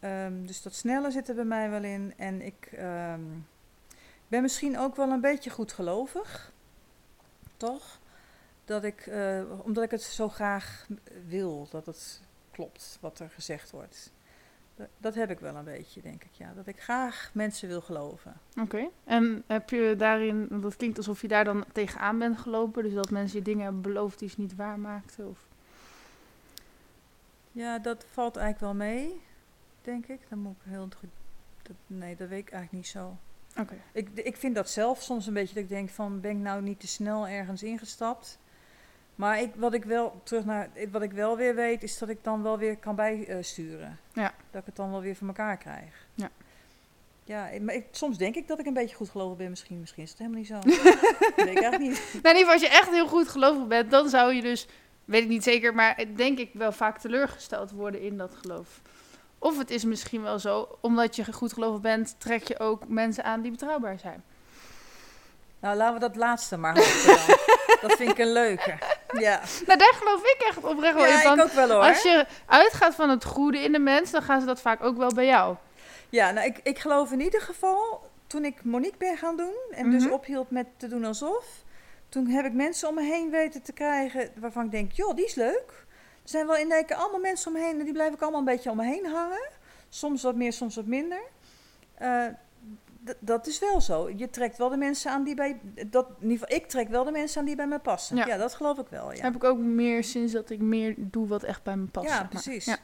[0.00, 2.14] Ehm, dus dat snelle zit er bij mij wel in.
[2.16, 2.70] En ik
[4.28, 6.52] ben misschien ook wel een beetje goedgelovig.
[7.56, 7.98] Toch?
[8.64, 10.86] Dat ik, eh, omdat ik het zo graag
[11.26, 12.20] wil, dat het
[12.50, 14.12] klopt wat er gezegd wordt.
[14.76, 16.32] Dat, dat heb ik wel een beetje, denk ik.
[16.32, 16.52] Ja.
[16.54, 18.40] Dat ik graag mensen wil geloven.
[18.60, 18.88] Oké.
[19.04, 23.10] En heb je daarin, dat klinkt alsof je daar dan tegenaan bent gelopen, dus dat
[23.10, 25.28] mensen je dingen hebben beloofd die ze niet waarmaakten?
[25.28, 25.38] Of...
[27.52, 29.20] Ja, dat valt eigenlijk wel mee,
[29.82, 30.20] denk ik.
[30.28, 31.10] Dan moet ik heel goed.
[31.62, 33.16] Dat, nee, dat weet ik eigenlijk niet zo.
[33.92, 36.62] Ik, ik vind dat zelf soms een beetje dat ik denk van ben ik nou
[36.62, 38.38] niet te snel ergens ingestapt.
[39.14, 42.18] Maar ik, wat ik wel terug naar wat ik wel weer weet, is dat ik
[42.24, 43.98] dan wel weer kan bijsturen.
[44.12, 44.34] Ja.
[44.50, 46.06] Dat ik het dan wel weer voor elkaar krijg.
[46.14, 46.30] Ja.
[47.24, 49.50] Ja, ik- maar ik, soms denk ik dat ik een beetje goed gelovig ben.
[49.50, 50.54] Misschien, misschien is het helemaal niet zo.
[50.60, 51.92] dat weet ik eigenlijk niet.
[52.22, 54.66] Nou, in ieder geval, als je echt heel goed gelovig bent, dan zou je dus,
[55.04, 58.80] weet ik niet zeker, maar denk ik wel vaak teleurgesteld worden in dat geloof.
[59.46, 63.24] Of het is misschien wel zo, omdat je goed gelovig bent, trek je ook mensen
[63.24, 64.24] aan die betrouwbaar zijn.
[65.60, 67.34] Nou, laten we dat laatste maar hopen
[67.88, 68.74] dat vind ik een leuke.
[69.12, 71.10] Ja, Nou, daar geloof ik echt oprecht wel in.
[71.10, 71.82] ja Van, ik ook wel hoor.
[71.82, 74.96] als je uitgaat van het goede in de mens, dan gaan ze dat vaak ook
[74.96, 75.56] wel bij jou.
[76.08, 79.90] Ja, nou, ik, ik geloof in ieder geval, toen ik Monique ben gaan doen en
[79.90, 80.12] dus Mhm.
[80.12, 81.44] ophield met te doen alsof,
[82.08, 85.24] Toen heb ik mensen om me heen weten te krijgen waarvan ik denk, joh, die
[85.24, 85.85] is leuk.
[86.26, 88.40] Er zijn wel in keer allemaal mensen om me heen en die blijven ook allemaal
[88.40, 89.48] een beetje om me heen hangen.
[89.88, 91.22] Soms wat meer, soms wat minder.
[91.94, 92.26] Eh,
[93.18, 94.10] dat is wel zo.
[94.16, 95.60] Je trekt wel de mensen aan die bij.
[95.86, 98.16] Dat, in ieder geval, ik trek wel de mensen aan die bij me passen.
[98.16, 98.26] Ja.
[98.26, 99.12] Ja, dat geloof ik wel.
[99.12, 102.06] Ja, Heb ik ook meer sinds dat ik meer doe wat echt bij me past.
[102.06, 102.28] ja zeg maar.
[102.28, 102.64] precies.
[102.64, 102.78] Ja.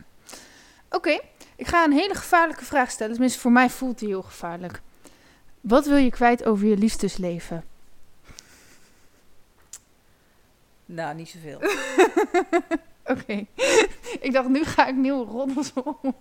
[0.90, 1.20] Oké,
[1.56, 3.12] ik ga een hele gevaarlijke vraag stellen.
[3.12, 4.80] Tenminste, voor mij voelt die heel gevaarlijk.
[5.60, 7.64] Wat wil je kwijt over je liefdesleven?
[10.86, 11.60] Nou, niet zoveel.
[13.04, 13.46] Oké.
[14.26, 15.72] ik dacht, nu ga ik nieuwe roddels
[16.02, 16.14] om.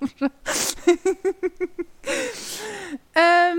[3.11, 3.57] Ehm,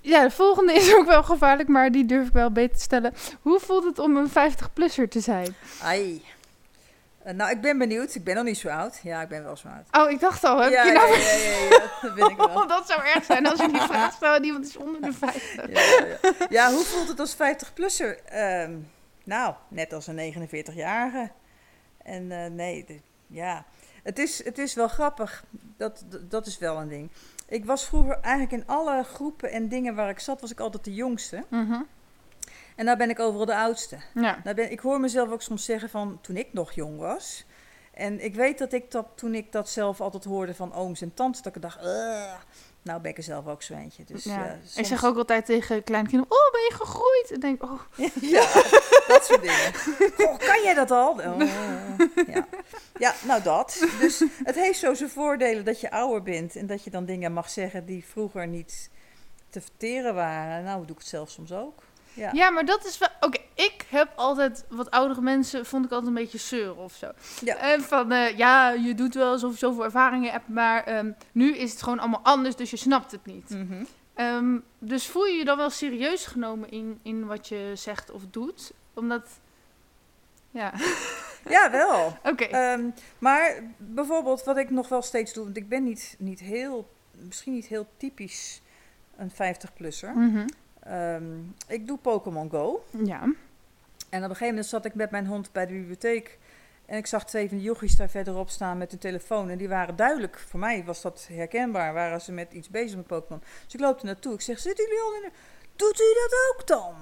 [0.00, 3.14] ja, de volgende is ook wel gevaarlijk, maar die durf ik wel beter te stellen.
[3.42, 5.54] Hoe voelt het om een 50-plusser te zijn?
[5.82, 6.22] Ai.
[7.22, 8.14] Eh, nou, ik ben benieuwd.
[8.14, 9.00] Ik ben nog niet zo oud.
[9.02, 10.04] Ja, ik ben wel zo oud.
[10.04, 11.10] Oh, ik dacht al, heb ja, je nou...
[11.10, 12.48] ja, ja, ja, dat ben ik wel.
[12.62, 15.12] Oh, dat zou erg zijn als je die vraag stelt en iemand is onder de
[15.12, 15.54] 50.
[15.54, 16.46] Ja, ja, ja.
[16.48, 18.24] ja, hoe voelt het als 50-plusser?
[18.24, 18.72] Ehm,
[19.24, 21.30] nou, net als een 49-jarige.
[22.04, 23.64] En eh, nee, de- ja,
[24.02, 25.44] het is, het is wel grappig.
[25.76, 27.10] Dat, dat, dat is wel een ding.
[27.48, 30.84] Ik was vroeger eigenlijk in alle groepen en dingen waar ik zat, was ik altijd
[30.84, 31.44] de jongste.
[31.48, 31.80] Mhm.
[32.76, 33.96] En nou ben ik overal de oudste.
[34.14, 34.40] Ja.
[34.44, 37.44] Nou ben, ik hoor mezelf ook soms zeggen van toen ik nog jong was.
[37.92, 41.14] En ik weet dat ik dat toen ik dat zelf altijd hoorde van ooms en
[41.14, 41.78] tantes, dat ik dacht.
[42.82, 44.04] Nou ben ik er zelf ook zo eentje.
[44.04, 44.46] Dus, ja.
[44.46, 47.30] eh, Ik zeg ook altijd tegen kleinkinderen, oh, ben je gegroeid?
[47.30, 47.80] En denk, oh,
[48.36, 48.46] Ja,
[49.08, 49.74] dat soort dingen.
[50.16, 51.10] Goh, kan jij dat al?
[51.12, 51.38] Oh,
[52.34, 52.46] ja.
[52.98, 53.86] ja, nou dat.
[54.00, 57.32] Dus het heeft zo zijn voordelen dat je ouder bent en dat je dan dingen
[57.32, 58.90] mag zeggen die vroeger niet
[59.50, 60.64] te verteren waren.
[60.64, 61.82] Nou doe ik het zelf soms ook.
[62.14, 62.30] Ja.
[62.32, 63.08] Ja, maar dat is wel...
[63.20, 64.64] Oké, ik heb altijd...
[64.68, 67.10] Wat oudere mensen vond ik altijd een beetje zeuren of zo.
[67.40, 67.56] Ja.
[67.56, 71.56] En van, eh, ja, je doet wel alsof je zoveel ervaringen hebt, maar ehm, nu
[71.56, 73.50] is het gewoon allemaal anders, dus je snapt het niet.
[73.50, 73.84] Mhm.
[74.14, 78.22] Ehm, dus voel je je dan wel serieus genomen in, in wat je zegt of
[78.30, 78.72] doet?
[78.94, 79.28] Omdat...
[80.50, 80.72] Ja,
[81.48, 82.16] ja, wel.
[82.24, 82.44] oké.
[82.44, 86.90] Ehm, maar bijvoorbeeld wat ik nog wel steeds doe, want ik ben niet, niet heel,
[87.10, 88.60] misschien niet heel typisch
[89.16, 90.12] een 50-plusser.
[90.14, 90.46] Mhm.
[90.84, 92.84] Ehm, ik doe Pokémon Go.
[93.04, 93.20] Ja.
[93.20, 96.38] En op een gegeven moment zat ik met mijn hond bij de bibliotheek.
[96.86, 99.50] En ik zag twee van die jochies daar verderop staan met hun telefoon.
[99.50, 103.06] En die waren duidelijk, voor mij was dat herkenbaar, waren ze met iets bezig met
[103.06, 103.42] Pokémon.
[103.64, 104.34] Dus ik loop er naartoe.
[104.34, 105.30] Ik zeg, zitten jullie al in de...
[105.76, 106.94] Doet u dat ook dan?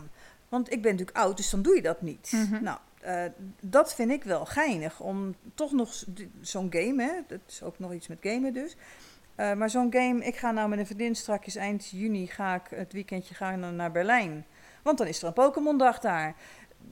[0.48, 2.32] Want ik ben natuurlijk oud, dus dan doe je dat niet.
[2.32, 2.62] Mhm.
[2.62, 3.24] Nou, eh,
[3.60, 5.00] dat vind ik wel geinig.
[5.00, 6.04] Om toch nog
[6.40, 7.12] zo'n game, hè.
[7.26, 8.76] Dat is ook nog iets met gamen dus.
[9.40, 12.62] Eh, maar zo'n game, ik ga nou met een vriendin strakjes eind juni, ga ik
[12.70, 14.46] het weekendje gaan naar Berlijn.
[14.82, 16.34] Want dan is er een Pokémon-dag daar.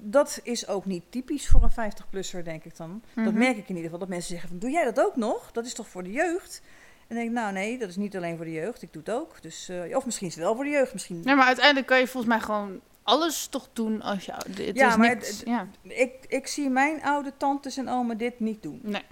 [0.01, 3.03] Dat is ook niet typisch voor een 50-plusser, denk ik dan.
[3.15, 3.39] Dat Mhm.
[3.39, 3.99] merk ik in ieder geval.
[3.99, 5.53] Dat mensen zeggen van, doe jij dat ook nog?
[5.53, 6.63] Dat is toch voor de jeugd?
[6.99, 8.83] En dan denk ik, nou nee, dat is niet alleen voor de jeugd.
[8.83, 9.43] Ik doe het ook.
[9.43, 10.93] Dus, eh, of misschien is het wel voor de jeugd.
[10.93, 14.33] Misschien Ja, maar uiteindelijk kan je volgens mij gewoon alles toch doen als je...
[14.33, 15.67] Het Ja, is maar niks, het- ja.
[15.83, 18.81] ik, ik zie mijn oude tantes en oma dit niet doen.
[18.83, 19.03] Nee.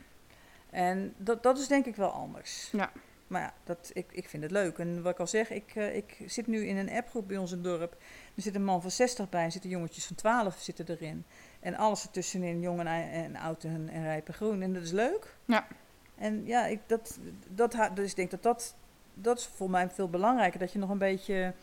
[0.71, 2.69] En dat, dat is denk ik wel anders.
[2.73, 2.91] Ja.
[3.27, 4.79] Maar ja, dat, ik, ik vind het leuk.
[4.79, 7.51] En wat ik al zeg, ik, eh, ik zit nu in een appgroep bij ons
[7.51, 7.93] in het dorp.
[8.35, 11.25] Er zit een man van 60 bij en zitten jongetjes van 12 zitten erin.
[11.61, 14.63] En alles ertussenin, jong en, en oud en, en rijp en groen.
[14.63, 15.37] En dat is leuk.
[15.45, 15.67] Ja.
[16.15, 18.75] En ja, ik, dat, dat, dus ik denk dat dat,
[19.15, 20.59] dat is voor mij veel belangrijker.
[20.59, 21.55] Dat je nog een beetje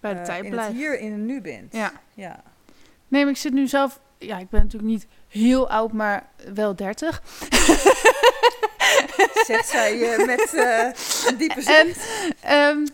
[0.00, 0.68] Bij de eh, tijd blijft.
[0.68, 1.72] het hier in het nu bent.
[1.72, 1.92] Ja.
[2.14, 2.42] ja.
[3.08, 4.00] Nee, maar ik zit nu zelf...
[4.18, 7.22] Ja, ik ben natuurlijk niet heel oud, maar wel 30.
[9.46, 10.84] Zegt zij eh, met eh,
[11.26, 11.62] een diepe En
[11.94, 12.08] zucht.
[12.42, 12.86] ehm,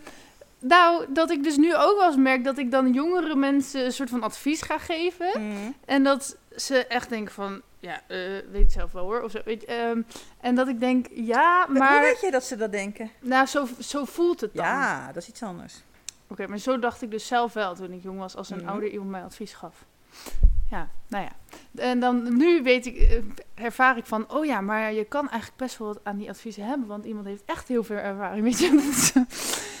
[0.59, 3.91] nou, dat ik dus nu ook wel eens merk dat ik dan jongere mensen een
[3.91, 5.29] soort van advies ga geven.
[5.49, 5.71] Mhm.
[5.85, 8.17] En dat ze echt denken van, ja, eh,
[8.51, 9.21] weet ik zelf wel hoor.
[9.21, 10.01] Of zo, weet ehm,
[10.41, 13.11] en dat ik denk, ja, Hoe maar weet je dat ze dat denken?
[13.19, 14.65] nou, zo, zo voelt het dan.
[14.65, 15.73] Ja, dat is iets anders.
[16.27, 18.67] Oké, maar zo dacht ik dus zelf wel toen ik jong was, als een Mhm.
[18.69, 19.75] ouder iemand mij advies gaf.
[20.69, 21.31] Ja, nou ja.
[21.83, 23.21] En dan nu weet ik, eh,
[23.65, 26.65] ervaar ik van, oh ja, maar je kan eigenlijk best wel wat aan die adviezen
[26.65, 29.23] hebben, want iemand heeft echt heel veel ervaring, weet je.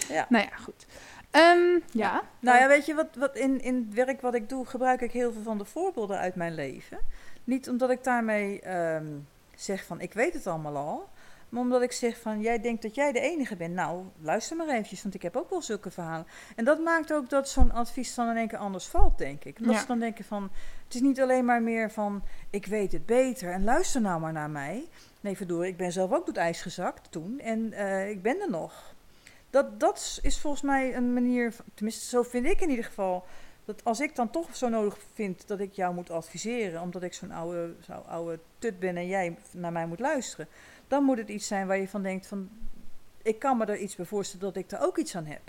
[0.07, 0.25] Ja.
[0.29, 0.85] Nou ja, goed.
[1.31, 2.23] Ehm, ja.
[2.39, 5.11] Nou ja, weet je, wat, wat in, in het werk wat ik doe, gebruik ik
[5.11, 6.97] heel veel van de voorbeelden uit mijn leven.
[7.43, 9.07] Niet omdat ik daarmee ehm,
[9.55, 11.09] zeg van, ik weet het allemaal al.
[11.49, 13.73] Maar omdat ik zeg van, jij denkt dat jij de enige bent.
[13.73, 16.27] Nou, luister maar eventjes, want ik heb ook wel zulke verhalen.
[16.55, 19.57] En dat maakt ook dat zo'n advies dan in één keer anders valt, denk ik.
[19.59, 19.81] Omdat Ja.
[19.81, 20.43] ze dan denken van,
[20.85, 24.33] het is niet alleen maar meer van, ik weet het beter en luister nou maar
[24.33, 24.87] naar mij.
[25.21, 28.41] Nee, verdorie, ik ben zelf ook door het ijs gezakt toen en eh, ik ben
[28.41, 28.93] er nog.
[29.49, 33.25] Dat, dat is volgens mij een manier, tenminste zo vind ik in ieder geval,
[33.65, 37.13] dat als ik dan toch zo nodig vind dat ik jou moet adviseren, omdat ik
[37.13, 40.47] zo'n oude, zo'n oude tut ben en jij naar mij moet luisteren,
[40.87, 42.49] dan moet het iets zijn waar je van denkt van,
[43.21, 45.41] ik kan me er iets bij voorstellen dat ik er ook iets aan heb.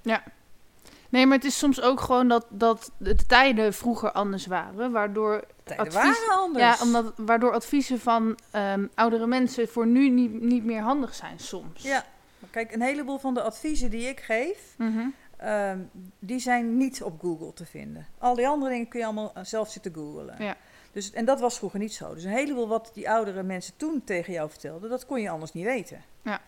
[1.09, 4.91] Nee, maar het is soms ook gewoon dat, dat de tijden vroeger anders waren.
[4.93, 6.65] Waardoor, Tijden advies- waren anders.
[6.65, 11.39] ja, omdat, waardoor adviezen van ehm, oudere mensen voor nu niet, niet meer handig zijn
[11.39, 11.83] soms.
[11.83, 12.05] Ja,
[12.39, 15.07] maar kijk, een heleboel van de adviezen die ik geef, Mhm.
[15.37, 15.79] ehm,
[16.19, 18.07] die zijn niet op Google te vinden.
[18.19, 20.35] Al die andere dingen kun je allemaal zelf zitten googlen.
[20.39, 20.57] Ja.
[20.97, 22.15] Dus, en dat was vroeger niet zo.
[22.15, 25.53] Dus een heleboel wat die oudere mensen toen tegen jou vertelden, dat kon je anders
[25.53, 26.05] niet weten.
[26.23, 26.41] Ja.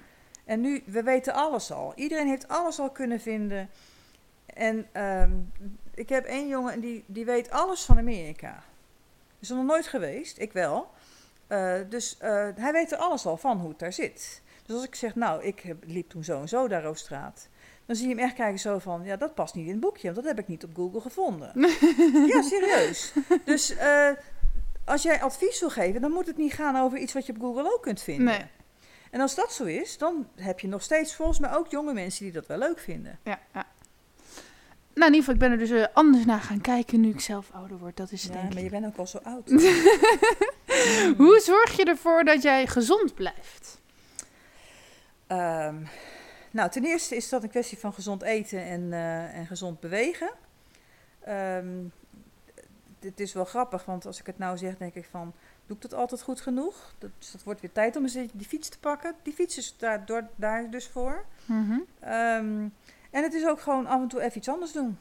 [0.44, 1.92] En nu, we weten alles al.
[1.96, 3.70] Iedereen heeft alles al kunnen vinden.
[4.46, 5.30] En ehm,
[5.94, 8.62] ik heb één jongen en die, die weet alles van Amerika.
[9.38, 10.90] Is er nog nooit geweest, ik wel.
[11.46, 14.42] Eh, dus eh, hij weet er alles al van hoe het daar zit.
[14.66, 17.48] Dus als ik zeg, nou, ik heb- liep toen zo en zo daar over straat.
[17.86, 20.02] Dan zie je hem echt kijken zo van, ja, dat past niet in het boekje.
[20.12, 21.52] Want dat heb ik niet op Google gevonden.
[22.26, 23.12] ja, serieus.
[23.44, 24.10] Dus eh,
[24.88, 27.40] als jij advies wil geven, dan moet het niet gaan over iets wat je op
[27.40, 28.24] Google ook kunt vinden.
[28.24, 28.46] Nee.
[29.10, 32.24] En als dat zo is, dan heb je nog steeds volgens mij ook jonge mensen
[32.24, 33.18] die dat wel leuk vinden.
[33.24, 33.66] Ja, ja.
[34.94, 37.20] Nou, in ieder geval, ik ben er dus eh, anders naar gaan kijken nu ik
[37.20, 37.96] zelf ouder word.
[37.96, 39.50] Dat is het Ja, denk maar je bent ook al zo oud.
[41.22, 43.80] Hoe zorg je ervoor dat jij gezond blijft?
[45.26, 45.76] Ehm,
[46.50, 50.30] nou, ten eerste is dat een kwestie van gezond eten en, eh, en gezond bewegen.
[51.20, 51.84] Ehm,
[53.00, 55.32] het is wel grappig, want als ik het nou zeg, denk ik van,
[55.66, 56.94] doe ik dat altijd goed genoeg?
[56.98, 59.14] Dat, dus dat wordt weer tijd om eens die fiets te pakken.
[59.22, 61.24] Die fiets is daar, door, daar dus voor.
[61.44, 61.78] Mhm.
[62.00, 62.68] Ehm,
[63.10, 64.98] en het is ook gewoon af en toe even iets anders doen.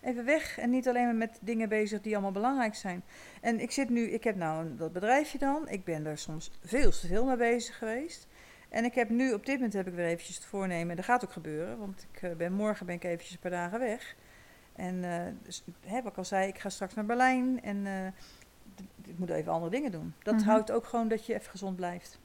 [0.00, 3.02] Even weg en niet alleen maar met dingen bezig die allemaal belangrijk zijn.
[3.40, 5.68] En ik zit nu, ik heb nou een, dat bedrijfje dan.
[5.68, 8.26] Ik ben er soms veel te veel mee bezig geweest.
[8.68, 10.90] En ik heb nu, op dit moment heb ik weer eventjes het voornemen.
[10.90, 13.50] En dat gaat ook gebeuren, want ik eh, ben, morgen ben ik eventjes een paar
[13.50, 14.16] dagen weg.
[14.78, 17.62] En eh, dus, hè, wat ik al zei, ik ga straks naar Berlijn.
[17.62, 18.06] En eh,
[19.04, 20.14] ik moet even andere dingen doen.
[20.22, 20.44] Dat Mhm.
[20.44, 22.18] houdt ook gewoon dat je even gezond blijft.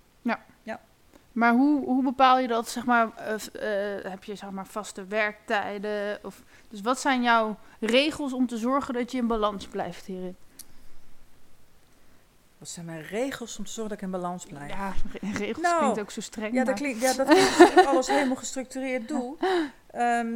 [1.32, 6.20] Maar hoe, hoe bepaal je dat, zeg maar, eh, heb je zeg maar vaste werktijden?
[6.24, 10.36] Of, dus wat zijn jouw regels om te zorgen dat je in balans blijft hierin?
[12.58, 14.70] Wat zijn mijn regels om te zorgen dat ik in balans blijf?
[14.72, 16.54] Ja, re- regels Nou, klinkt ook zo streng.
[16.54, 19.36] Ja, dat klinkt, ja, dat klinkt ik alles helemaal gestructureerd doe.
[19.92, 20.34] Ehm,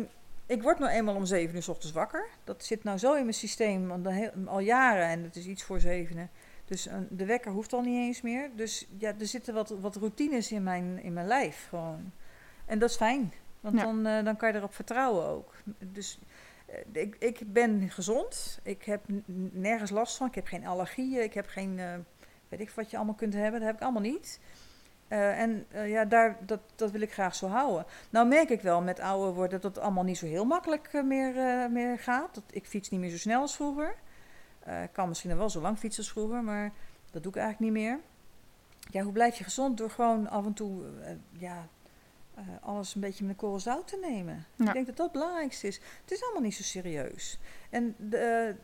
[0.48, 2.28] ik word nou eenmaal om zeven uur s ochtends wakker.
[2.44, 5.80] Dat zit nou zo in mijn systeem heel- al jaren en het is iets voor
[5.80, 6.30] zevenen.
[6.66, 8.50] Dus een- de wekker hoeft al niet eens meer.
[8.56, 12.12] Dus ja, er zitten wat, wat routines in mijn, in mijn lijf gewoon.
[12.66, 13.84] En dat is fijn, want Ja.
[13.84, 15.54] dan, eh, dan kan je erop vertrouwen ook.
[15.80, 16.20] Dus
[16.66, 18.60] eh, ik, ik ben gezond.
[18.64, 19.02] Ik heb
[19.52, 20.28] nergens last van.
[20.28, 21.24] Ik heb geen allergieën.
[21.24, 21.94] Ik heb geen, eh,
[22.50, 23.60] weet ik wat je allemaal kunt hebben.
[23.60, 24.40] Dat heb ik allemaal niet.
[25.08, 27.86] Eh, en eh, ja, daar, dat, dat wil ik graag zo houden.
[28.10, 31.04] Nou merk ik wel met ouder worden dat het allemaal niet zo heel makkelijk eh,
[31.04, 31.34] meer,
[31.72, 32.36] meer gaat.
[32.36, 33.96] Dat, ik fiets niet meer zo snel als vroeger.
[34.84, 36.72] Ik kan misschien nog wel zo lang fietsen als vroeger, maar
[37.12, 38.00] dat doe ik eigenlijk niet meer.
[38.92, 39.78] Ja, hoe blijf je gezond?
[39.78, 40.84] Door gewoon af en toe
[41.32, 41.68] ja,
[42.62, 44.46] alles een beetje met een korrel zout te nemen.
[44.56, 44.66] Ja.
[44.66, 45.76] Ik denk dat dat het belangrijkste is.
[46.02, 47.40] Het is allemaal niet zo serieus.
[47.70, 48.56] En de,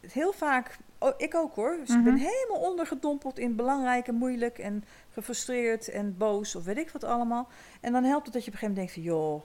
[0.00, 2.22] heel vaak, oh, ik ook hoor, dus ik ben Mhm.
[2.22, 7.48] helemaal ondergedompeld in belangrijk en moeilijk en gefrustreerd en boos of weet ik wat allemaal.
[7.80, 9.42] En dan helpt het dat je op een gegeven moment denkt van, joh,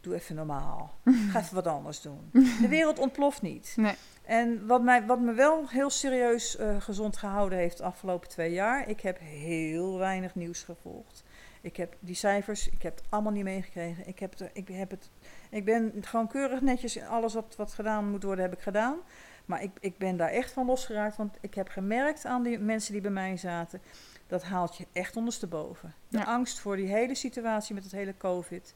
[0.00, 0.94] doe even normaal.
[1.30, 2.30] Ga even wat anders doen.
[2.60, 3.74] De wereld ontploft niet.
[3.76, 3.94] Nee.
[4.24, 8.52] En wat, mij, wat me wel heel serieus eh, gezond gehouden heeft de afgelopen twee
[8.52, 11.22] jaar, ik heb heel weinig nieuws gevolgd.
[11.60, 14.06] Ik heb die cijfers, ik heb het allemaal niet meegekregen.
[14.06, 15.10] Ik, heb ik, heb het,
[15.50, 18.96] ik ben gewoon keurig netjes in alles wat, wat gedaan moet worden, heb ik gedaan.
[19.44, 22.92] Maar ik, ik ben daar echt van losgeraakt, want ik heb gemerkt aan die mensen
[22.92, 23.82] die bij mij zaten,
[24.26, 25.94] dat haalt je echt ondersteboven.
[26.08, 26.24] De Ja.
[26.24, 28.74] angst voor die hele situatie met het hele COVID.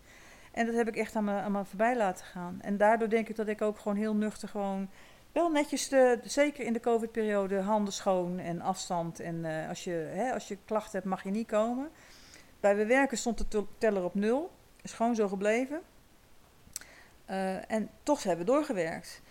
[0.52, 2.58] En dat heb ik echt aan me, aan me voorbij laten gaan.
[2.60, 4.88] En daardoor denk ik dat ik ook gewoon heel nuchter gewoon
[5.32, 9.20] wel netjes, de, zeker in de COVID-periode, handen schoon en afstand.
[9.20, 11.88] En eh, als, je, hè, als je klachten hebt, mag je niet komen.
[12.60, 14.50] Bij we werken stond de tel- teller op nul.
[14.82, 15.80] Is gewoon zo gebleven.
[17.24, 19.22] Eh, en toch hebben we doorgewerkt.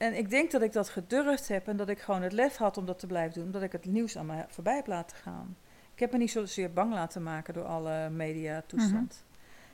[0.00, 2.76] En ik denk dat ik dat gedurfd heb en dat ik gewoon het lef had
[2.76, 3.44] om dat te blijven doen.
[3.44, 5.56] Omdat ik het nieuws aan me voorbij heb laten gaan.
[5.94, 9.24] Ik heb me niet zozeer bang laten maken door alle mediatoestand.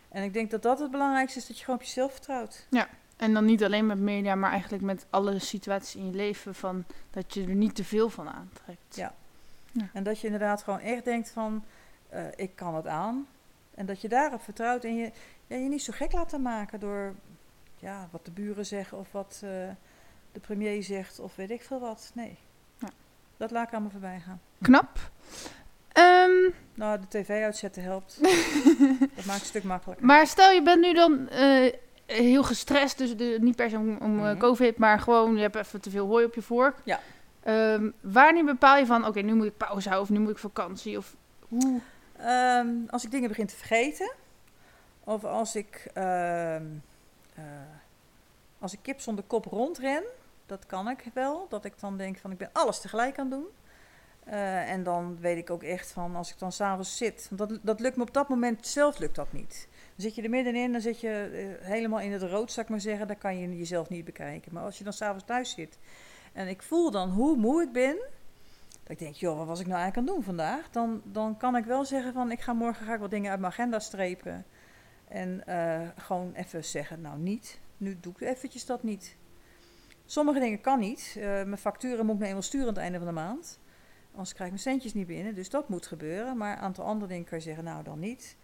[0.09, 2.67] En ik denk dat dat het belangrijkste is, dat je gewoon op jezelf vertrouwt.
[3.17, 6.55] En dan niet alleen met media, maar eigenlijk met alle situaties in je leven.
[6.55, 8.97] Van dat je er niet te veel van aantrekt.
[8.97, 9.15] Ja.
[9.93, 11.65] En dat je inderdaad gewoon echt denkt van,
[12.09, 13.27] eh, ik kan het aan.
[13.75, 15.13] En dat je daarop vertrouwt en je
[15.47, 17.15] ja, je niet zo gek laten maken door
[17.79, 19.51] ja, wat de buren zeggen of wat eh,
[20.37, 22.11] de premier zegt of weet ik veel wat.
[22.15, 22.39] Nee.
[22.79, 22.89] Ja.
[23.37, 24.41] Dat laat ik allemaal voorbij gaan.
[24.63, 24.99] Knap.
[25.93, 28.19] Ehm, Nou, de tv uitzetten helpt.
[29.17, 30.07] dat maakt een stuk makkelijker.
[30.07, 31.73] maar stel je bent nu dan eh,
[32.07, 34.39] heel gestrest, dus de, niet per se om, om eh, Mhm.
[34.39, 36.77] COVID, maar gewoon je hebt even te veel hooi op je vork.
[36.85, 37.01] Ja.
[37.43, 40.39] Ehm, wanneer bepaal je van, oké, nu moet ik pauze houden of nu moet ik
[40.39, 40.97] vakantie?
[40.99, 41.17] Of
[41.49, 41.81] hoe?
[42.17, 44.13] Ehm, als ik dingen begin te vergeten,
[45.05, 46.57] of als ik, eh,
[48.59, 50.03] als ik kip zonder kop rondren,
[50.47, 51.47] dat kan ik wel.
[51.49, 53.47] Dat ik dan denk van ik ben alles tegelijk aan het doen.
[54.25, 57.29] Eh, en dan weet ik ook echt van als ik dan s'avonds zit.
[57.31, 59.69] Want dat, dat lukt me op dat moment zelf lukt dat niet.
[59.71, 61.11] Dan zit je er middenin, dan zit je
[61.61, 63.07] eh, helemaal in het rood, zou ik maar zeggen.
[63.07, 64.55] Dan kan je jezelf niet bekijken.
[64.55, 65.79] Maar als je dan s'avonds thuis zit
[66.37, 67.97] en ik voel dan hoe moe ik ben.
[68.83, 70.71] Dat ik denk, joh, wat was ik nou eigenlijk aan het doen vandaag?
[70.71, 73.41] Dan, dan kan ik wel zeggen van ik ga morgen ga ik wat dingen uit
[73.41, 74.45] mijn agenda strepen.
[75.09, 77.61] En eh, gewoon even zeggen, nou niet.
[77.77, 79.17] Nu doe ik eventjes dat niet.
[80.07, 81.15] Sommige dingen kan niet.
[81.17, 83.59] Uh, mijn facturen moet ik me eenmaal sturen aan het einde van de maand.
[84.11, 85.35] Anders krijg ik mijn centjes niet binnen.
[85.35, 86.37] Dus dat moet gebeuren.
[86.37, 88.37] Maar een aantal andere dingen kan je zeggen, nou dan niet.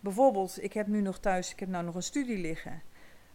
[0.00, 2.82] Bijvoorbeeld, ik heb nu nog thuis, ik heb nou nog een studie liggen.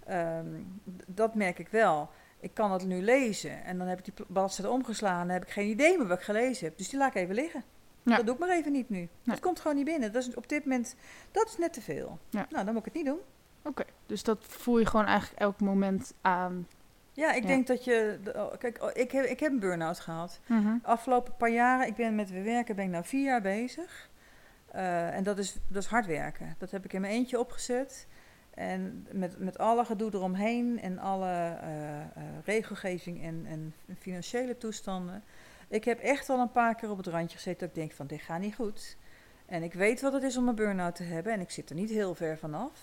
[0.09, 2.09] Um, dat merk ik wel.
[2.39, 5.25] Ik kan het nu lezen en dan heb ik die bladzijde omgeslagen.
[5.25, 6.77] Dan heb ik geen idee meer wat ik gelezen heb.
[6.77, 7.63] Dus die laat ik even liggen.
[8.03, 8.15] Ja.
[8.15, 8.97] Dat doe ik maar even niet nu.
[8.97, 9.09] Nee.
[9.23, 10.11] Dat komt gewoon niet binnen.
[10.11, 10.95] Dat is op dit moment,
[11.31, 12.19] dat is net te veel.
[12.29, 12.47] Ja.
[12.49, 13.19] Nou, dan moet ik het niet doen.
[13.63, 16.67] Oké, dus dat voel je gewoon eigenlijk elk moment aan.
[17.15, 18.19] Ja, ik denk dat je.
[18.35, 20.39] Oh, kijk, oh, ik heb, ik heb een burn-out gehad.
[20.47, 20.79] Mm -hmm.
[20.83, 24.09] Afgelopen paar jaren, ik ben met werken ben ik nou vier jaar bezig.
[24.75, 26.55] Uh, en dat is, dat is hard werken.
[26.57, 28.07] Dat heb ik in mijn eentje opgezet.
[28.53, 32.03] En met, met alle gedoe eromheen en alle uh, uh,
[32.45, 35.23] regelgeving en, en financiële toestanden.
[35.67, 38.07] Ik heb echt al een paar keer op het randje gezeten dat ik denk van
[38.07, 38.97] dit gaat niet goed.
[39.45, 41.75] En ik weet wat het is om een burn-out te hebben en ik zit er
[41.75, 42.79] niet heel ver vanaf.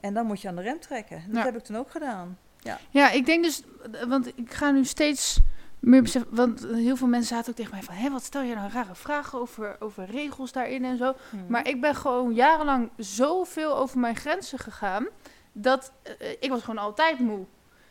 [0.00, 1.22] En dan moet je aan de rem trekken.
[1.26, 1.44] Dat ja.
[1.44, 2.38] heb ik toen ook gedaan.
[2.64, 2.78] Ja.
[2.90, 3.62] ja, ik denk dus,
[4.08, 5.40] want ik ga nu steeds
[5.84, 8.54] meer beseffen, want heel veel mensen zaten ook tegen mij van, hé, wat stel je
[8.54, 11.14] nou rare vragen over, over regels daarin en zo.
[11.30, 11.44] Hmm.
[11.48, 15.06] Maar ik ben gewoon jarenlang zoveel over mijn grenzen gegaan,
[15.52, 17.44] dat uh, ik was gewoon altijd moe.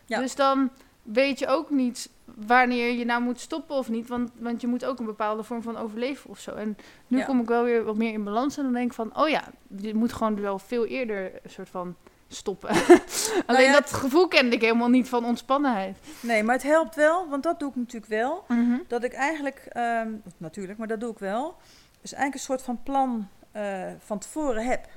[0.05, 0.19] Ja.
[0.19, 0.69] Dus dan
[1.03, 4.85] weet je ook niet wanneer je nou moet stoppen of niet, want, want je moet
[4.85, 6.51] ook een bepaalde vorm van overleven of zo.
[6.51, 6.77] En
[7.07, 7.25] nu ja.
[7.25, 9.43] kom ik wel weer wat meer in balans en dan denk ik van, oh ja,
[9.77, 11.95] je moet gewoon wel veel eerder een soort van
[12.35, 12.69] stoppen.
[12.69, 13.01] Alleen
[13.47, 15.97] nou ja, dat gevoel kende ik helemaal niet van ontspannenheid.
[16.19, 18.45] Nee, maar het helpt wel, want dat doe ik natuurlijk wel.
[18.47, 18.83] Mm -hmm.
[18.87, 21.55] Dat ik eigenlijk, um, natuurlijk, maar dat doe ik wel.
[22.01, 24.87] Dus eigenlijk een soort van plan uh, van tevoren heb.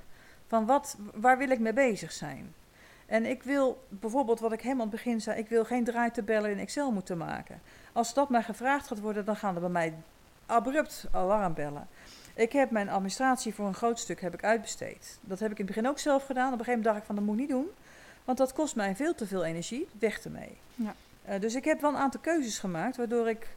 [0.47, 2.55] Van wat, waar wil ik mee bezig zijn?
[3.07, 6.51] En ik wil bijvoorbeeld, wat ik helemaal aan het begin zei, ik wil geen draaitabellen
[6.51, 7.61] in Excel moeten maken.
[7.93, 9.95] Als dat mij gevraagd gaat worden, dan gaan er bij mij
[10.47, 11.89] abrupt alarmbellen.
[12.37, 15.19] Ik heb mijn administratie voor een groot stuk heb ik uitbesteed.
[15.21, 16.53] Dat heb ik in het begin ook zelf gedaan.
[16.53, 17.67] Op een gegeven moment dacht ik van dat moet ik niet doen.
[18.25, 19.89] Want dat kost mij veel te veel energie.
[19.99, 20.57] Weg ermee.
[20.75, 20.95] Ja.
[21.29, 23.49] Uh, dus ik heb wel een aantal keuzes gemaakt waardoor ik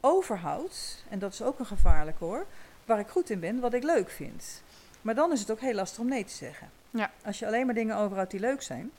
[0.00, 1.04] overhoud.
[1.08, 2.46] En dat is ook een gevaarlijk hoor.
[2.84, 4.62] Waar ik goed in ben, wat ik leuk vind.
[5.02, 6.70] Maar dan is het ook heel lastig om nee te zeggen.
[6.90, 7.10] Ja.
[7.24, 8.90] Als je alleen maar dingen overhoudt die leuk zijn.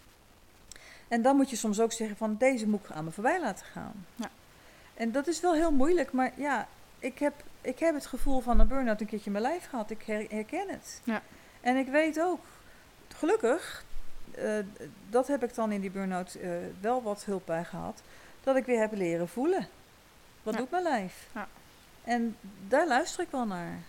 [1.08, 3.66] En dan moet je soms ook zeggen van deze moet ik aan me voorbij laten
[3.66, 4.06] gaan.
[4.16, 4.30] Ja.
[4.94, 6.12] En dat is wel heel moeilijk.
[6.12, 6.68] Maar ja,
[7.00, 7.34] ik heb
[7.66, 9.90] ik heb het gevoel van een burn-out een keertje in mijn lijf gehad.
[9.90, 11.02] Ik herken het.
[11.04, 11.22] Ja.
[11.62, 12.40] En ik weet ook,
[13.18, 13.84] gelukkig,
[14.38, 14.54] uh,
[15.10, 16.50] dat heb ik dan in die burn-out uh,
[16.82, 18.02] wel wat hulp bij gehad,
[18.44, 19.68] dat ik weer heb leren voelen.
[20.44, 20.60] Wat ja.
[20.60, 21.28] doet mijn lijf?
[21.34, 21.48] Ja.
[22.04, 22.36] En
[22.68, 23.80] daar luister ik wel naar.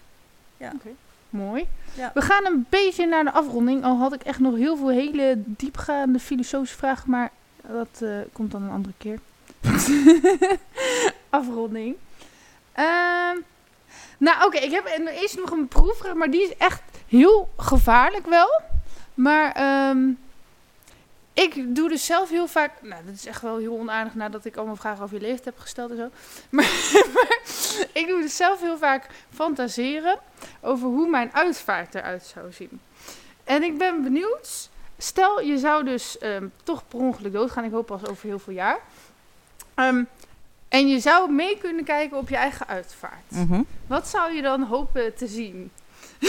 [0.57, 0.73] Ja.
[0.75, 0.95] Okay.
[1.31, 1.69] Mooi.
[1.95, 2.11] Ja.
[2.15, 3.85] We gaan een beetje naar de afronding.
[3.85, 7.31] Al had ik echt nog heel veel hele diepgaande filosofische vragen, maar
[7.67, 9.19] dat uh, komt dan een andere keer.
[11.31, 11.97] afronding.
[12.73, 13.37] Ehm
[14.19, 14.87] nou, oké, ik heb
[15.21, 18.61] eerst nog een proefvraag, maar die is echt heel gevaarlijk wel.
[19.15, 20.19] Maar um,
[21.33, 22.73] ik doe dus zelf heel vaak.
[22.83, 25.59] Nou, dat is echt wel heel onaardig nadat ik allemaal vragen over je leeftijd heb
[25.59, 26.11] gesteld en zo.
[26.51, 26.65] Maar,
[27.93, 30.19] ik doe dus zelf heel vaak fantaseren
[30.61, 32.81] over hoe mijn uitvaart eruit zou zien.
[33.45, 34.69] En ik ben benieuwd.
[34.99, 37.65] Stel, je zou dus um, toch per ongeluk doodgaan.
[37.65, 38.79] Ik hoop pas over heel veel jaar.
[39.75, 40.09] Um,
[40.77, 43.31] en je zou mee kunnen kijken op je eigen uitvaart.
[43.31, 43.67] Mm -hmm.
[43.87, 45.71] Wat zou je dan hopen te zien?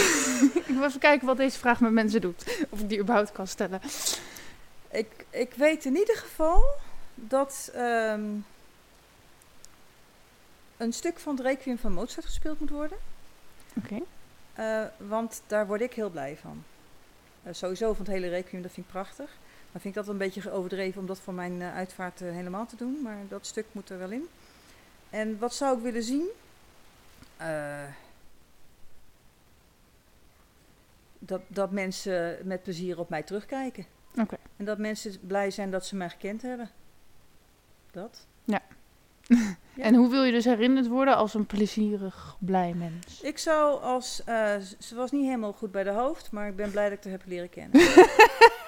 [0.60, 2.66] ik wil even kijken wat deze vraag met mensen doet.
[2.68, 3.80] Of ik die überhaupt kan stellen.
[4.90, 6.64] Ik, ik weet in ieder geval
[7.14, 8.44] dat um,
[10.76, 12.98] een stuk van het Requiem van Mozart gespeeld moet worden.
[13.76, 13.94] Oké.
[13.94, 14.82] Okay.
[14.82, 16.64] Uh, want daar word ik heel blij van.
[17.46, 19.30] Uh, sowieso van het hele Requiem, dat vind ik prachtig.
[19.72, 22.76] Dan vind ik dat een beetje overdreven om dat voor mijn uh, uitvaart helemaal te
[22.76, 22.98] doen.
[23.02, 24.28] Maar dat stuk moet er wel in.
[25.10, 26.28] En wat zou ik willen zien?
[27.40, 27.82] Uh,
[31.18, 33.86] dat, dat mensen met plezier op mij terugkijken.
[34.16, 34.36] Oké.
[34.56, 36.70] En dat mensen blij zijn dat ze mij gekend hebben.
[37.90, 38.26] Dat.
[38.44, 38.62] Ja.
[39.74, 39.82] ja.
[39.82, 43.20] En hoe wil je dus herinnerd worden als een plezierig, blij mens?
[43.22, 44.22] Ik zou als...
[44.28, 47.04] Uh, ze was niet helemaal goed bij de hoofd, maar ik ben blij dat ik
[47.04, 47.80] haar heb leren kennen.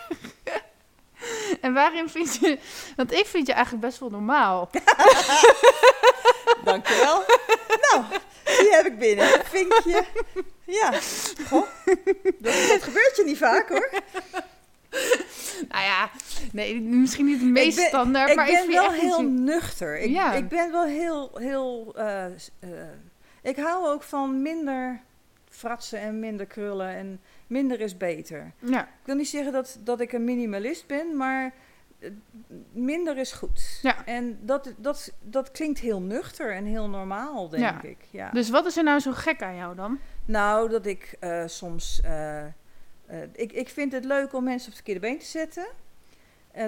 [1.66, 2.58] En waarin vind je...
[2.96, 4.70] Want ik vind je eigenlijk best wel normaal.
[6.64, 7.24] Dankjewel.
[7.80, 8.04] nou,
[8.44, 9.26] die heb ik binnen.
[9.44, 10.04] Vinkje.
[10.66, 10.92] Ja.
[11.48, 11.66] Goh.
[12.38, 13.90] Dat, dat gebeurt je niet vaak hoor.
[15.68, 16.10] Nou ja,
[16.52, 19.00] Nee, misschien niet het meest ik ben, standaard, ik maar ben ik vind wel echt
[19.00, 19.98] heel nuchter.
[19.98, 20.32] Ik, Ja.
[20.32, 21.92] ik ben wel heel, heel.
[21.96, 22.30] eh, eh,
[23.42, 25.00] ik hou ook van minder
[25.50, 27.20] fratsen en minder krullen en
[27.50, 28.52] minder is beter.
[28.58, 31.52] Ja, Ik wil niet zeggen dat, dat ik een minimalist ben, maar
[31.98, 32.10] eh,
[32.72, 33.78] minder is goed.
[33.82, 34.04] Ja.
[34.06, 37.82] En dat, dat, dat klinkt heel nuchter en heel normaal, denk Ja.
[37.82, 37.98] ik.
[38.10, 38.30] Ja.
[38.30, 39.98] dus wat is er nou zo gek aan jou dan?
[40.24, 42.00] Nou, dat ik eh, soms.
[42.04, 42.44] eh,
[43.32, 45.66] ik, ik vind het leuk om mensen op het verkeerde been te zetten.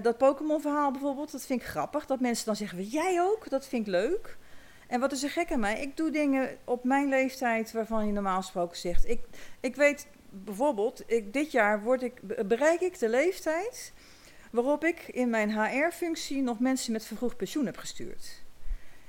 [0.03, 2.07] Dat Pokémon-verhaal bijvoorbeeld, dat vind ik grappig.
[2.07, 3.49] Dat mensen dan zeggen: Jij ook?
[3.51, 4.37] Dat vind ik leuk.
[4.89, 5.81] En wat is er gek aan mij?
[5.81, 9.09] Ik doe dingen op mijn leeftijd waarvan je normaal gesproken zegt.
[9.09, 9.21] Ik,
[9.61, 13.93] ik weet bijvoorbeeld, ik, dit jaar word ik, be- bereik ik de leeftijd
[14.51, 18.43] waarop ik in mijn HR-functie nog mensen met vervroegd pensioen heb gestuurd.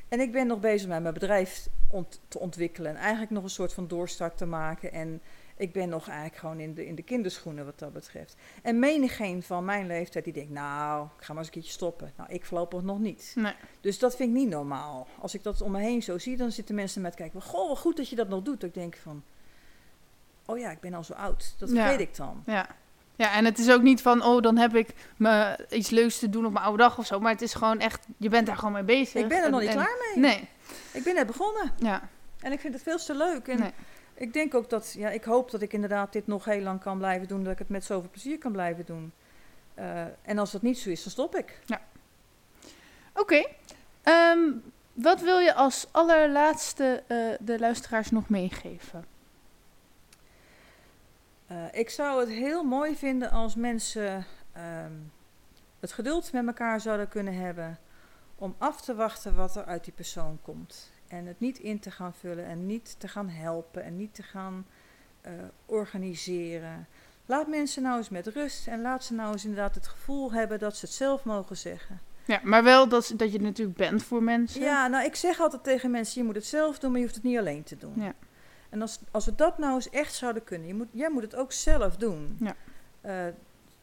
[0.08, 2.92] En ik ben nog bezig met mijn bedrijf ont- te ontwikkelen.
[2.92, 4.92] En eigenlijk nog een soort van doorstart te maken.
[4.92, 5.22] En
[5.58, 8.36] ik ben nog eigenlijk gewoon in de, in de kinderschoenen wat dat betreft.
[8.62, 12.14] En menigeen van mijn leeftijd die denkt, nou, ik ga maar eens een keertje stoppen.
[12.18, 13.32] Nou, ik voorlopig nog niet.
[13.36, 13.54] Nee.
[13.82, 15.08] Dus dat vind ik niet normaal.
[15.20, 17.42] Als ik dat om me heen zo zie, dan zitten mensen met kijken.
[17.42, 18.64] Goh, wat goed dat je dat nog doet.
[18.64, 19.24] Ik denk van,
[20.46, 21.56] oh ja, ik ben al zo oud.
[21.58, 21.88] Dat Ja.
[21.88, 22.44] weet ik dan.
[22.46, 22.68] Ja.
[23.16, 26.30] ja, en het is ook niet van, oh, dan heb ik me iets leuks te
[26.30, 27.20] doen op mijn oude dag of zo.
[27.20, 29.22] Maar het is gewoon echt, je bent daar gewoon mee bezig.
[29.22, 30.24] Ik ben er En- nog niet en- klaar mee.
[30.24, 30.48] Nee,
[30.92, 31.72] Ik ben net begonnen.
[31.78, 32.10] ja.
[32.42, 33.48] En ik vind het veel te leuk.
[33.48, 33.72] En Nee.
[34.14, 36.98] ik denk ook dat, ja, ik hoop dat ik inderdaad dit nog heel lang kan
[36.98, 37.44] blijven doen.
[37.44, 39.12] Dat ik het met zoveel plezier kan blijven doen.
[39.74, 41.60] Eh, en als dat niet zo is, dan stop ik.
[43.16, 43.44] Oké.
[44.04, 44.40] Ehm,
[44.94, 49.06] wat wil je als allerlaatste eh, de luisteraars nog meegeven?
[51.54, 54.92] Eh, ik zou het heel mooi vinden als mensen ehm,
[55.80, 57.80] het geduld met elkaar zouden kunnen hebben
[58.36, 60.92] om af te wachten wat er uit die persoon komt.
[61.08, 64.24] En het niet in te gaan vullen en niet te gaan helpen en niet te
[64.24, 64.66] gaan
[65.22, 65.32] eh,
[65.66, 66.88] organiseren.
[67.26, 70.60] Laat mensen nou eens met rust en laat ze nou eens inderdaad het gevoel hebben
[70.60, 72.02] dat ze het zelf mogen zeggen.
[72.26, 74.62] Ja, maar wel dat, dat je natuurlijk bent voor mensen.
[74.62, 77.18] Ja, nou ik zeg altijd tegen mensen, je moet het zelf doen, maar je hoeft
[77.18, 77.94] het niet alleen te doen.
[77.96, 78.14] Ja.
[78.74, 81.36] En als, als we dat nou eens echt zouden kunnen, je moet, jij moet het
[81.36, 82.38] ook zelf doen.
[82.40, 82.56] Ja.
[83.02, 83.34] Eh,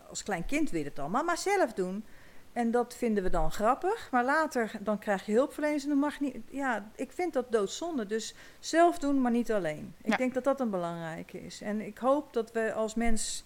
[0.08, 2.04] als klein kind weet het al, maar maar zelf doen.
[2.52, 6.20] En dat vinden we dan grappig, maar later dan krijg je hulpverleners en dan mag
[6.20, 6.36] niet.
[6.50, 8.06] Ja, ik vind dat doodzonde.
[8.06, 9.94] Dus zelf doen, maar niet alleen.
[10.02, 10.16] Ik Ja.
[10.16, 11.60] denk dat dat een belangrijke is.
[11.60, 13.44] En ik hoop dat we als mens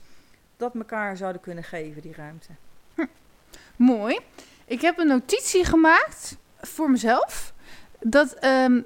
[0.57, 2.49] dat elkaar zouden kunnen geven, die ruimte.
[3.77, 4.19] Mooi.
[4.65, 7.53] Ik heb een notitie gemaakt voor mezelf.
[8.01, 8.81] Dat, ehm,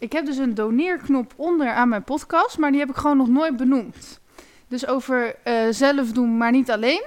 [0.00, 3.28] ik heb dus een doneerknop onder aan mijn podcast, maar die heb ik gewoon nog
[3.28, 4.20] nooit benoemd.
[4.68, 7.02] Dus over eh, zelf doen, maar niet alleen.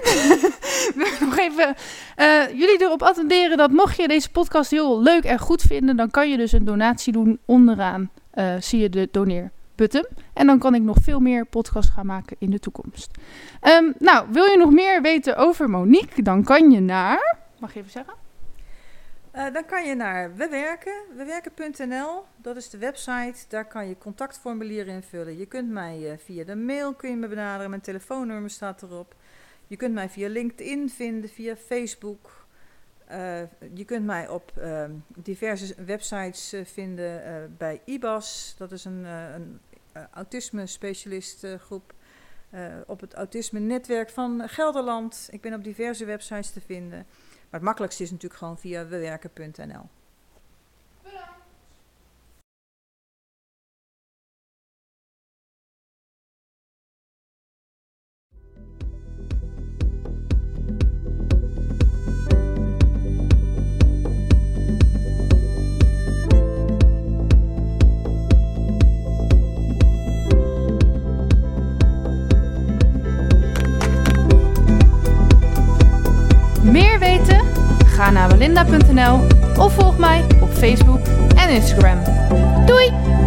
[0.96, 1.76] wil ik nog even
[2.16, 6.12] eh, jullie erop attenderen dat mocht je deze podcast heel leuk en goed vinden, dan
[6.12, 7.40] kan je dus een donatie doen.
[7.46, 10.06] Onderaan eh, zie je de doneerbutton.
[10.34, 13.12] En dan kan ik nog veel meer podcasts gaan maken in de toekomst.
[13.60, 16.24] Ehm, nou, wil je nog meer weten over Monique?
[16.24, 17.38] Dan kan je naar...
[17.60, 18.23] Mag je even zeggen?
[19.34, 22.24] Eh, dan kan je naar wewerken, wewerken.nl.
[22.38, 23.46] Dat is de website.
[23.48, 25.38] Daar kan je contactformulieren invullen.
[25.38, 27.70] Je kunt mij eh, via de mail kun je me benaderen.
[27.70, 29.16] Mijn telefoonnummer staat erop.
[29.68, 32.46] Je kunt mij via LinkedIn vinden, via Facebook.
[33.06, 33.42] Eh,
[33.74, 38.56] je kunt mij op ehm, diverse websites vinden bij IBAS.
[38.58, 39.60] Dat is een, een
[40.12, 41.94] autisme specialist groep.
[42.54, 45.28] Eh, op het autisme netwerk van Gelderland.
[45.32, 47.06] Ik ben op diverse websites te vinden.
[47.54, 49.90] Maar het makkelijkste is natuurlijk gewoon via wewerken.nl.
[79.58, 81.98] of volg mij op Facebook en Instagram.
[82.66, 83.23] Doei!